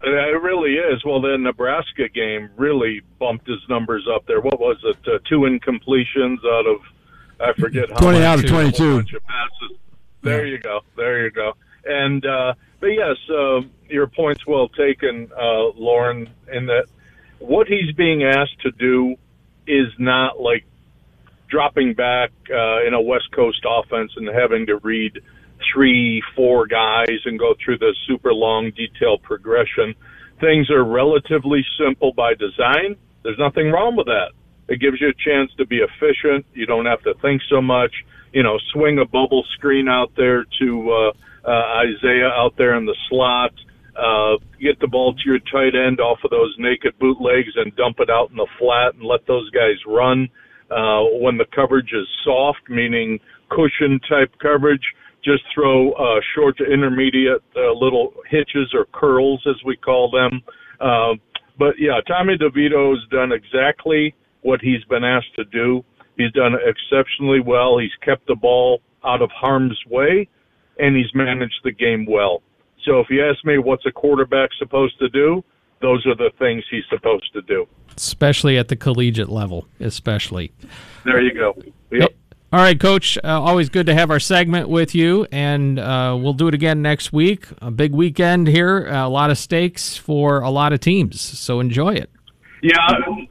it 0.03 0.41
really 0.41 0.73
is. 0.73 1.05
Well, 1.05 1.21
the 1.21 1.37
Nebraska 1.37 2.09
game 2.09 2.49
really 2.57 2.99
bumped 3.19 3.47
his 3.47 3.61
numbers 3.69 4.05
up 4.13 4.25
there. 4.27 4.41
What 4.41 4.59
was 4.59 4.75
it? 4.83 4.97
Uh, 5.07 5.19
two 5.29 5.47
incompletions 5.47 6.39
out 6.45 6.67
of, 6.67 6.81
I 7.39 7.53
forget 7.53 7.89
how 7.89 7.99
20 7.99 8.19
much. 8.19 8.27
out 8.27 8.39
of 8.39 8.49
22. 8.49 8.95
bunch 8.97 9.13
of 9.13 9.23
passes. 9.23 9.77
There 10.21 10.45
you 10.45 10.57
go. 10.57 10.81
There 10.97 11.23
you 11.23 11.31
go. 11.31 11.53
And, 11.85 12.25
uh, 12.25 12.53
but 12.83 12.89
yes, 12.89 13.15
uh, 13.29 13.61
your 13.87 14.07
point's 14.07 14.45
well 14.45 14.67
taken, 14.67 15.31
uh, 15.31 15.69
Lauren, 15.77 16.29
in 16.51 16.65
that 16.65 16.87
what 17.39 17.65
he's 17.65 17.95
being 17.95 18.25
asked 18.25 18.59
to 18.59 18.71
do 18.71 19.15
is 19.65 19.87
not 19.97 20.41
like 20.41 20.65
dropping 21.47 21.93
back 21.93 22.31
uh, 22.51 22.85
in 22.85 22.93
a 22.93 22.99
West 22.99 23.31
Coast 23.31 23.63
offense 23.65 24.11
and 24.17 24.27
having 24.27 24.65
to 24.65 24.79
read 24.79 25.17
three, 25.73 26.21
four 26.35 26.67
guys 26.67 27.19
and 27.23 27.39
go 27.39 27.55
through 27.63 27.77
the 27.77 27.95
super 28.05 28.33
long, 28.33 28.71
detailed 28.75 29.23
progression. 29.23 29.95
Things 30.41 30.69
are 30.69 30.83
relatively 30.83 31.65
simple 31.79 32.11
by 32.11 32.33
design. 32.33 32.97
There's 33.23 33.39
nothing 33.39 33.71
wrong 33.71 33.95
with 33.95 34.07
that. 34.07 34.33
It 34.67 34.81
gives 34.81 34.99
you 34.99 35.07
a 35.07 35.13
chance 35.13 35.53
to 35.55 35.65
be 35.65 35.77
efficient. 35.77 36.45
You 36.53 36.65
don't 36.65 36.85
have 36.85 37.01
to 37.03 37.13
think 37.21 37.43
so 37.49 37.61
much. 37.61 37.93
You 38.33 38.43
know, 38.43 38.59
swing 38.73 38.99
a 38.99 39.05
bubble 39.05 39.45
screen 39.53 39.87
out 39.87 40.11
there 40.17 40.43
to 40.59 40.91
uh, 40.91 41.11
uh, 41.45 41.83
Isaiah 41.85 42.29
out 42.29 42.53
there 42.57 42.75
in 42.75 42.85
the 42.85 42.95
slot. 43.09 43.53
Uh, 43.95 44.37
get 44.59 44.79
the 44.79 44.87
ball 44.87 45.13
to 45.13 45.21
your 45.25 45.39
tight 45.39 45.75
end 45.75 45.99
off 45.99 46.17
of 46.23 46.31
those 46.31 46.55
naked 46.57 46.97
bootlegs 46.99 47.53
and 47.55 47.75
dump 47.75 47.97
it 47.99 48.09
out 48.09 48.31
in 48.31 48.35
the 48.35 48.47
flat 48.57 48.95
and 48.95 49.03
let 49.03 49.25
those 49.27 49.49
guys 49.51 49.77
run. 49.85 50.27
Uh, 50.71 51.03
when 51.21 51.37
the 51.37 51.45
coverage 51.53 51.91
is 51.93 52.07
soft, 52.23 52.61
meaning 52.69 53.19
cushion 53.49 53.99
type 54.09 54.33
coverage, 54.41 54.81
just 55.23 55.43
throw 55.53 55.91
uh, 55.91 56.19
short 56.35 56.57
to 56.57 56.65
intermediate 56.65 57.43
uh, 57.55 57.71
little 57.71 58.13
hitches 58.29 58.73
or 58.73 58.85
curls, 58.93 59.41
as 59.47 59.55
we 59.63 59.75
call 59.77 60.09
them. 60.09 60.41
Uh, 60.79 61.13
but 61.57 61.75
yeah, 61.77 61.99
Tommy 62.07 62.35
DeVito's 62.37 63.07
done 63.09 63.31
exactly 63.31 64.15
what 64.41 64.59
he's 64.61 64.83
been 64.89 65.03
asked 65.03 65.35
to 65.35 65.45
do. 65.45 65.83
He's 66.17 66.31
done 66.31 66.53
exceptionally 66.53 67.39
well. 67.39 67.77
He's 67.77 67.95
kept 68.03 68.27
the 68.27 68.35
ball 68.35 68.81
out 69.05 69.21
of 69.21 69.29
harm's 69.31 69.79
way, 69.89 70.27
and 70.79 70.95
he's 70.95 71.13
managed 71.13 71.59
the 71.63 71.71
game 71.71 72.05
well. 72.09 72.41
So 72.85 72.99
if 72.99 73.07
you 73.09 73.25
ask 73.25 73.43
me 73.45 73.57
what's 73.57 73.85
a 73.85 73.91
quarterback 73.91 74.49
supposed 74.57 74.99
to 74.99 75.09
do, 75.09 75.43
those 75.81 76.05
are 76.05 76.15
the 76.15 76.31
things 76.39 76.63
he's 76.69 76.83
supposed 76.89 77.31
to 77.33 77.41
do. 77.43 77.67
Especially 77.95 78.57
at 78.57 78.67
the 78.67 78.75
collegiate 78.75 79.29
level, 79.29 79.67
especially. 79.79 80.51
There 81.05 81.21
you 81.21 81.33
go. 81.33 81.55
Yep. 81.91 82.13
All 82.51 82.59
right, 82.59 82.79
Coach. 82.79 83.17
Uh, 83.23 83.41
always 83.41 83.69
good 83.69 83.87
to 83.87 83.95
have 83.95 84.11
our 84.11 84.19
segment 84.19 84.69
with 84.69 84.93
you, 84.93 85.25
and 85.31 85.79
uh, 85.79 86.15
we'll 86.19 86.33
do 86.33 86.47
it 86.47 86.53
again 86.53 86.81
next 86.81 87.11
week. 87.11 87.47
A 87.61 87.71
big 87.71 87.93
weekend 87.93 88.47
here, 88.47 88.87
a 88.87 89.07
lot 89.07 89.31
of 89.31 89.39
stakes 89.39 89.97
for 89.97 90.39
a 90.41 90.51
lot 90.51 90.71
of 90.71 90.79
teams, 90.79 91.19
so 91.19 91.59
enjoy 91.59 91.95
it. 91.95 92.11
Yeah, 92.61 92.77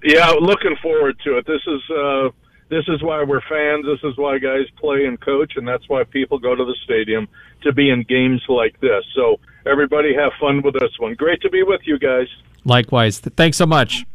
yeah, 0.03 0.31
looking 0.41 0.77
forward 0.83 1.19
to 1.25 1.39
it. 1.39 1.47
This 1.47 1.61
is 1.67 1.81
uh, 1.91 2.29
this 2.73 2.89
is 2.89 3.03
why 3.03 3.23
we're 3.23 3.43
fans. 3.43 3.85
This 3.85 4.03
is 4.03 4.17
why 4.17 4.39
guys 4.39 4.65
play 4.79 5.05
and 5.05 5.21
coach, 5.21 5.53
and 5.57 5.69
that's 5.69 5.87
why 5.91 6.05
people 6.05 6.39
go 6.39 6.55
to 6.55 6.65
the 6.65 6.75
stadium 6.85 7.29
to 7.65 7.71
be 7.71 7.91
in 7.91 8.03
games 8.05 8.43
like 8.49 8.81
this. 8.81 9.05
So 9.15 9.39
everybody 9.67 10.15
have 10.15 10.33
fun 10.41 10.63
with 10.63 10.73
this 10.73 10.99
one. 10.99 11.13
Great 11.13 11.43
to 11.43 11.51
be 11.51 11.63
with 11.63 11.83
you 11.85 11.99
guys. 11.99 12.29
Likewise. 12.65 13.19
Thanks 13.19 13.59
so 13.59 13.67
much, 13.67 14.07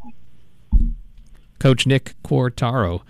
Coach 1.60 1.86
Nick 1.86 2.14
Quartaro. 2.24 3.02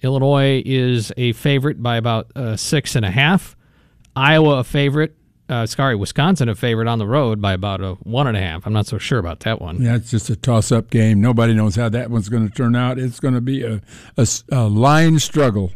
Illinois 0.00 0.62
is 0.64 1.10
a 1.16 1.32
favorite 1.32 1.82
by 1.82 1.96
about 1.96 2.30
uh, 2.36 2.54
six 2.56 2.94
and 2.94 3.04
a 3.04 3.10
half. 3.10 3.56
Iowa 4.14 4.58
a 4.58 4.64
favorite. 4.64 5.16
Uh, 5.52 5.66
sorry, 5.66 5.94
Wisconsin 5.94 6.48
a 6.48 6.54
favorite 6.54 6.88
on 6.88 6.98
the 6.98 7.06
road 7.06 7.42
by 7.42 7.52
about 7.52 7.82
a 7.82 7.92
one 8.04 8.26
and 8.26 8.38
a 8.38 8.40
half. 8.40 8.66
I'm 8.66 8.72
not 8.72 8.86
so 8.86 8.96
sure 8.96 9.18
about 9.18 9.40
that 9.40 9.60
one. 9.60 9.82
Yeah, 9.82 9.96
it's 9.96 10.10
just 10.10 10.30
a 10.30 10.36
toss-up 10.36 10.88
game. 10.88 11.20
Nobody 11.20 11.52
knows 11.52 11.76
how 11.76 11.90
that 11.90 12.10
one's 12.10 12.30
going 12.30 12.48
to 12.48 12.54
turn 12.54 12.74
out. 12.74 12.98
It's 12.98 13.20
going 13.20 13.34
to 13.34 13.42
be 13.42 13.62
a, 13.62 13.82
a, 14.16 14.26
a 14.50 14.66
line 14.66 15.18
struggle. 15.18 15.72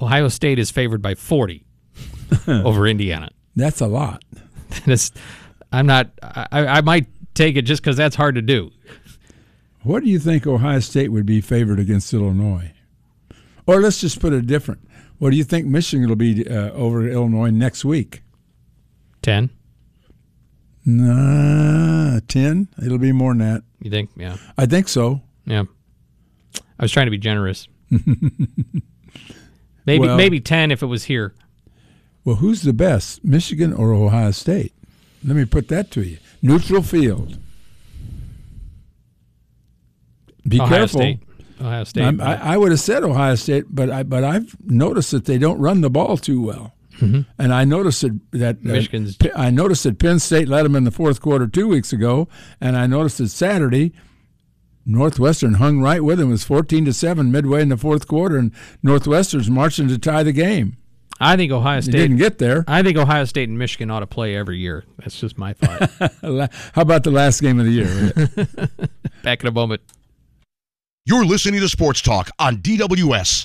Ohio 0.00 0.28
State 0.28 0.58
is 0.58 0.70
favored 0.70 1.02
by 1.02 1.14
40 1.14 1.62
over 2.48 2.86
Indiana. 2.86 3.28
That's 3.54 3.82
a 3.82 3.86
lot. 3.86 4.24
I'm 5.72 5.86
not. 5.86 6.10
I, 6.22 6.46
I 6.50 6.80
might 6.80 7.06
take 7.34 7.56
it 7.56 7.62
just 7.62 7.82
because 7.82 7.98
that's 7.98 8.16
hard 8.16 8.36
to 8.36 8.42
do. 8.42 8.70
What 9.82 10.02
do 10.02 10.08
you 10.08 10.18
think 10.18 10.46
Ohio 10.46 10.80
State 10.80 11.12
would 11.12 11.26
be 11.26 11.42
favored 11.42 11.78
against 11.78 12.14
Illinois? 12.14 12.72
Or 13.66 13.82
let's 13.82 14.00
just 14.00 14.20
put 14.20 14.32
it 14.32 14.46
different. 14.46 14.88
What 15.18 15.32
do 15.32 15.36
you 15.36 15.44
think 15.44 15.66
Michigan 15.66 16.08
will 16.08 16.16
be 16.16 16.48
uh, 16.48 16.70
over 16.70 17.06
Illinois 17.06 17.50
next 17.50 17.84
week? 17.84 18.22
10. 19.22 19.50
Nah, 20.84 22.20
10. 22.26 22.68
It'll 22.84 22.98
be 22.98 23.12
more 23.12 23.32
than 23.32 23.38
that. 23.38 23.62
You 23.80 23.90
think? 23.90 24.10
Yeah. 24.16 24.36
I 24.56 24.66
think 24.66 24.88
so. 24.88 25.22
Yeah. 25.44 25.64
I 26.78 26.82
was 26.82 26.92
trying 26.92 27.06
to 27.06 27.10
be 27.10 27.18
generous. 27.18 27.68
maybe 27.90 28.82
well, 29.98 30.16
maybe 30.16 30.40
10 30.40 30.70
if 30.70 30.82
it 30.82 30.86
was 30.86 31.04
here. 31.04 31.34
Well, 32.24 32.36
who's 32.36 32.62
the 32.62 32.72
best, 32.72 33.24
Michigan 33.24 33.72
or 33.72 33.92
Ohio 33.92 34.30
State? 34.30 34.72
Let 35.24 35.36
me 35.36 35.44
put 35.44 35.68
that 35.68 35.90
to 35.92 36.02
you. 36.02 36.18
Neutral 36.42 36.82
field. 36.82 37.38
Be 40.46 40.60
Ohio 40.60 40.78
careful. 40.78 41.00
State. 41.00 41.18
Ohio 41.60 41.84
State. 41.84 42.20
I, 42.20 42.54
I, 42.54 42.56
would 42.56 42.70
have 42.70 42.80
said 42.80 43.04
Ohio 43.04 43.34
State, 43.34 43.64
but 43.68 43.90
I 43.90 44.02
but 44.02 44.24
I've 44.24 44.56
noticed 44.64 45.10
that 45.10 45.26
they 45.26 45.36
don't 45.36 45.58
run 45.58 45.82
the 45.82 45.90
ball 45.90 46.16
too 46.16 46.42
well. 46.42 46.74
Mm-hmm. 47.00 47.20
And 47.38 47.54
I 47.54 47.64
noticed 47.64 48.02
that, 48.02 48.20
that 48.32 48.62
Michigan's. 48.62 49.16
Uh, 49.22 49.28
I 49.34 49.50
noticed 49.50 49.84
that 49.84 49.98
Penn 49.98 50.18
State 50.18 50.48
led 50.48 50.64
them 50.64 50.76
in 50.76 50.84
the 50.84 50.90
fourth 50.90 51.20
quarter 51.20 51.46
two 51.46 51.66
weeks 51.66 51.92
ago, 51.92 52.28
and 52.60 52.76
I 52.76 52.86
noticed 52.86 53.18
that 53.18 53.28
Saturday 53.28 53.92
Northwestern 54.86 55.54
hung 55.54 55.80
right 55.80 56.02
with 56.02 56.18
them. 56.18 56.28
It 56.28 56.32
was 56.32 56.44
fourteen 56.44 56.84
to 56.84 56.92
seven 56.92 57.32
midway 57.32 57.62
in 57.62 57.68
the 57.68 57.76
fourth 57.76 58.06
quarter, 58.06 58.36
and 58.36 58.52
Northwestern's 58.82 59.50
marching 59.50 59.88
to 59.88 59.98
tie 59.98 60.22
the 60.22 60.32
game. 60.32 60.76
I 61.22 61.36
think 61.36 61.52
Ohio 61.52 61.80
State 61.80 61.92
didn't 61.92 62.16
get 62.16 62.38
there. 62.38 62.64
I 62.66 62.82
think 62.82 62.96
Ohio 62.96 63.26
State 63.26 63.48
and 63.48 63.58
Michigan 63.58 63.90
ought 63.90 64.00
to 64.00 64.06
play 64.06 64.34
every 64.34 64.58
year. 64.58 64.84
That's 64.98 65.20
just 65.20 65.36
my 65.36 65.52
thought. 65.52 65.90
How 66.72 66.82
about 66.82 67.04
the 67.04 67.10
last 67.10 67.42
game 67.42 67.60
of 67.60 67.66
the 67.66 67.72
year? 67.72 68.78
Back 69.22 69.42
in 69.42 69.48
a 69.48 69.52
moment. 69.52 69.82
You're 71.04 71.26
listening 71.26 71.60
to 71.60 71.68
Sports 71.68 72.00
Talk 72.00 72.30
on 72.38 72.58
DWS. 72.58 73.44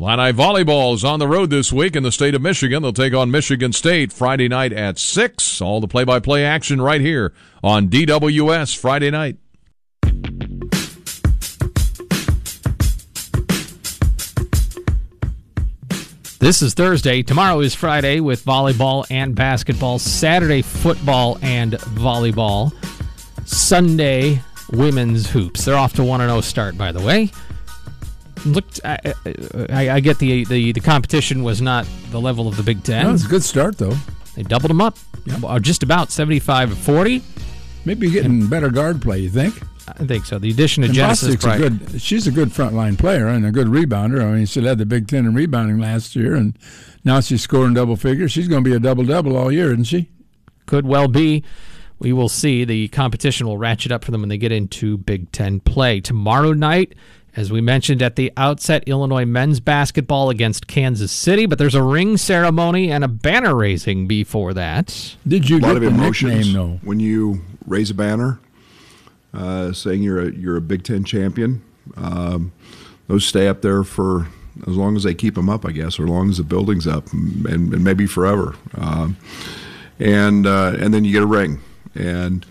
Illini 0.00 0.32
volleyball 0.32 0.94
is 0.94 1.02
on 1.02 1.18
the 1.18 1.26
road 1.26 1.50
this 1.50 1.72
week 1.72 1.96
in 1.96 2.04
the 2.04 2.12
state 2.12 2.32
of 2.36 2.40
Michigan. 2.40 2.82
They'll 2.82 2.92
take 2.92 3.14
on 3.14 3.32
Michigan 3.32 3.72
State 3.72 4.12
Friday 4.12 4.46
night 4.46 4.72
at 4.72 4.96
6. 4.96 5.60
All 5.60 5.80
the 5.80 5.88
play-by-play 5.88 6.44
action 6.44 6.80
right 6.80 7.00
here 7.00 7.32
on 7.64 7.88
DWS 7.88 8.76
Friday 8.76 9.10
night. 9.10 9.38
This 16.38 16.62
is 16.62 16.74
Thursday. 16.74 17.24
Tomorrow 17.24 17.58
is 17.58 17.74
Friday 17.74 18.20
with 18.20 18.44
volleyball 18.44 19.04
and 19.10 19.34
basketball. 19.34 19.98
Saturday, 19.98 20.62
football 20.62 21.38
and 21.42 21.72
volleyball. 21.72 22.72
Sunday, 23.48 24.40
women's 24.70 25.28
hoops. 25.28 25.64
They're 25.64 25.74
off 25.74 25.94
to 25.94 26.04
1 26.04 26.20
0 26.20 26.40
start, 26.42 26.78
by 26.78 26.92
the 26.92 27.00
way. 27.00 27.32
Looked, 28.44 28.80
I, 28.84 28.98
I, 29.70 29.90
I, 29.90 30.00
get 30.00 30.18
the, 30.18 30.44
the 30.44 30.72
the 30.72 30.80
competition 30.80 31.42
was 31.42 31.60
not 31.60 31.86
the 32.10 32.20
level 32.20 32.48
of 32.48 32.56
the 32.56 32.62
Big 32.62 32.82
Ten. 32.82 33.06
No, 33.06 33.14
it's 33.14 33.24
a 33.24 33.28
good 33.28 33.42
start, 33.42 33.78
though. 33.78 33.96
They 34.34 34.42
doubled 34.42 34.70
them 34.70 34.80
up, 34.80 34.96
yep. 35.24 35.42
Uh, 35.42 35.58
just 35.58 35.82
about 35.82 36.10
75 36.10 36.76
40. 36.78 37.22
Maybe 37.84 38.10
getting 38.10 38.42
and, 38.42 38.50
better 38.50 38.70
guard 38.70 39.00
play, 39.02 39.18
you 39.20 39.30
think? 39.30 39.54
I 39.88 40.04
think 40.04 40.26
so. 40.26 40.38
The 40.38 40.50
addition 40.50 40.82
of 40.82 40.90
and 40.90 40.96
Genesis 40.96 41.34
a 41.34 41.56
good. 41.56 42.00
She's 42.00 42.26
a 42.26 42.30
good 42.30 42.50
frontline 42.50 42.98
player 42.98 43.26
and 43.28 43.46
a 43.46 43.50
good 43.50 43.68
rebounder. 43.68 44.22
I 44.22 44.32
mean, 44.32 44.46
she 44.46 44.60
led 44.60 44.78
the 44.78 44.86
Big 44.86 45.08
Ten 45.08 45.26
in 45.26 45.34
rebounding 45.34 45.78
last 45.78 46.14
year, 46.14 46.34
and 46.34 46.56
now 47.04 47.20
she's 47.20 47.42
scoring 47.42 47.74
double 47.74 47.96
figures. 47.96 48.32
She's 48.32 48.48
going 48.48 48.62
to 48.62 48.70
be 48.70 48.76
a 48.76 48.80
double 48.80 49.04
double 49.04 49.36
all 49.36 49.50
year, 49.50 49.72
isn't 49.72 49.84
she? 49.84 50.10
Could 50.66 50.86
well 50.86 51.08
be. 51.08 51.42
We 51.98 52.12
will 52.12 52.28
see. 52.28 52.64
The 52.64 52.88
competition 52.88 53.46
will 53.46 53.58
ratchet 53.58 53.90
up 53.90 54.04
for 54.04 54.10
them 54.10 54.20
when 54.20 54.28
they 54.28 54.38
get 54.38 54.52
into 54.52 54.98
Big 54.98 55.32
Ten 55.32 55.60
play 55.60 56.00
tomorrow 56.00 56.52
night. 56.52 56.94
As 57.38 57.52
we 57.52 57.60
mentioned 57.60 58.02
at 58.02 58.16
the 58.16 58.32
outset, 58.36 58.82
Illinois 58.86 59.24
men's 59.24 59.60
basketball 59.60 60.28
against 60.28 60.66
Kansas 60.66 61.12
City, 61.12 61.46
but 61.46 61.58
there's 61.58 61.74
a 61.74 61.82
ring 61.82 62.16
ceremony 62.16 62.90
and 62.90 63.04
a 63.04 63.08
banner 63.08 63.54
raising 63.54 64.06
before 64.08 64.52
that. 64.54 65.16
Did 65.26 65.48
you 65.48 65.60
get 65.60 65.64
a 65.64 65.72
lot 65.74 65.76
of 65.76 65.82
emotions 65.84 66.46
nickname, 66.46 66.52
though? 66.52 66.80
when 66.82 66.98
you 66.98 67.42
raise 67.66 67.90
a 67.90 67.94
banner? 67.94 68.40
uh, 69.34 69.72
saying 69.72 70.02
you're 70.02 70.20
a 70.20 70.32
you're 70.32 70.56
a 70.56 70.60
Big 70.60 70.82
Ten 70.84 71.04
champion. 71.04 71.62
Um, 71.96 72.52
those 73.06 73.24
stay 73.24 73.48
up 73.48 73.62
there 73.62 73.84
for 73.84 74.28
as 74.66 74.76
long 74.76 74.96
as 74.96 75.04
they 75.04 75.14
keep 75.14 75.34
them 75.34 75.48
up, 75.48 75.64
I 75.64 75.72
guess, 75.72 75.98
or 75.98 76.04
as 76.04 76.10
long 76.10 76.30
as 76.30 76.38
the 76.38 76.44
building's 76.44 76.86
up, 76.86 77.12
and, 77.12 77.46
and 77.46 77.84
maybe 77.84 78.06
forever. 78.06 78.56
Um, 78.74 79.16
and 79.98 80.46
uh, 80.46 80.76
and 80.78 80.92
then 80.92 81.04
you 81.04 81.12
get 81.12 81.22
a 81.22 81.26
ring, 81.26 81.60
and 81.94 82.44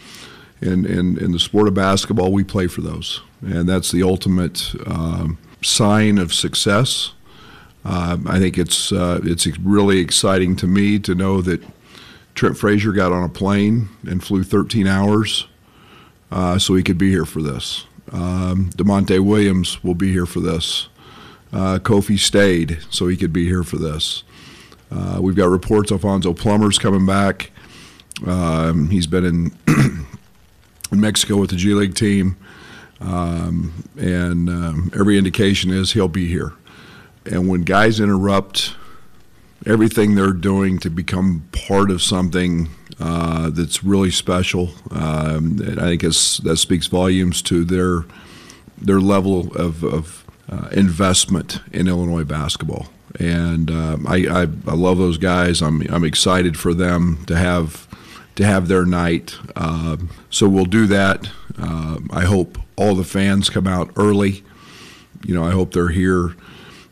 in, 0.62 0.86
in 0.86 1.18
in 1.18 1.32
the 1.32 1.40
sport 1.40 1.68
of 1.68 1.74
basketball, 1.74 2.32
we 2.32 2.44
play 2.44 2.68
for 2.68 2.82
those, 2.82 3.22
and 3.42 3.68
that's 3.68 3.92
the 3.92 4.04
ultimate 4.04 4.74
um, 4.86 5.38
sign 5.64 6.18
of 6.18 6.34
success. 6.34 7.14
Uh, 7.86 8.18
I 8.26 8.40
think 8.40 8.58
it's 8.58 8.92
uh, 8.92 9.22
it's 9.24 9.48
really 9.60 10.00
exciting 10.00 10.56
to 10.58 10.68
me 10.68 11.00
to 11.00 11.16
know 11.16 11.42
that 11.42 11.64
Trent 12.36 12.58
Frazier 12.58 12.92
got 12.92 13.12
on 13.12 13.24
a 13.24 13.30
plane 13.30 13.90
and 14.08 14.24
flew 14.24 14.44
13 14.44 14.88
hours 14.88 15.48
uh, 16.32 16.60
so 16.60 16.76
he 16.76 16.84
could 16.84 16.98
be 16.98 17.10
here 17.10 17.26
for 17.26 17.42
this. 17.42 17.86
Um, 18.12 18.70
Da'Monte 18.76 19.20
Williams 19.20 19.84
will 19.84 19.96
be 19.96 20.12
here 20.12 20.26
for 20.26 20.40
this. 20.40 20.88
Uh, 21.52 21.80
Kofi 21.80 22.20
stayed 22.20 22.80
so 22.90 23.08
he 23.08 23.18
could 23.18 23.34
be 23.34 23.46
here 23.46 23.64
for 23.64 23.78
this. 23.78 24.24
Uh, 24.92 25.20
we've 25.22 25.36
got 25.36 25.50
reports 25.50 25.92
Alfonso 25.92 26.34
Plummer's 26.34 26.78
coming 26.78 27.06
back. 27.06 27.52
Um, 28.26 28.90
he's 28.90 29.08
been 29.08 29.26
in, 29.26 29.58
in 30.92 31.02
Mexico 31.02 31.38
with 31.38 31.50
the 31.50 31.56
G 31.56 31.74
League 31.74 31.96
team, 31.96 32.38
um, 33.00 33.84
and 33.98 34.50
um, 34.50 34.92
every 34.98 35.18
indication 35.18 35.72
is 35.72 35.94
he'll 35.94 36.08
be 36.08 36.28
here. 36.28 36.54
And 37.26 37.48
when 37.48 37.62
guys 37.62 38.00
interrupt 38.00 38.76
everything 39.66 40.16
they're 40.16 40.34
doing 40.34 40.80
to 40.80 40.90
become 40.90 41.48
part 41.52 41.92
of 41.92 42.02
something 42.02 42.70
uh, 43.00 43.50
that's 43.50 43.84
really 43.84 44.12
special, 44.12 44.72
um, 44.92 45.60
I 45.80 45.96
think 45.96 46.02
that 46.02 46.58
speaks 46.60 46.88
volumes 46.88 47.42
to 47.44 47.64
their 47.64 48.06
their 48.80 49.00
level 49.00 49.56
of, 49.56 49.84
of 49.84 50.24
uh, 50.50 50.70
investment 50.72 51.60
in 51.72 51.88
Illinois 51.88 52.24
basketball. 52.24 52.88
And 53.20 53.72
uh, 53.72 53.98
I, 54.06 54.28
I, 54.28 54.42
I, 54.42 54.76
love 54.76 55.00
those 55.00 55.18
guys. 55.18 55.64
I'm, 55.64 55.82
I'm 55.90 56.04
excited 56.04 56.58
for 56.58 56.76
them 56.76 57.26
to 57.26 57.36
have 57.36 57.88
to 58.36 58.46
have 58.46 58.68
their 58.68 58.86
night. 58.86 59.36
Uh, 59.56 59.98
so 60.30 60.48
we'll 60.48 60.66
do 60.66 60.86
that. 60.88 61.28
Uh, 61.60 62.00
I 62.12 62.26
hope 62.26 62.58
all 62.76 62.96
the 62.96 63.04
fans 63.04 63.50
come 63.50 63.68
out 63.68 63.92
early. 63.96 64.44
You 65.26 65.34
know, 65.34 65.44
I 65.44 65.52
hope 65.52 65.74
they're 65.74 65.90
here 65.90 66.36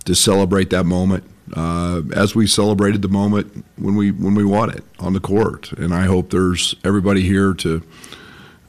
to 0.05 0.15
celebrate 0.15 0.69
that 0.71 0.85
moment. 0.85 1.23
Uh, 1.55 2.01
as 2.15 2.33
we 2.33 2.47
celebrated 2.47 3.03
the 3.03 3.07
moment 3.07 3.63
when 3.77 3.95
we 3.95 4.09
when 4.09 4.33
we 4.33 4.43
won 4.43 4.71
it 4.71 4.83
on 4.99 5.13
the 5.13 5.19
court, 5.19 5.71
and 5.73 5.93
I 5.93 6.05
hope 6.05 6.31
there's 6.31 6.75
everybody 6.83 7.21
here 7.21 7.53
to 7.53 7.83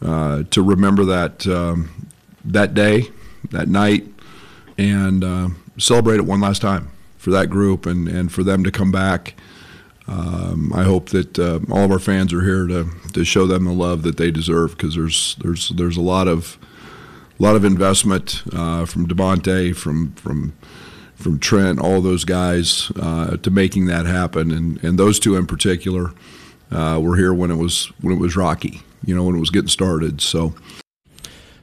uh, 0.02 0.42
to 0.50 0.62
remember 0.62 1.04
that 1.06 1.46
um, 1.46 2.08
that 2.44 2.74
day, 2.74 3.10
that 3.50 3.68
night, 3.68 4.06
and 4.76 5.24
uh, 5.24 5.48
celebrate 5.78 6.16
it 6.16 6.26
one 6.26 6.40
last 6.40 6.60
time 6.60 6.90
for 7.16 7.30
that 7.30 7.48
group 7.48 7.86
and, 7.86 8.08
and 8.08 8.30
for 8.30 8.42
them 8.42 8.62
to 8.62 8.70
come 8.70 8.92
back. 8.92 9.34
Um, 10.08 10.72
I 10.72 10.84
hope 10.84 11.10
that 11.10 11.38
uh, 11.38 11.58
all 11.70 11.84
of 11.84 11.90
our 11.90 11.98
fans 11.98 12.32
are 12.32 12.42
here 12.42 12.66
to, 12.68 12.88
to 13.12 13.24
show 13.24 13.46
them 13.46 13.64
the 13.64 13.72
love 13.72 14.02
that 14.02 14.16
they 14.16 14.30
deserve 14.30 14.76
because 14.76 14.94
there's 14.94 15.36
there's 15.42 15.70
there's 15.70 15.96
a 15.96 16.02
lot 16.02 16.28
of 16.28 16.58
a 17.38 17.42
lot 17.42 17.56
of 17.56 17.64
investment 17.64 18.42
uh, 18.52 18.84
from 18.86 19.06
Da'Monte, 19.08 19.74
from 19.74 20.12
from 20.12 20.52
from 21.16 21.38
Trent, 21.38 21.80
all 21.80 22.00
those 22.00 22.24
guys 22.24 22.92
uh, 22.96 23.36
to 23.38 23.50
making 23.50 23.86
that 23.86 24.06
happen, 24.06 24.50
and, 24.50 24.82
and 24.84 24.98
those 24.98 25.18
two 25.18 25.34
in 25.34 25.46
particular 25.46 26.12
uh, 26.70 27.00
were 27.02 27.16
here 27.16 27.34
when 27.34 27.50
it 27.50 27.56
was 27.56 27.86
when 28.00 28.14
it 28.14 28.20
was 28.20 28.36
rocky, 28.36 28.82
you 29.04 29.14
know, 29.14 29.24
when 29.24 29.34
it 29.34 29.40
was 29.40 29.50
getting 29.50 29.68
started. 29.68 30.20
So 30.20 30.54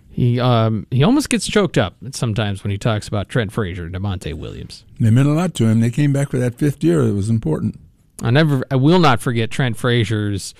he 0.09 0.39
um, 0.39 0.85
he 0.91 1.03
almost 1.03 1.29
gets 1.29 1.47
choked 1.47 1.77
up 1.77 1.95
sometimes 2.11 2.63
when 2.63 2.71
he 2.71 2.77
talks 2.77 3.07
about 3.07 3.29
Trent 3.29 3.51
Frazier 3.51 3.85
and 3.85 3.95
Da'Monte 3.95 4.33
Williams. 4.33 4.83
They 4.99 5.11
meant 5.11 5.27
a 5.27 5.33
lot 5.33 5.53
to 5.55 5.65
him. 5.65 5.79
They 5.79 5.91
came 5.91 6.11
back 6.11 6.29
for 6.29 6.37
that 6.39 6.55
fifth 6.55 6.83
year. 6.83 7.01
It 7.03 7.13
was 7.13 7.29
important. 7.29 7.79
I 8.21 8.29
never, 8.31 8.63
I 8.69 8.75
will 8.75 8.99
not 8.99 9.19
forget 9.21 9.49
Trent 9.51 9.75
Frazier's 9.77 10.53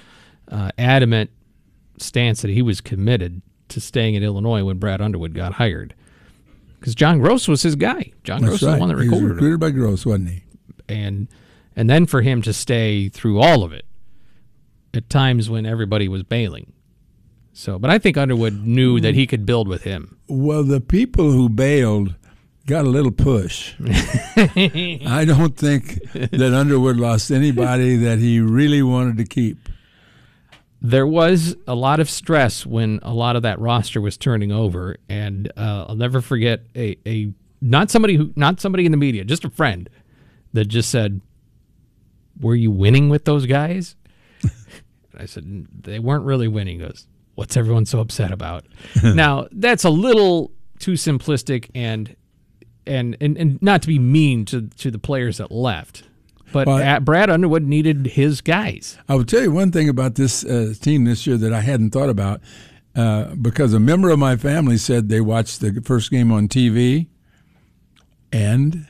uh, 0.50 0.72
adamant 0.78 1.30
stance 1.98 2.42
that 2.42 2.52
he 2.52 2.62
was 2.62 2.82
committed 2.82 3.42
to 3.70 3.80
staying 3.80 4.16
in 4.16 4.24
Illinois 4.24 4.64
when 4.64 4.78
Brad 4.78 5.02
Underwood 5.02 5.34
got 5.34 5.54
hired, 5.54 5.94
because 6.80 6.96
John 6.96 7.20
Groce 7.22 7.48
was 7.48 7.62
his 7.62 7.76
guy. 7.76 8.12
John 8.24 8.42
That's 8.42 8.56
Groce 8.56 8.68
right. 8.68 8.72
was 8.72 8.76
the 8.76 8.80
one 8.80 8.90
that 8.90 9.02
he 9.02 9.06
recorded 9.08 9.24
was 9.24 9.32
recruited 9.36 9.54
him. 9.54 9.60
by 9.60 9.72
Groce, 9.72 10.06
wasn't 10.06 10.30
he? 10.30 10.44
and 10.90 11.28
and 11.76 11.90
then 11.90 12.06
for 12.06 12.22
him 12.22 12.42
to 12.42 12.54
stay 12.54 13.10
through 13.10 13.40
all 13.40 13.64
of 13.64 13.72
it 13.72 13.86
at 14.94 15.10
times 15.10 15.50
when 15.50 15.66
everybody 15.66 16.08
was 16.08 16.22
bailing. 16.24 16.74
So, 17.54 17.80
but 17.80 17.90
I 17.90 18.00
think 18.00 18.18
Underwood 18.18 18.66
knew 18.66 19.00
that 19.00 19.16
he 19.16 19.26
could 19.28 19.46
build 19.46 19.68
with 19.68 19.84
him. 19.84 20.18
Well, 20.28 20.64
the 20.64 20.82
people 20.82 21.32
who 21.32 21.50
bailed 21.50 22.16
got 22.66 22.86
a 22.86 22.90
little 22.90 23.12
push. 23.12 23.74
I 23.82 25.26
don't 25.28 25.58
think 25.58 26.02
that 26.14 26.54
Underwood 26.54 26.98
lost 26.98 27.32
anybody 27.32 27.98
that 27.98 28.20
he 28.20 28.40
really 28.40 28.82
wanted 28.82 29.18
to 29.18 29.26
keep. 29.26 29.70
There 30.82 31.08
was 31.08 31.56
a 31.68 31.76
lot 31.76 32.00
of 32.00 32.10
stress 32.10 32.66
when 32.66 33.00
a 33.04 33.14
lot 33.14 33.36
of 33.36 33.44
that 33.44 33.60
roster 33.60 34.02
was 34.02 34.18
turning 34.18 34.52
over, 34.52 34.98
and 35.08 35.52
uh, 35.56 35.86
I'll 35.88 35.96
never 35.96 36.22
forget 36.22 36.62
a, 36.76 36.98
a 37.06 37.34
not 37.62 37.90
somebody 37.90 38.16
who 38.16 38.34
not 38.36 38.60
somebody 38.60 38.86
in 38.86 38.92
the 38.92 38.98
media, 38.98 39.24
just 39.24 39.46
a 39.46 39.50
friend 39.50 39.90
that 40.52 40.66
just 40.66 40.90
said, 40.90 41.22
"Were 42.40 42.56
you 42.56 42.70
winning 42.70 43.08
with 43.08 43.24
those 43.24 43.46
guys?" 43.46 43.96
I 45.18 45.26
said, 45.26 45.68
"They 45.84 46.00
weren't 46.00 46.26
really 46.26 46.50
winning." 46.50 46.82
He 46.82 46.86
goes, 46.86 47.08
"What's 47.36 47.56
everyone 47.56 47.86
so 47.86 48.02
upset 48.02 48.34
about?" 48.34 48.66
now 49.04 49.48
that's 49.54 49.86
a 49.86 49.90
little 49.90 50.52
too 50.80 50.94
simplistic 50.94 51.70
and 51.74 52.14
and 52.86 53.18
and, 53.20 53.38
and 53.38 53.62
not 53.62 53.82
to 53.84 53.88
be 53.88 54.00
mean 54.00 54.46
to 54.46 54.70
to 54.78 54.92
the 54.92 55.00
players 55.00 55.38
that 55.38 55.52
left. 55.52 56.04
But 56.52 56.68
Well, 56.68 57.00
Brad 57.00 57.32
Underwood 57.32 57.64
needed 57.64 58.06
his 58.06 58.40
guys. 58.42 58.98
I 59.10 59.16
will 59.16 59.26
tell 59.26 59.42
you 59.42 59.52
one 59.52 59.72
thing 59.72 59.90
about 59.90 60.16
this 60.16 60.46
uh, 60.46 60.74
team 60.80 61.06
this 61.06 61.26
year 61.26 61.36
that 61.38 61.52
I 61.52 61.62
hadn't 61.62 61.90
thought 61.90 62.10
about 62.10 62.42
uh, 62.96 63.34
because 63.36 63.74
a 63.74 63.80
member 63.80 64.10
of 64.12 64.20
my 64.20 64.36
family 64.36 64.78
said 64.78 65.10
they 65.10 65.20
watched 65.20 65.62
the 65.62 65.82
first 65.84 66.12
game 66.12 66.32
on 66.32 66.48
TV 66.48 67.08
and 68.32 68.88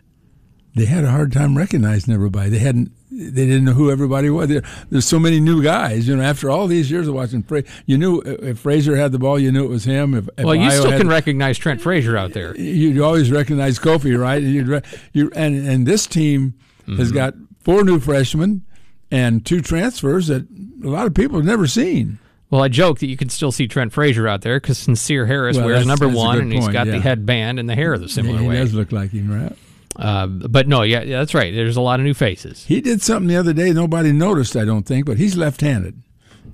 they 0.75 0.85
had 0.85 1.03
a 1.03 1.11
hard 1.11 1.31
time 1.31 1.57
recognizing 1.57 2.13
everybody. 2.13 2.49
They 2.49 2.59
hadn't. 2.59 2.91
They 3.15 3.45
didn't 3.45 3.65
know 3.65 3.73
who 3.73 3.91
everybody 3.91 4.29
was. 4.29 4.49
There, 4.49 4.63
there's 4.89 5.05
so 5.05 5.19
many 5.19 5.39
new 5.39 5.61
guys. 5.63 6.07
You 6.07 6.15
know, 6.15 6.23
after 6.23 6.49
all 6.49 6.67
these 6.67 6.89
years 6.89 7.07
of 7.07 7.13
watching, 7.13 7.43
Fra- 7.43 7.63
you 7.85 7.97
knew 7.97 8.21
if 8.21 8.59
Frazier 8.59 8.95
had 8.95 9.11
the 9.11 9.19
ball, 9.19 9.37
you 9.39 9.51
knew 9.51 9.63
it 9.63 9.69
was 9.69 9.83
him. 9.83 10.13
If, 10.15 10.29
if 10.37 10.45
Well, 10.45 10.55
you 10.55 10.63
Io 10.63 10.69
still 10.71 10.91
can 10.97 11.07
the- 11.07 11.13
recognize 11.13 11.57
Trent 11.57 11.79
Frazier 11.81 12.17
out 12.17 12.33
there. 12.33 12.55
you 12.57 13.03
always 13.03 13.31
recognize 13.31 13.77
Kofi, 13.79 14.17
right? 14.19 14.41
You'd 14.41 14.67
re- 14.67 14.81
you 15.13 15.31
and 15.35 15.67
and 15.67 15.85
this 15.85 16.07
team 16.07 16.53
has 16.87 17.09
Mm-hmm. 17.09 17.15
got 17.15 17.33
four 17.61 17.83
new 17.83 17.99
freshmen 17.99 18.63
and 19.11 19.45
two 19.45 19.61
transfers 19.61 20.27
that 20.27 20.47
a 20.83 20.87
lot 20.89 21.05
of 21.07 21.13
people 21.13 21.37
have 21.37 21.45
never 21.45 21.67
seen. 21.67 22.17
Well, 22.49 22.61
I 22.61 22.67
joke 22.67 22.99
that 22.99 23.07
you 23.07 23.17
can 23.17 23.29
still 23.29 23.51
see 23.51 23.67
Trent 23.67 23.93
Frazier 23.93 24.27
out 24.27 24.41
there 24.41 24.59
because 24.59 24.85
Sencire 24.85 25.25
Harris 25.27 25.57
Well, 25.57 25.65
wears 25.67 25.87
number 25.87 26.07
one, 26.07 26.39
and 26.39 26.51
he's 26.53 26.61
point, 26.65 26.73
got 26.73 26.85
the 26.87 26.93
yeah. 26.93 26.99
headband 26.99 27.57
and 27.59 27.67
the 27.69 27.73
hair 27.75 27.97
the 27.97 28.07
similar 28.09 28.39
he 28.39 28.47
way. 28.47 28.55
He 28.57 28.61
does 28.61 28.73
look 28.73 28.91
like 28.91 29.11
him, 29.11 29.31
right? 29.31 29.55
Uh, 29.95 30.27
but 30.27 30.67
no, 30.67 30.81
yeah, 30.81 31.03
yeah, 31.03 31.19
that's 31.19 31.33
right. 31.33 31.53
There's 31.53 31.77
a 31.77 31.81
lot 31.81 31.99
of 31.99 32.05
new 32.05 32.13
faces. 32.13 32.65
He 32.65 32.81
did 32.81 33.01
something 33.01 33.27
the 33.27 33.35
other 33.35 33.53
day 33.53 33.71
nobody 33.71 34.11
noticed, 34.11 34.55
I 34.55 34.65
don't 34.65 34.85
think, 34.85 35.05
but 35.05 35.17
he's 35.17 35.37
left-handed, 35.37 36.01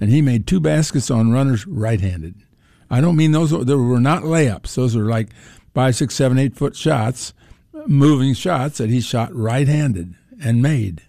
and 0.02 0.10
he 0.10 0.22
made 0.22 0.46
two 0.46 0.60
baskets 0.60 1.10
on 1.10 1.32
runners 1.32 1.66
right-handed. 1.66 2.36
I 2.90 3.02
don't 3.02 3.16
mean 3.16 3.32
those; 3.32 3.52
they 3.52 3.76
were 3.76 4.00
not 4.00 4.24
layups. 4.24 4.76
Those 4.76 4.96
are 4.96 5.06
like 5.06 5.30
five, 5.74 5.96
six, 5.96 6.16
seven, 6.16 6.38
eight 6.38 6.56
foot 6.56 6.76
shots, 6.76 7.34
moving 7.86 8.34
shots 8.34 8.80
that 8.80 8.90
he 8.90 9.00
shot 9.00 9.34
right-handed 9.34 10.16
and 10.44 10.62
made. 10.62 11.04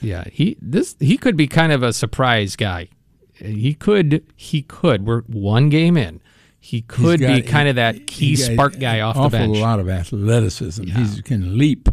Yeah, 0.00 0.24
he 0.30 0.56
this 0.60 0.96
he 0.98 1.16
could 1.16 1.36
be 1.36 1.46
kind 1.46 1.72
of 1.72 1.82
a 1.82 1.92
surprise 1.92 2.56
guy. 2.56 2.88
He 3.34 3.74
could 3.74 4.24
he 4.36 4.62
could. 4.62 5.06
We're 5.06 5.22
one 5.22 5.68
game 5.68 5.96
in. 5.96 6.20
He 6.64 6.80
could 6.82 7.18
got- 7.20 7.34
be 7.34 7.42
kind 7.42 7.68
of 7.68 7.74
that 7.74 8.06
key 8.06 8.36
spark 8.36 8.78
guy 8.78 9.00
off 9.00 9.16
the 9.16 9.20
awful 9.22 9.30
bench. 9.38 9.58
lot 9.58 9.80
of 9.80 9.88
athleticism. 9.88 10.84
He 10.84 11.22
can 11.22 11.58
leap. 11.58 11.88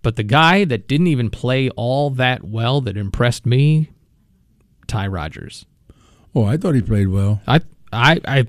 But 0.00 0.16
the 0.16 0.22
guy 0.22 0.64
that 0.64 0.88
didn't 0.88 1.08
even 1.08 1.28
play 1.28 1.68
all 1.70 2.08
that 2.10 2.44
well 2.44 2.80
that 2.80 2.96
impressed 2.96 3.44
me, 3.44 3.90
Ty 4.86 5.08
Rodgers. 5.08 5.66
Oh, 6.34 6.44
I 6.44 6.56
thought 6.56 6.76
he 6.76 6.80
played 6.80 7.08
well. 7.08 7.42
I 7.46 7.60
I 7.92 8.20
I 8.26 8.46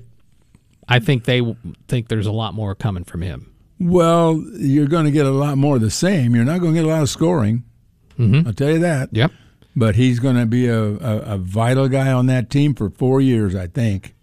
I 0.88 0.98
think 1.00 1.24
they 1.24 1.42
think 1.86 2.08
there's 2.08 2.26
a 2.26 2.32
lot 2.32 2.54
more 2.54 2.74
coming 2.74 3.04
from 3.04 3.20
him. 3.20 3.52
Well, 3.78 4.42
you're 4.58 4.86
going 4.86 5.04
to 5.04 5.10
get 5.10 5.26
a 5.26 5.30
lot 5.30 5.58
more 5.58 5.76
of 5.76 5.82
the 5.82 5.90
same. 5.90 6.34
You're 6.34 6.44
not 6.44 6.60
going 6.60 6.74
to 6.74 6.80
get 6.80 6.86
a 6.86 6.90
lot 6.90 7.02
of 7.02 7.10
scoring. 7.10 7.64
Mhm. 8.18 8.46
I'll 8.46 8.52
tell 8.54 8.70
you 8.70 8.78
that. 8.80 9.10
Yep. 9.12 9.32
But 9.76 9.96
he's 9.96 10.18
going 10.18 10.36
to 10.36 10.46
be 10.46 10.66
a, 10.66 10.82
a, 10.82 11.18
a 11.34 11.38
vital 11.38 11.88
guy 11.88 12.10
on 12.12 12.26
that 12.26 12.48
team 12.50 12.74
for 12.74 12.90
four 12.90 13.20
years, 13.20 13.54
I 13.54 13.66
think. 13.66 14.14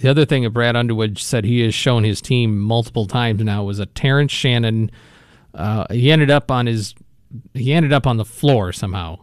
The 0.00 0.08
other 0.10 0.24
thing 0.24 0.42
that 0.44 0.50
Brad 0.50 0.76
Underwood 0.76 1.18
said 1.18 1.44
he 1.44 1.60
has 1.60 1.74
shown 1.74 2.04
his 2.04 2.20
team 2.20 2.58
multiple 2.58 3.06
times 3.06 3.42
now 3.42 3.64
was 3.64 3.78
a 3.78 3.86
Terrence 3.86 4.32
Shannon. 4.32 4.90
Uh, 5.54 5.84
he 5.90 6.10
ended 6.10 6.30
up 6.30 6.50
on 6.50 6.66
his 6.66 6.94
he 7.54 7.72
ended 7.72 7.92
up 7.92 8.06
on 8.06 8.16
the 8.16 8.24
floor 8.24 8.72
somehow, 8.72 9.18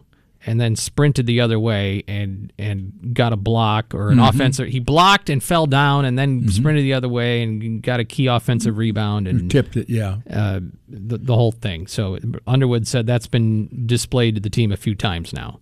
and 0.46 0.60
then 0.60 0.76
sprinted 0.76 1.26
the 1.26 1.40
other 1.40 1.58
way 1.58 2.04
and 2.06 2.52
and 2.58 3.10
got 3.12 3.32
a 3.32 3.36
block 3.36 3.92
or 3.94 4.10
an 4.10 4.18
Mhm. 4.18 4.28
offensive. 4.28 4.68
He 4.68 4.78
blocked 4.78 5.28
and 5.28 5.42
fell 5.42 5.66
down, 5.66 6.04
and 6.04 6.18
then 6.18 6.48
sprinted 6.48 6.84
the 6.84 6.92
other 6.94 7.08
way 7.08 7.42
and 7.42 7.82
got 7.82 7.98
a 8.00 8.04
key 8.04 8.26
offensive 8.28 8.78
rebound 8.78 9.26
and 9.26 9.50
Tipped 9.50 9.76
it, 9.76 9.90
yeah. 9.90 10.18
uh, 10.30 10.60
the 10.88 11.18
the 11.18 11.34
whole 11.34 11.52
thing. 11.52 11.86
So 11.86 12.18
Underwood 12.46 12.86
said 12.86 13.06
that's 13.06 13.26
been 13.26 13.84
displayed 13.86 14.36
to 14.36 14.40
the 14.40 14.50
team 14.50 14.70
a 14.72 14.76
few 14.76 14.94
times 14.94 15.32
now, 15.32 15.58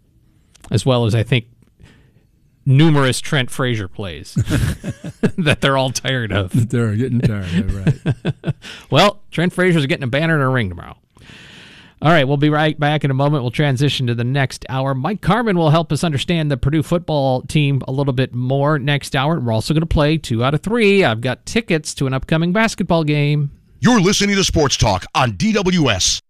as 0.71 0.85
well 0.85 1.07
as 1.07 1.15
I 1.15 1.23
think 1.23 1.47
numerous 2.67 3.21
Trent 3.21 3.51
Frazier 3.51 3.89
plays 3.89 4.35
that 5.39 5.59
they're 5.61 5.79
all 5.79 5.91
tired 5.91 6.33
of. 6.33 6.71
They're 6.71 6.97
getting 6.97 7.21
tired 7.21 7.55
of, 7.55 8.05
right. 8.45 8.55
well, 8.91 9.23
Trent 9.31 9.53
Frazier's 9.53 9.87
getting 9.87 10.05
a 10.05 10.09
banner 10.09 10.35
and 10.35 10.43
a 10.43 10.49
ring 10.49 10.69
tomorrow. 10.69 10.99
All 12.03 12.11
right, 12.11 12.25
we'll 12.25 12.37
be 12.37 12.51
right 12.51 12.79
back 12.79 13.05
in 13.05 13.11
a 13.11 13.15
moment. 13.15 13.43
We'll 13.43 13.51
transition 13.51 14.07
to 14.09 14.15
the 14.15 14.25
next 14.25 14.67
hour. 14.69 14.95
Mike 14.95 15.23
Carmin 15.23 15.57
will 15.57 15.71
help 15.71 15.91
us 15.93 16.05
understand 16.05 16.51
the 16.51 16.59
Purdue 16.59 16.83
football 16.83 17.41
team 17.43 17.81
a 17.89 17.93
little 17.93 18.13
bit 18.13 18.35
more 18.35 18.79
next 18.79 19.17
hour. 19.17 19.41
We're 19.41 19.53
also 19.53 19.73
going 19.73 19.81
to 19.81 19.87
play 19.87 20.19
two 20.19 20.45
out 20.45 20.53
of 20.53 20.61
three. 20.61 21.05
I've 21.05 21.23
got 21.23 21.47
tickets 21.47 21.95
to 21.95 22.07
an 22.07 22.13
upcoming 22.13 22.53
basketball 22.53 23.05
game. 23.05 23.51
You're 23.81 24.01
listening 24.01 24.37
to 24.37 24.45
Sports 24.45 24.77
Talk 24.77 25.07
on 25.15 25.33
DWS. 25.33 26.21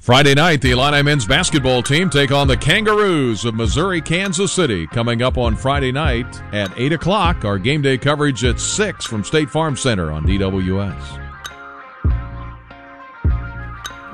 Friday 0.00 0.32
night, 0.32 0.62
the 0.62 0.70
Illini 0.70 1.02
men's 1.02 1.26
basketball 1.26 1.82
team 1.82 2.08
take 2.08 2.32
on 2.32 2.48
the 2.48 2.56
Kangaroos 2.56 3.44
of 3.44 3.54
Missouri, 3.54 4.00
Kansas 4.00 4.50
City. 4.50 4.86
Coming 4.86 5.20
up 5.20 5.36
on 5.36 5.54
Friday 5.54 5.92
night 5.92 6.40
at 6.54 6.72
8 6.74 6.94
o'clock. 6.94 7.44
Our 7.44 7.58
game 7.58 7.82
day 7.82 7.98
coverage 7.98 8.42
at 8.42 8.58
6 8.58 9.04
from 9.04 9.24
State 9.24 9.50
Farm 9.50 9.76
Center 9.76 10.10
on 10.10 10.24
DWS. 10.24 11.26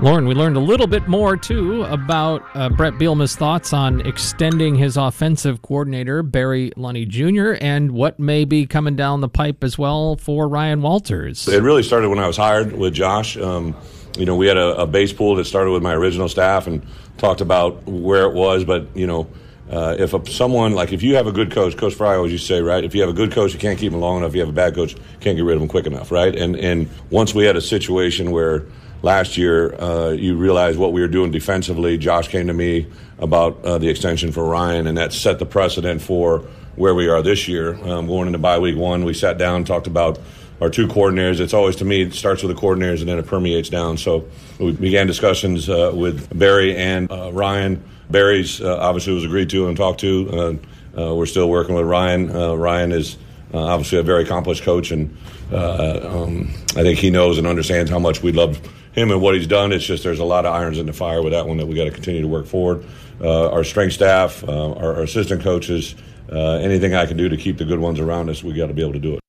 Lauren, 0.00 0.26
we 0.26 0.34
learned 0.34 0.56
a 0.56 0.60
little 0.60 0.88
bit 0.88 1.06
more 1.06 1.36
too 1.36 1.84
about 1.84 2.42
uh, 2.54 2.68
Bret 2.68 2.94
Bielema's 2.94 3.36
thoughts 3.36 3.72
on 3.72 4.00
extending 4.00 4.74
his 4.74 4.96
offensive 4.96 5.62
coordinator 5.62 6.24
Barry 6.24 6.72
Lunney 6.76 7.06
Jr. 7.06 7.64
and 7.64 7.92
what 7.92 8.18
may 8.18 8.44
be 8.44 8.66
coming 8.66 8.96
down 8.96 9.20
the 9.20 9.28
pipe 9.28 9.62
as 9.62 9.78
well 9.78 10.16
for 10.16 10.48
Ryan 10.48 10.82
Walters. 10.82 11.46
It 11.46 11.62
really 11.62 11.84
started 11.84 12.08
when 12.08 12.18
I 12.18 12.26
was 12.26 12.36
hired 12.36 12.72
with 12.72 12.92
Josh. 12.92 13.36
Um, 13.36 13.76
you 14.16 14.24
know, 14.24 14.36
we 14.36 14.46
had 14.46 14.56
a, 14.56 14.82
a, 14.82 14.86
base 14.86 15.12
pool 15.12 15.36
that 15.36 15.44
started 15.44 15.70
with 15.70 15.82
my 15.82 15.94
original 15.94 16.28
staff 16.28 16.66
and 16.66 16.86
talked 17.18 17.40
about 17.40 17.84
where 17.86 18.22
it 18.22 18.34
was, 18.34 18.64
but 18.64 18.88
you 18.96 19.06
know. 19.06 19.28
Uh, 19.68 19.96
if 19.98 20.14
a, 20.14 20.30
someone 20.30 20.74
like 20.74 20.92
if 20.92 21.02
you 21.02 21.16
have 21.16 21.26
a 21.26 21.32
good 21.32 21.50
coach, 21.50 21.76
Coach 21.76 21.94
Fry 21.94 22.14
always 22.14 22.30
used 22.30 22.46
to 22.46 22.54
say, 22.54 22.62
right? 22.62 22.84
If 22.84 22.94
you 22.94 23.00
have 23.00 23.10
a 23.10 23.12
good 23.12 23.32
coach, 23.32 23.52
you 23.52 23.58
can't 23.58 23.76
keep 23.76 23.92
him 23.92 23.98
long 23.98 24.18
enough. 24.18 24.28
If 24.28 24.36
you 24.36 24.40
have 24.42 24.48
a 24.48 24.52
bad 24.52 24.76
coach, 24.76 24.94
can't 25.18 25.36
get 25.36 25.42
rid 25.42 25.56
of 25.56 25.62
him 25.62 25.66
quick 25.66 25.86
enough, 25.86 26.12
right? 26.12 26.32
And 26.36 26.54
and 26.54 26.88
once 27.10 27.34
we 27.34 27.44
had 27.44 27.56
a 27.56 27.60
situation 27.60 28.30
where 28.30 28.62
last 29.02 29.36
year, 29.36 29.74
uh, 29.80 30.10
you 30.10 30.36
realize 30.36 30.76
what 30.78 30.92
we 30.92 31.00
were 31.00 31.08
doing 31.08 31.32
defensively. 31.32 31.98
Josh 31.98 32.28
came 32.28 32.46
to 32.46 32.52
me 32.52 32.86
about 33.18 33.64
uh, 33.64 33.78
the 33.78 33.88
extension 33.88 34.30
for 34.30 34.44
Ryan, 34.44 34.86
and 34.86 34.98
that 34.98 35.12
set 35.12 35.40
the 35.40 35.46
precedent 35.46 36.00
for 36.00 36.44
where 36.76 36.94
we 36.94 37.08
are 37.08 37.22
this 37.22 37.48
year. 37.48 37.74
Um, 37.84 38.06
going 38.06 38.26
into 38.26 38.38
bye 38.38 38.58
week 38.58 38.76
one, 38.76 39.04
we 39.04 39.14
sat 39.14 39.38
down, 39.38 39.64
talked 39.64 39.86
about 39.86 40.18
our 40.60 40.70
two 40.70 40.86
coordinators. 40.86 41.40
It's 41.40 41.54
always 41.54 41.76
to 41.76 41.84
me 41.84 42.02
it 42.02 42.14
starts 42.14 42.42
with 42.42 42.54
the 42.54 42.60
coordinators 42.60 43.00
and 43.00 43.08
then 43.08 43.18
it 43.18 43.26
permeates 43.26 43.68
down. 43.68 43.96
So 43.98 44.28
we 44.58 44.72
began 44.72 45.06
discussions 45.06 45.68
uh, 45.68 45.92
with 45.94 46.36
Barry 46.36 46.76
and 46.76 47.10
uh, 47.10 47.32
Ryan. 47.32 47.82
Barry's 48.10 48.60
uh, 48.60 48.78
obviously 48.78 49.12
was 49.12 49.24
agreed 49.24 49.50
to 49.50 49.68
and 49.68 49.76
talked 49.76 50.00
to. 50.00 50.58
Uh, 50.96 51.14
we're 51.14 51.26
still 51.26 51.48
working 51.48 51.74
with 51.74 51.86
Ryan. 51.86 52.32
Ryan 52.32 52.92
is 52.92 53.18
obviously 53.52 53.98
a 53.98 54.02
very 54.02 54.22
accomplished 54.22 54.62
coach, 54.62 54.92
and 54.92 55.14
um, 55.52 56.48
I 56.70 56.82
think 56.82 56.98
he 56.98 57.10
knows 57.10 57.36
and 57.36 57.46
understands 57.46 57.90
how 57.90 57.98
much 57.98 58.22
we 58.22 58.32
love 58.32 58.60
him 58.96 59.10
and 59.10 59.20
what 59.20 59.34
he's 59.34 59.46
done. 59.46 59.72
It's 59.72 59.84
just 59.84 60.02
there's 60.02 60.18
a 60.18 60.24
lot 60.24 60.46
of 60.46 60.54
irons 60.54 60.78
in 60.78 60.86
the 60.86 60.92
fire 60.92 61.22
with 61.22 61.32
that 61.32 61.46
one 61.46 61.58
that 61.58 61.66
we 61.66 61.74
got 61.74 61.84
to 61.84 61.90
continue 61.90 62.22
to 62.22 62.28
work 62.28 62.46
forward. 62.46 62.84
Uh, 63.20 63.50
our 63.50 63.62
strength 63.62 63.92
staff, 63.92 64.42
uh, 64.44 64.72
our, 64.72 64.96
our, 64.96 65.02
assistant 65.02 65.42
coaches, 65.42 65.94
uh, 66.30 66.56
anything 66.56 66.94
I 66.94 67.06
can 67.06 67.16
do 67.16 67.28
to 67.28 67.36
keep 67.36 67.56
the 67.56 67.64
good 67.64 67.78
ones 67.78 68.00
around 68.00 68.28
us, 68.28 68.42
we 68.42 68.52
got 68.52 68.66
to 68.66 68.74
be 68.74 68.82
able 68.82 68.94
to 68.94 68.98
do 68.98 69.14
it. 69.14 69.25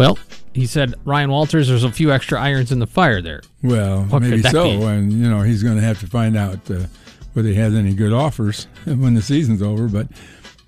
Well, 0.00 0.18
he 0.54 0.64
said 0.64 0.94
Ryan 1.04 1.30
Walters. 1.30 1.68
There's 1.68 1.84
a 1.84 1.92
few 1.92 2.10
extra 2.10 2.40
irons 2.40 2.72
in 2.72 2.78
the 2.78 2.86
fire 2.86 3.20
there. 3.20 3.42
Well, 3.62 4.04
what 4.04 4.22
maybe 4.22 4.40
so, 4.40 4.64
be? 4.64 4.82
and 4.82 5.12
you 5.12 5.28
know 5.28 5.42
he's 5.42 5.62
going 5.62 5.76
to 5.76 5.82
have 5.82 6.00
to 6.00 6.06
find 6.06 6.38
out 6.38 6.70
uh, 6.70 6.86
whether 7.34 7.50
he 7.50 7.54
has 7.56 7.74
any 7.74 7.92
good 7.92 8.10
offers 8.10 8.66
when 8.86 9.12
the 9.12 9.20
season's 9.20 9.60
over. 9.60 9.88
But 9.88 10.06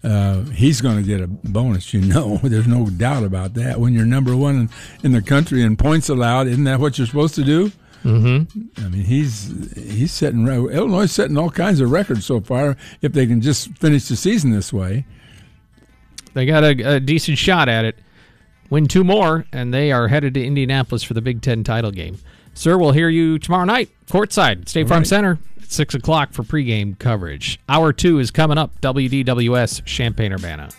uh, 0.04 0.42
he's 0.50 0.82
going 0.82 0.98
to 0.98 1.02
get 1.02 1.22
a 1.22 1.28
bonus. 1.28 1.94
You 1.94 2.02
know, 2.02 2.36
there's 2.42 2.66
no 2.66 2.90
doubt 2.90 3.24
about 3.24 3.54
that. 3.54 3.80
When 3.80 3.94
you're 3.94 4.04
number 4.04 4.36
one 4.36 4.54
in, 4.54 4.70
in 5.02 5.12
the 5.12 5.22
country 5.22 5.62
in 5.62 5.78
points 5.78 6.10
allowed, 6.10 6.46
isn't 6.48 6.64
that 6.64 6.78
what 6.78 6.98
you're 6.98 7.06
supposed 7.06 7.34
to 7.36 7.42
do? 7.42 7.72
Mm-hmm. 8.04 8.84
I 8.84 8.88
mean, 8.90 9.04
he's 9.04 9.50
he's 9.74 10.12
setting 10.12 10.46
Illinois 10.46 11.06
setting 11.06 11.38
all 11.38 11.48
kinds 11.48 11.80
of 11.80 11.90
records 11.90 12.26
so 12.26 12.42
far. 12.42 12.76
If 13.00 13.14
they 13.14 13.26
can 13.26 13.40
just 13.40 13.78
finish 13.78 14.08
the 14.08 14.16
season 14.16 14.50
this 14.50 14.74
way, 14.74 15.06
they 16.34 16.44
got 16.44 16.64
a, 16.64 16.96
a 16.96 17.00
decent 17.00 17.38
shot 17.38 17.70
at 17.70 17.86
it. 17.86 17.96
Win 18.72 18.88
two 18.88 19.04
more, 19.04 19.44
and 19.52 19.74
they 19.74 19.92
are 19.92 20.08
headed 20.08 20.32
to 20.32 20.42
Indianapolis 20.42 21.02
for 21.02 21.12
the 21.12 21.20
Big 21.20 21.42
Ten 21.42 21.62
title 21.62 21.90
game. 21.90 22.16
Sir, 22.54 22.78
we'll 22.78 22.92
hear 22.92 23.10
you 23.10 23.38
tomorrow 23.38 23.66
night, 23.66 23.90
courtside, 24.06 24.66
State 24.66 24.88
Farm 24.88 25.00
right. 25.00 25.06
Center. 25.06 25.38
6 25.68 25.94
o'clock 25.94 26.32
for 26.32 26.42
pregame 26.42 26.98
coverage. 26.98 27.60
Hour 27.68 27.92
two 27.92 28.18
is 28.18 28.30
coming 28.30 28.56
up, 28.56 28.80
WDWS 28.80 29.84
Champaign 29.84 30.32
Urbana. 30.32 30.70